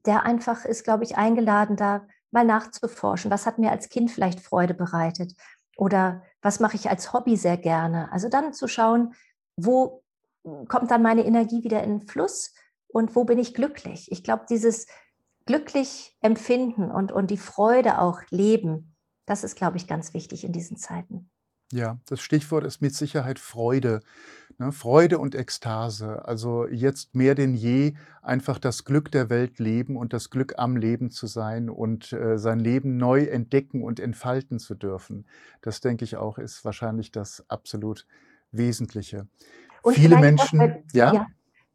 der 0.07 0.24
einfach 0.24 0.66
ist, 0.66 0.84
glaube 0.84 1.03
ich, 1.03 1.16
eingeladen, 1.16 1.76
da 1.76 2.07
mal 2.32 2.43
nachzuforschen. 2.43 3.30
Was 3.30 3.45
hat 3.45 3.60
mir 3.60 3.70
als 3.70 3.88
Kind 3.88 4.10
vielleicht 4.10 4.39
Freude 4.39 4.74
bereitet? 4.74 5.36
Oder 5.80 6.23
was 6.41 6.59
mache 6.59 6.75
ich 6.75 6.89
als 6.89 7.13
Hobby 7.13 7.38
sehr 7.38 7.57
gerne? 7.57 8.11
Also 8.11 8.27
dann 8.27 8.53
zu 8.53 8.67
schauen, 8.67 9.13
wo 9.55 10.03
kommt 10.67 10.91
dann 10.91 11.01
meine 11.01 11.25
Energie 11.25 11.63
wieder 11.63 11.84
in 11.84 11.99
den 11.99 12.07
Fluss 12.07 12.53
und 12.88 13.15
wo 13.15 13.23
bin 13.23 13.39
ich 13.39 13.53
glücklich? 13.53 14.11
Ich 14.11 14.23
glaube, 14.23 14.45
dieses 14.49 14.88
glücklich 15.45 16.17
empfinden 16.21 16.91
und, 16.91 17.13
und 17.13 17.32
die 17.32 17.38
Freude 17.38 17.99
auch 17.99 18.21
leben, 18.30 18.95
das 19.25 19.45
ist, 19.45 19.55
glaube 19.55 19.77
ich, 19.77 19.88
ganz 19.88 20.13
wichtig 20.13 20.43
in 20.43 20.51
diesen 20.51 20.75
Zeiten. 20.75 21.30
Ja, 21.71 21.99
das 22.07 22.19
Stichwort 22.19 22.65
ist 22.65 22.82
mit 22.82 22.93
Sicherheit 22.93 23.39
Freude. 23.39 24.01
Ne? 24.60 24.74
Freude 24.74 25.20
und 25.20 25.36
Ekstase. 25.36 26.26
Also 26.26 26.68
jetzt 26.68 27.16
mehr 27.16 27.34
denn 27.34 27.55
je 27.55 27.93
einfach 28.22 28.60
das 28.60 28.84
Glück 28.84 29.10
der 29.10 29.30
Welt 29.30 29.57
leben 29.57 29.95
und 29.95 30.12
das 30.12 30.30
Glück 30.30 30.55
am 30.57 30.76
Leben 30.76 31.12
zu 31.12 31.28
sein 31.28 31.70
und 31.70 32.12
äh, 32.12 32.38
sein 32.38 32.60
Leben 32.60 32.97
neu 32.97 33.24
entdecken 33.24 33.84
und 33.84 34.01
entfalten 34.01 34.60
zu 34.60 34.76
dürfen. 34.76 35.26
Das 35.62 35.80
denke 35.80 36.03
ich 36.03 36.18
auch 36.18 36.38
ist 36.38 36.66
wahrscheinlich 36.66 37.12
das 37.12 37.45
absolut 37.47 38.05
Wesentliche. 38.51 39.28
Und 39.82 39.95
Viele 39.95 40.18
Menschen, 40.18 40.84
ja? 40.91 41.14
ja. 41.14 41.28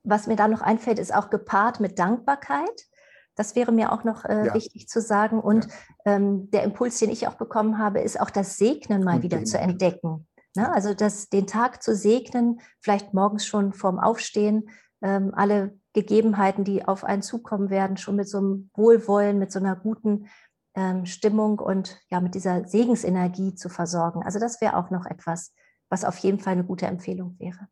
Was 0.02 0.26
mir 0.26 0.36
da 0.36 0.46
noch 0.46 0.60
einfällt, 0.60 0.98
ist 0.98 1.14
auch 1.14 1.30
gepaart 1.30 1.80
mit 1.80 1.98
Dankbarkeit. 1.98 2.86
Das 3.34 3.56
wäre 3.56 3.72
mir 3.72 3.92
auch 3.92 4.04
noch 4.04 4.26
äh, 4.26 4.48
ja. 4.48 4.54
wichtig 4.54 4.88
zu 4.88 5.00
sagen. 5.00 5.40
Und 5.40 5.64
ja. 6.04 6.16
ähm, 6.16 6.50
der 6.50 6.62
Impuls, 6.64 6.98
den 6.98 7.08
ich 7.08 7.26
auch 7.26 7.34
bekommen 7.34 7.78
habe, 7.78 8.00
ist 8.00 8.20
auch 8.20 8.28
das 8.28 8.58
Segnen 8.58 9.02
mal 9.02 9.16
Und 9.16 9.22
wieder 9.22 9.42
zu 9.44 9.58
entdecken. 9.58 10.26
Ne? 10.54 10.72
Also 10.72 10.94
das, 10.94 11.28
den 11.28 11.46
Tag 11.46 11.82
zu 11.82 11.94
segnen, 11.94 12.60
vielleicht 12.80 13.14
morgens 13.14 13.46
schon 13.46 13.72
vorm 13.72 13.98
Aufstehen, 13.98 14.70
ähm, 15.02 15.32
alle 15.34 15.78
Gegebenheiten, 15.92 16.64
die 16.64 16.84
auf 16.84 17.04
einen 17.04 17.22
zukommen 17.22 17.70
werden, 17.70 17.96
schon 17.96 18.16
mit 18.16 18.28
so 18.28 18.38
einem 18.38 18.70
Wohlwollen, 18.74 19.38
mit 19.38 19.52
so 19.52 19.58
einer 19.58 19.76
guten 19.76 20.26
ähm, 20.74 21.06
Stimmung 21.06 21.58
und 21.58 22.00
ja, 22.10 22.20
mit 22.20 22.34
dieser 22.34 22.66
Segensenergie 22.66 23.54
zu 23.54 23.68
versorgen. 23.68 24.22
Also 24.22 24.38
das 24.38 24.60
wäre 24.60 24.76
auch 24.76 24.90
noch 24.90 25.06
etwas, 25.06 25.54
was 25.88 26.04
auf 26.04 26.18
jeden 26.18 26.40
Fall 26.40 26.54
eine 26.54 26.64
gute 26.64 26.86
Empfehlung 26.86 27.36
wäre. 27.38 27.68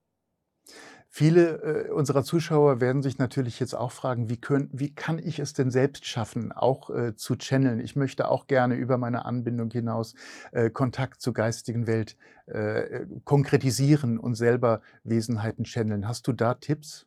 Viele 1.15 1.89
äh, 1.89 1.91
unserer 1.91 2.25
Zuschauer 2.25 2.81
werden 2.81 3.03
sich 3.03 3.19
natürlich 3.19 3.61
jetzt 3.61 3.75
auch 3.75 3.93
fragen, 3.93 4.31
wie, 4.31 4.39
können, 4.39 4.71
wie 4.73 4.95
kann 4.95 5.19
ich 5.19 5.41
es 5.41 5.53
denn 5.53 5.71
selbst 5.71 6.07
schaffen, 6.07 6.53
auch 6.53 6.89
äh, 6.89 7.15
zu 7.15 7.37
channeln? 7.37 7.81
Ich 7.81 7.97
möchte 7.97 8.29
auch 8.29 8.47
gerne 8.47 8.77
über 8.77 8.97
meine 8.97 9.27
Anbindung 9.27 9.71
hinaus 9.71 10.15
äh, 10.53 10.71
Kontakt 10.71 11.21
zur 11.21 11.35
geistigen 11.35 11.87
Welt 11.87 12.17
äh, 12.47 13.05
konkretisieren 13.25 14.19
und 14.19 14.37
selber 14.37 14.81
Wesenheiten 15.05 15.65
channeln. 15.67 16.09
Hast 16.09 16.29
du 16.29 16.33
da 16.33 16.55
Tipps? 16.55 17.07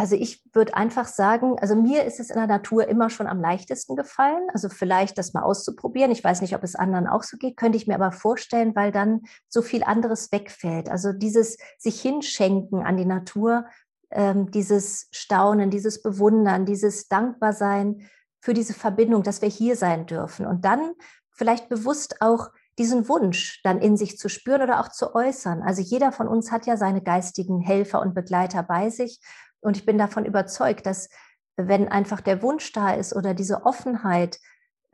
Also 0.00 0.16
ich 0.16 0.42
würde 0.54 0.74
einfach 0.74 1.06
sagen, 1.06 1.58
also 1.58 1.76
mir 1.76 2.04
ist 2.04 2.20
es 2.20 2.30
in 2.30 2.36
der 2.36 2.46
Natur 2.46 2.88
immer 2.88 3.10
schon 3.10 3.26
am 3.26 3.38
leichtesten 3.38 3.96
gefallen. 3.96 4.48
Also 4.54 4.70
vielleicht 4.70 5.18
das 5.18 5.34
mal 5.34 5.42
auszuprobieren. 5.42 6.10
Ich 6.10 6.24
weiß 6.24 6.40
nicht, 6.40 6.54
ob 6.54 6.64
es 6.64 6.74
anderen 6.74 7.06
auch 7.06 7.22
so 7.22 7.36
geht, 7.36 7.58
könnte 7.58 7.76
ich 7.76 7.86
mir 7.86 7.96
aber 7.96 8.10
vorstellen, 8.10 8.74
weil 8.74 8.92
dann 8.92 9.20
so 9.50 9.60
viel 9.60 9.84
anderes 9.84 10.32
wegfällt. 10.32 10.88
Also 10.88 11.12
dieses 11.12 11.58
sich 11.76 12.00
hinschenken 12.00 12.82
an 12.82 12.96
die 12.96 13.04
Natur, 13.04 13.66
ähm, 14.10 14.50
dieses 14.50 15.08
Staunen, 15.10 15.68
dieses 15.68 16.00
Bewundern, 16.00 16.64
dieses 16.64 17.08
Dankbarsein 17.08 18.08
für 18.40 18.54
diese 18.54 18.72
Verbindung, 18.72 19.22
dass 19.22 19.42
wir 19.42 19.50
hier 19.50 19.76
sein 19.76 20.06
dürfen. 20.06 20.46
Und 20.46 20.64
dann 20.64 20.92
vielleicht 21.30 21.68
bewusst 21.68 22.22
auch 22.22 22.48
diesen 22.78 23.06
Wunsch 23.06 23.60
dann 23.64 23.78
in 23.78 23.98
sich 23.98 24.16
zu 24.16 24.30
spüren 24.30 24.62
oder 24.62 24.80
auch 24.80 24.88
zu 24.88 25.14
äußern. 25.14 25.60
Also 25.60 25.82
jeder 25.82 26.10
von 26.10 26.26
uns 26.26 26.50
hat 26.50 26.64
ja 26.64 26.78
seine 26.78 27.02
geistigen 27.02 27.60
Helfer 27.60 28.00
und 28.00 28.14
Begleiter 28.14 28.62
bei 28.62 28.88
sich. 28.88 29.20
Und 29.60 29.76
ich 29.76 29.86
bin 29.86 29.98
davon 29.98 30.24
überzeugt, 30.24 30.86
dass 30.86 31.08
wenn 31.56 31.88
einfach 31.88 32.20
der 32.20 32.42
Wunsch 32.42 32.72
da 32.72 32.92
ist 32.92 33.14
oder 33.14 33.34
diese 33.34 33.66
Offenheit, 33.66 34.38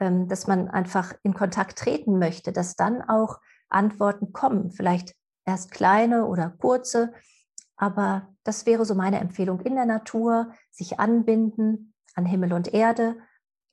ähm, 0.01 0.29
dass 0.29 0.47
man 0.47 0.69
einfach 0.69 1.15
in 1.23 1.35
Kontakt 1.35 1.79
treten 1.79 2.19
möchte, 2.19 2.53
dass 2.53 2.77
dann 2.77 3.03
auch 3.03 3.41
Antworten 3.69 4.33
kommen. 4.33 4.71
Vielleicht 4.71 5.15
erst 5.45 5.71
kleine 5.71 6.27
oder 6.27 6.51
kurze, 6.51 7.13
aber 7.77 8.29
das 8.45 8.67
wäre 8.67 8.85
so 8.85 8.95
meine 8.95 9.21
Empfehlung 9.21 9.61
in 9.61 9.75
der 9.75 9.87
Natur, 9.87 10.53
sich 10.71 10.99
anbinden 10.99 11.95
an 12.15 12.25
Himmel 12.25 12.53
und 12.53 12.73
Erde, 12.73 13.17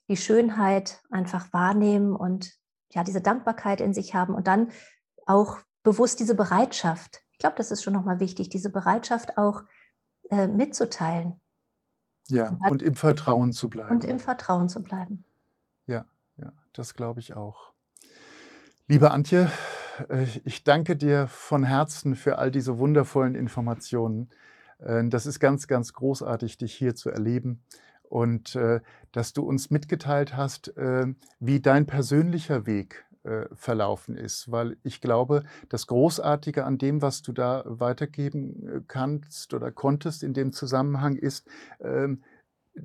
die 0.10 0.18
Schönheit 0.18 1.02
einfach 1.10 1.52
wahrnehmen 1.54 2.16
und 2.16 2.54
ja, 2.92 3.04
diese 3.04 3.22
Dankbarkeit 3.22 3.82
in 3.82 3.94
sich 3.94 4.14
haben 4.14 4.36
und 4.36 4.48
dann 4.48 4.72
auch 5.26 5.60
bewusst 5.84 6.20
diese 6.20 6.36
Bereitschaft. 6.36 7.22
Ich 7.32 7.40
glaube, 7.40 7.56
das 7.56 7.72
ist 7.72 7.84
schon 7.84 7.94
nochmal 7.94 8.20
wichtig, 8.20 8.50
diese 8.50 8.70
Bereitschaft 8.70 9.38
auch 9.38 9.64
äh, 10.34 10.48
mitzuteilen. 10.48 11.40
Ja, 12.28 12.58
und 12.70 12.82
im 12.82 12.96
Vertrauen 12.96 13.52
zu 13.52 13.70
bleiben. 13.70 13.92
Und 13.92 14.06
im 14.06 14.20
Vertrauen 14.20 14.68
zu 14.68 14.82
bleiben. 14.82 15.26
Ja, 15.86 16.06
ja, 16.38 16.54
das 16.72 16.96
glaube 16.96 17.20
ich 17.20 17.36
auch. 17.36 17.74
Liebe 18.88 19.12
Antje, 19.12 19.52
äh, 20.10 20.26
ich 20.44 20.64
danke 20.64 20.96
dir 20.96 21.28
von 21.28 21.64
Herzen 21.64 22.16
für 22.16 22.40
all 22.40 22.50
diese 22.50 22.80
wundervollen 22.80 23.36
Informationen. 23.36 24.30
Äh, 24.80 25.08
das 25.10 25.26
ist 25.26 25.40
ganz, 25.40 25.68
ganz 25.68 25.94
großartig, 25.94 26.58
dich 26.58 26.74
hier 26.74 26.96
zu 26.96 27.10
erleben 27.10 27.64
und 28.04 28.58
dass 29.12 29.34
du 29.34 29.42
uns 29.42 29.72
mitgeteilt 29.72 30.38
hast, 30.38 30.72
wie 31.40 31.60
dein 31.62 31.88
persönlicher 31.88 32.68
Weg 32.68 33.08
äh, 33.24 33.46
verlaufen 33.54 34.16
ist. 34.16 34.52
Weil 34.52 34.78
ich 34.84 35.02
glaube, 35.02 35.44
das 35.70 35.88
Großartige 35.88 36.66
an 36.66 36.78
dem, 36.78 37.02
was 37.02 37.22
du 37.22 37.32
da 37.32 37.64
weitergeben 37.66 38.68
äh, 38.68 38.82
kannst 38.88 39.54
oder 39.54 39.72
konntest 39.72 40.24
in 40.24 40.34
dem 40.34 40.52
Zusammenhang 40.52 41.16
ist, 41.16 41.48
ähm, 41.80 42.24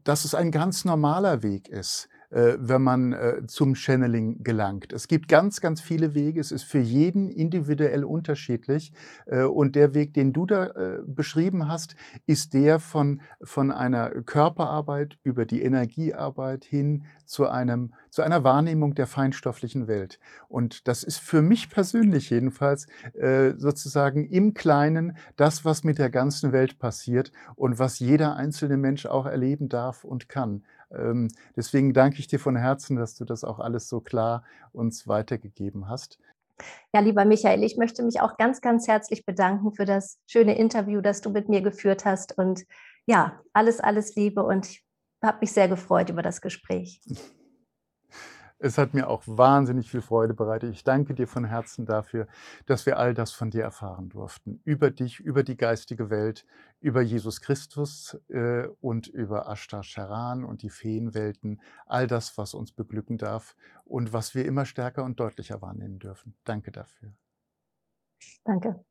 dass 0.04 0.24
es 0.24 0.34
ein 0.34 0.50
ganz 0.50 0.84
normaler 0.84 1.42
Weg 1.42 1.68
ist 1.68 2.08
wenn 2.30 2.82
man 2.82 3.12
äh, 3.12 3.46
zum 3.46 3.74
Channeling 3.74 4.42
gelangt. 4.42 4.92
Es 4.92 5.08
gibt 5.08 5.28
ganz, 5.28 5.60
ganz 5.60 5.80
viele 5.80 6.14
Wege. 6.14 6.40
Es 6.40 6.52
ist 6.52 6.64
für 6.64 6.78
jeden 6.78 7.30
individuell 7.30 8.04
unterschiedlich. 8.04 8.92
Äh, 9.26 9.44
und 9.44 9.76
der 9.76 9.94
Weg, 9.94 10.14
den 10.14 10.32
du 10.32 10.46
da 10.46 10.72
beschrieben 11.06 11.68
hast, 11.68 11.96
ist 12.26 12.54
der 12.54 12.78
von, 12.78 13.20
von 13.42 13.70
einer 13.70 14.10
Körperarbeit 14.10 15.18
über 15.22 15.46
die 15.46 15.62
Energiearbeit 15.62 16.64
hin 16.64 17.04
zu, 17.24 17.48
einem, 17.48 17.94
zu 18.10 18.22
einer 18.22 18.44
Wahrnehmung 18.44 18.94
der 18.94 19.06
feinstofflichen 19.06 19.86
Welt. 19.86 20.18
Und 20.48 20.88
das 20.88 21.02
ist 21.02 21.18
für 21.18 21.42
mich 21.42 21.70
persönlich 21.70 22.30
jedenfalls 22.30 22.86
sozusagen 23.56 24.26
im 24.28 24.54
Kleinen 24.54 25.16
das, 25.36 25.64
was 25.64 25.84
mit 25.84 25.98
der 25.98 26.10
ganzen 26.10 26.52
Welt 26.52 26.78
passiert 26.78 27.32
und 27.54 27.78
was 27.78 27.98
jeder 27.98 28.36
einzelne 28.36 28.76
Mensch 28.76 29.06
auch 29.06 29.26
erleben 29.26 29.68
darf 29.68 30.04
und 30.04 30.28
kann. 30.28 30.62
Ähm, 30.92 31.28
deswegen 31.56 31.92
danke 31.92 32.18
ich 32.18 32.26
dir 32.26 32.40
von 32.40 32.56
Herzen, 32.56 32.96
dass 32.96 33.14
du 33.14 33.24
das 33.24 33.44
auch 33.44 33.58
alles 33.58 33.88
so 33.88 34.00
klar 34.00 34.42
uns 34.72 35.06
weitergegeben 35.06 35.88
hast. 35.88 36.18
Ja, 36.92 37.00
lieber 37.00 37.24
Michael, 37.24 37.62
ich 37.62 37.76
möchte 37.76 38.02
mich 38.02 38.20
auch 38.20 38.36
ganz, 38.36 38.60
ganz 38.60 38.88
herzlich 38.88 39.24
bedanken 39.24 39.72
für 39.72 39.84
das 39.84 40.18
schöne 40.26 40.58
Interview, 40.58 41.00
das 41.00 41.20
du 41.20 41.30
mit 41.30 41.48
mir 41.48 41.60
geführt 41.60 42.04
hast. 42.04 42.36
Und 42.36 42.64
ja, 43.06 43.40
alles, 43.52 43.80
alles 43.80 44.16
Liebe 44.16 44.42
und 44.42 44.66
ich 44.66 44.84
habe 45.22 45.38
mich 45.40 45.52
sehr 45.52 45.68
gefreut 45.68 46.10
über 46.10 46.22
das 46.22 46.40
Gespräch. 46.40 47.00
Es 48.60 48.76
hat 48.76 48.92
mir 48.92 49.08
auch 49.08 49.22
wahnsinnig 49.26 49.88
viel 49.88 50.00
Freude 50.00 50.34
bereitet. 50.34 50.72
Ich 50.72 50.82
danke 50.82 51.14
dir 51.14 51.28
von 51.28 51.44
Herzen 51.44 51.86
dafür, 51.86 52.26
dass 52.66 52.86
wir 52.86 52.98
all 52.98 53.14
das 53.14 53.30
von 53.30 53.50
dir 53.50 53.62
erfahren 53.62 54.08
durften. 54.08 54.60
Über 54.64 54.90
dich, 54.90 55.20
über 55.20 55.44
die 55.44 55.56
geistige 55.56 56.10
Welt, 56.10 56.44
über 56.80 57.00
Jesus 57.00 57.40
Christus 57.40 58.20
äh, 58.28 58.66
und 58.80 59.06
über 59.06 59.48
Ashtar 59.48 59.84
Charan 59.84 60.44
und 60.44 60.62
die 60.62 60.70
Feenwelten. 60.70 61.60
All 61.86 62.08
das, 62.08 62.36
was 62.36 62.54
uns 62.54 62.72
beglücken 62.72 63.16
darf 63.16 63.54
und 63.84 64.12
was 64.12 64.34
wir 64.34 64.44
immer 64.44 64.64
stärker 64.64 65.04
und 65.04 65.20
deutlicher 65.20 65.62
wahrnehmen 65.62 66.00
dürfen. 66.00 66.34
Danke 66.44 66.72
dafür. 66.72 67.12
Danke. 68.44 68.84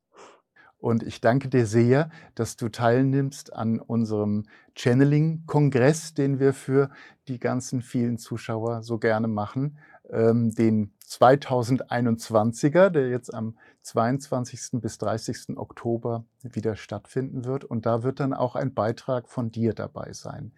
Und 0.80 1.02
ich 1.02 1.20
danke 1.20 1.48
dir 1.48 1.66
sehr, 1.66 2.10
dass 2.34 2.56
du 2.56 2.68
teilnimmst 2.68 3.52
an 3.52 3.80
unserem 3.80 4.44
Channeling-Kongress, 4.76 6.14
den 6.14 6.38
wir 6.38 6.54
für 6.54 6.90
die 7.26 7.40
ganzen 7.40 7.82
vielen 7.82 8.18
Zuschauer 8.18 8.82
so 8.82 8.98
gerne 8.98 9.26
machen. 9.26 9.78
Ähm, 10.08 10.54
den 10.54 10.92
2021er, 11.06 12.90
der 12.90 13.08
jetzt 13.08 13.34
am 13.34 13.56
22. 13.82 14.80
bis 14.80 14.98
30. 14.98 15.56
Oktober 15.56 16.24
wieder 16.42 16.76
stattfinden 16.76 17.44
wird. 17.44 17.64
Und 17.64 17.84
da 17.84 18.04
wird 18.04 18.20
dann 18.20 18.32
auch 18.32 18.54
ein 18.54 18.72
Beitrag 18.72 19.28
von 19.28 19.50
dir 19.50 19.74
dabei 19.74 20.12
sein. 20.12 20.52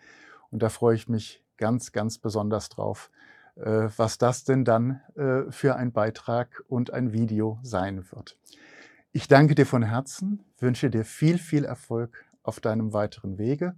Und 0.51 0.63
da 0.63 0.69
freue 0.69 0.97
ich 0.97 1.09
mich 1.09 1.43
ganz, 1.57 1.93
ganz 1.93 2.19
besonders 2.19 2.69
drauf, 2.69 3.11
äh, 3.57 3.89
was 3.97 4.19
das 4.19 4.45
denn 4.45 4.65
dann 4.65 5.01
äh, 5.15 5.51
für 5.51 5.77
ein 5.77 5.93
Beitrag 5.93 6.63
und 6.69 6.93
ein 6.93 7.13
Video 7.13 7.59
sein 7.63 8.05
wird. 8.13 8.37
Ich 9.13 9.27
danke 9.27 9.57
dir 9.57 9.67
von 9.67 9.83
Herzen, 9.83 10.45
wünsche 10.61 10.89
dir 10.89 11.05
viel, 11.05 11.39
viel 11.39 11.65
Erfolg 11.65 12.27
auf 12.45 12.61
deinem 12.61 12.93
weiteren 12.93 13.39
Wege. 13.39 13.75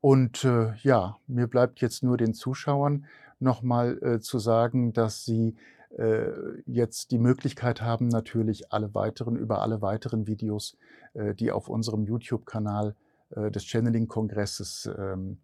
Und 0.00 0.44
äh, 0.44 0.74
ja, 0.82 1.16
mir 1.28 1.46
bleibt 1.46 1.80
jetzt 1.80 2.02
nur 2.02 2.16
den 2.16 2.34
Zuschauern 2.34 3.06
nochmal 3.38 4.02
äh, 4.02 4.18
zu 4.18 4.40
sagen, 4.40 4.92
dass 4.92 5.24
sie 5.24 5.54
äh, 5.96 6.26
jetzt 6.66 7.12
die 7.12 7.20
Möglichkeit 7.20 7.82
haben, 7.82 8.08
natürlich 8.08 8.72
alle 8.72 8.92
weiteren, 8.96 9.36
über 9.36 9.62
alle 9.62 9.80
weiteren 9.80 10.26
Videos, 10.26 10.76
äh, 11.12 11.36
die 11.36 11.52
auf 11.52 11.68
unserem 11.68 12.02
YouTube-Kanal 12.02 12.96
äh, 13.30 13.52
des 13.52 13.64
Channeling-Kongresses 13.66 14.90
ähm, 14.98 15.38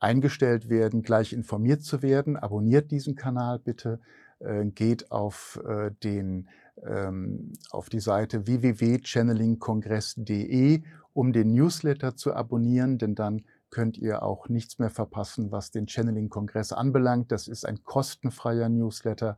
eingestellt 0.00 0.68
werden, 0.68 1.02
gleich 1.02 1.32
informiert 1.32 1.82
zu 1.82 2.02
werden. 2.02 2.36
Abonniert 2.36 2.90
diesen 2.90 3.14
Kanal 3.14 3.60
bitte, 3.60 4.00
äh, 4.40 4.64
geht 4.64 5.12
auf 5.12 5.60
den 6.02 6.48
ähm, 6.86 7.54
auf 7.70 7.88
die 7.88 8.00
Seite 8.00 8.46
www.channelingkongress.de, 8.46 10.82
um 11.12 11.32
den 11.32 11.52
Newsletter 11.52 12.16
zu 12.16 12.34
abonnieren, 12.34 12.98
denn 12.98 13.14
dann 13.14 13.44
könnt 13.70 13.98
ihr 13.98 14.22
auch 14.22 14.48
nichts 14.48 14.78
mehr 14.78 14.88
verpassen, 14.90 15.52
was 15.52 15.70
den 15.70 15.88
Channeling-Kongress 15.88 16.72
anbelangt. 16.72 17.32
Das 17.32 17.48
ist 17.48 17.66
ein 17.66 17.84
kostenfreier 17.84 18.68
Newsletter, 18.68 19.36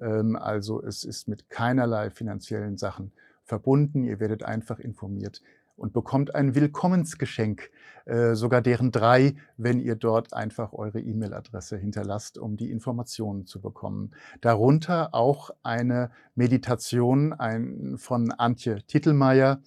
ähm, 0.00 0.36
also 0.36 0.82
es 0.82 1.04
ist 1.04 1.28
mit 1.28 1.50
keinerlei 1.50 2.10
finanziellen 2.10 2.78
Sachen 2.78 3.12
verbunden. 3.44 4.04
Ihr 4.04 4.20
werdet 4.20 4.44
einfach 4.44 4.78
informiert, 4.78 5.42
und 5.76 5.92
bekommt 5.92 6.34
ein 6.34 6.54
Willkommensgeschenk, 6.54 7.70
äh, 8.04 8.34
sogar 8.34 8.62
deren 8.62 8.90
drei, 8.90 9.36
wenn 9.56 9.80
ihr 9.80 9.96
dort 9.96 10.32
einfach 10.32 10.72
eure 10.72 11.00
E-Mail-Adresse 11.00 11.76
hinterlasst, 11.76 12.38
um 12.38 12.56
die 12.56 12.70
Informationen 12.70 13.46
zu 13.46 13.60
bekommen. 13.60 14.12
Darunter 14.40 15.14
auch 15.14 15.50
eine 15.62 16.10
Meditation 16.34 17.32
ein, 17.32 17.96
von 17.98 18.32
Antje 18.32 18.82
Titelmeier, 18.86 19.60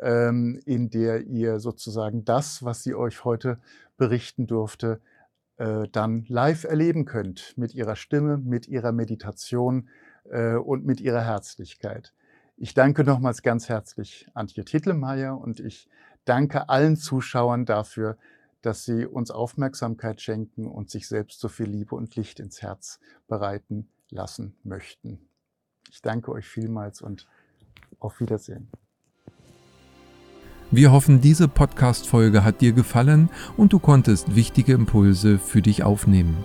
ähm, 0.00 0.60
in 0.64 0.90
der 0.90 1.26
ihr 1.26 1.60
sozusagen 1.60 2.24
das, 2.24 2.64
was 2.64 2.82
sie 2.82 2.94
euch 2.94 3.24
heute 3.24 3.58
berichten 3.96 4.46
durfte, 4.46 5.00
äh, 5.56 5.88
dann 5.92 6.24
live 6.28 6.64
erleben 6.64 7.04
könnt 7.04 7.54
mit 7.56 7.74
ihrer 7.74 7.96
Stimme, 7.96 8.38
mit 8.38 8.66
ihrer 8.66 8.92
Meditation 8.92 9.88
äh, 10.30 10.54
und 10.54 10.86
mit 10.86 11.00
ihrer 11.00 11.22
Herzlichkeit. 11.22 12.14
Ich 12.62 12.74
danke 12.74 13.04
nochmals 13.04 13.40
ganz 13.40 13.70
herzlich 13.70 14.26
Antje 14.34 14.66
Tittelmeier 14.66 15.40
und 15.40 15.60
ich 15.60 15.88
danke 16.26 16.68
allen 16.68 16.94
Zuschauern 16.96 17.64
dafür, 17.64 18.18
dass 18.60 18.84
sie 18.84 19.06
uns 19.06 19.30
Aufmerksamkeit 19.30 20.20
schenken 20.20 20.66
und 20.66 20.90
sich 20.90 21.08
selbst 21.08 21.40
so 21.40 21.48
viel 21.48 21.64
Liebe 21.64 21.94
und 21.94 22.14
Licht 22.16 22.38
ins 22.38 22.60
Herz 22.60 23.00
bereiten 23.28 23.88
lassen 24.10 24.56
möchten. 24.62 25.20
Ich 25.90 26.02
danke 26.02 26.32
euch 26.32 26.46
vielmals 26.46 27.00
und 27.00 27.26
auf 27.98 28.20
Wiedersehen. 28.20 28.68
Wir 30.70 30.92
hoffen, 30.92 31.22
diese 31.22 31.48
Podcast-Folge 31.48 32.44
hat 32.44 32.60
dir 32.60 32.72
gefallen 32.72 33.30
und 33.56 33.72
du 33.72 33.78
konntest 33.78 34.36
wichtige 34.36 34.74
Impulse 34.74 35.38
für 35.38 35.62
dich 35.62 35.82
aufnehmen. 35.82 36.44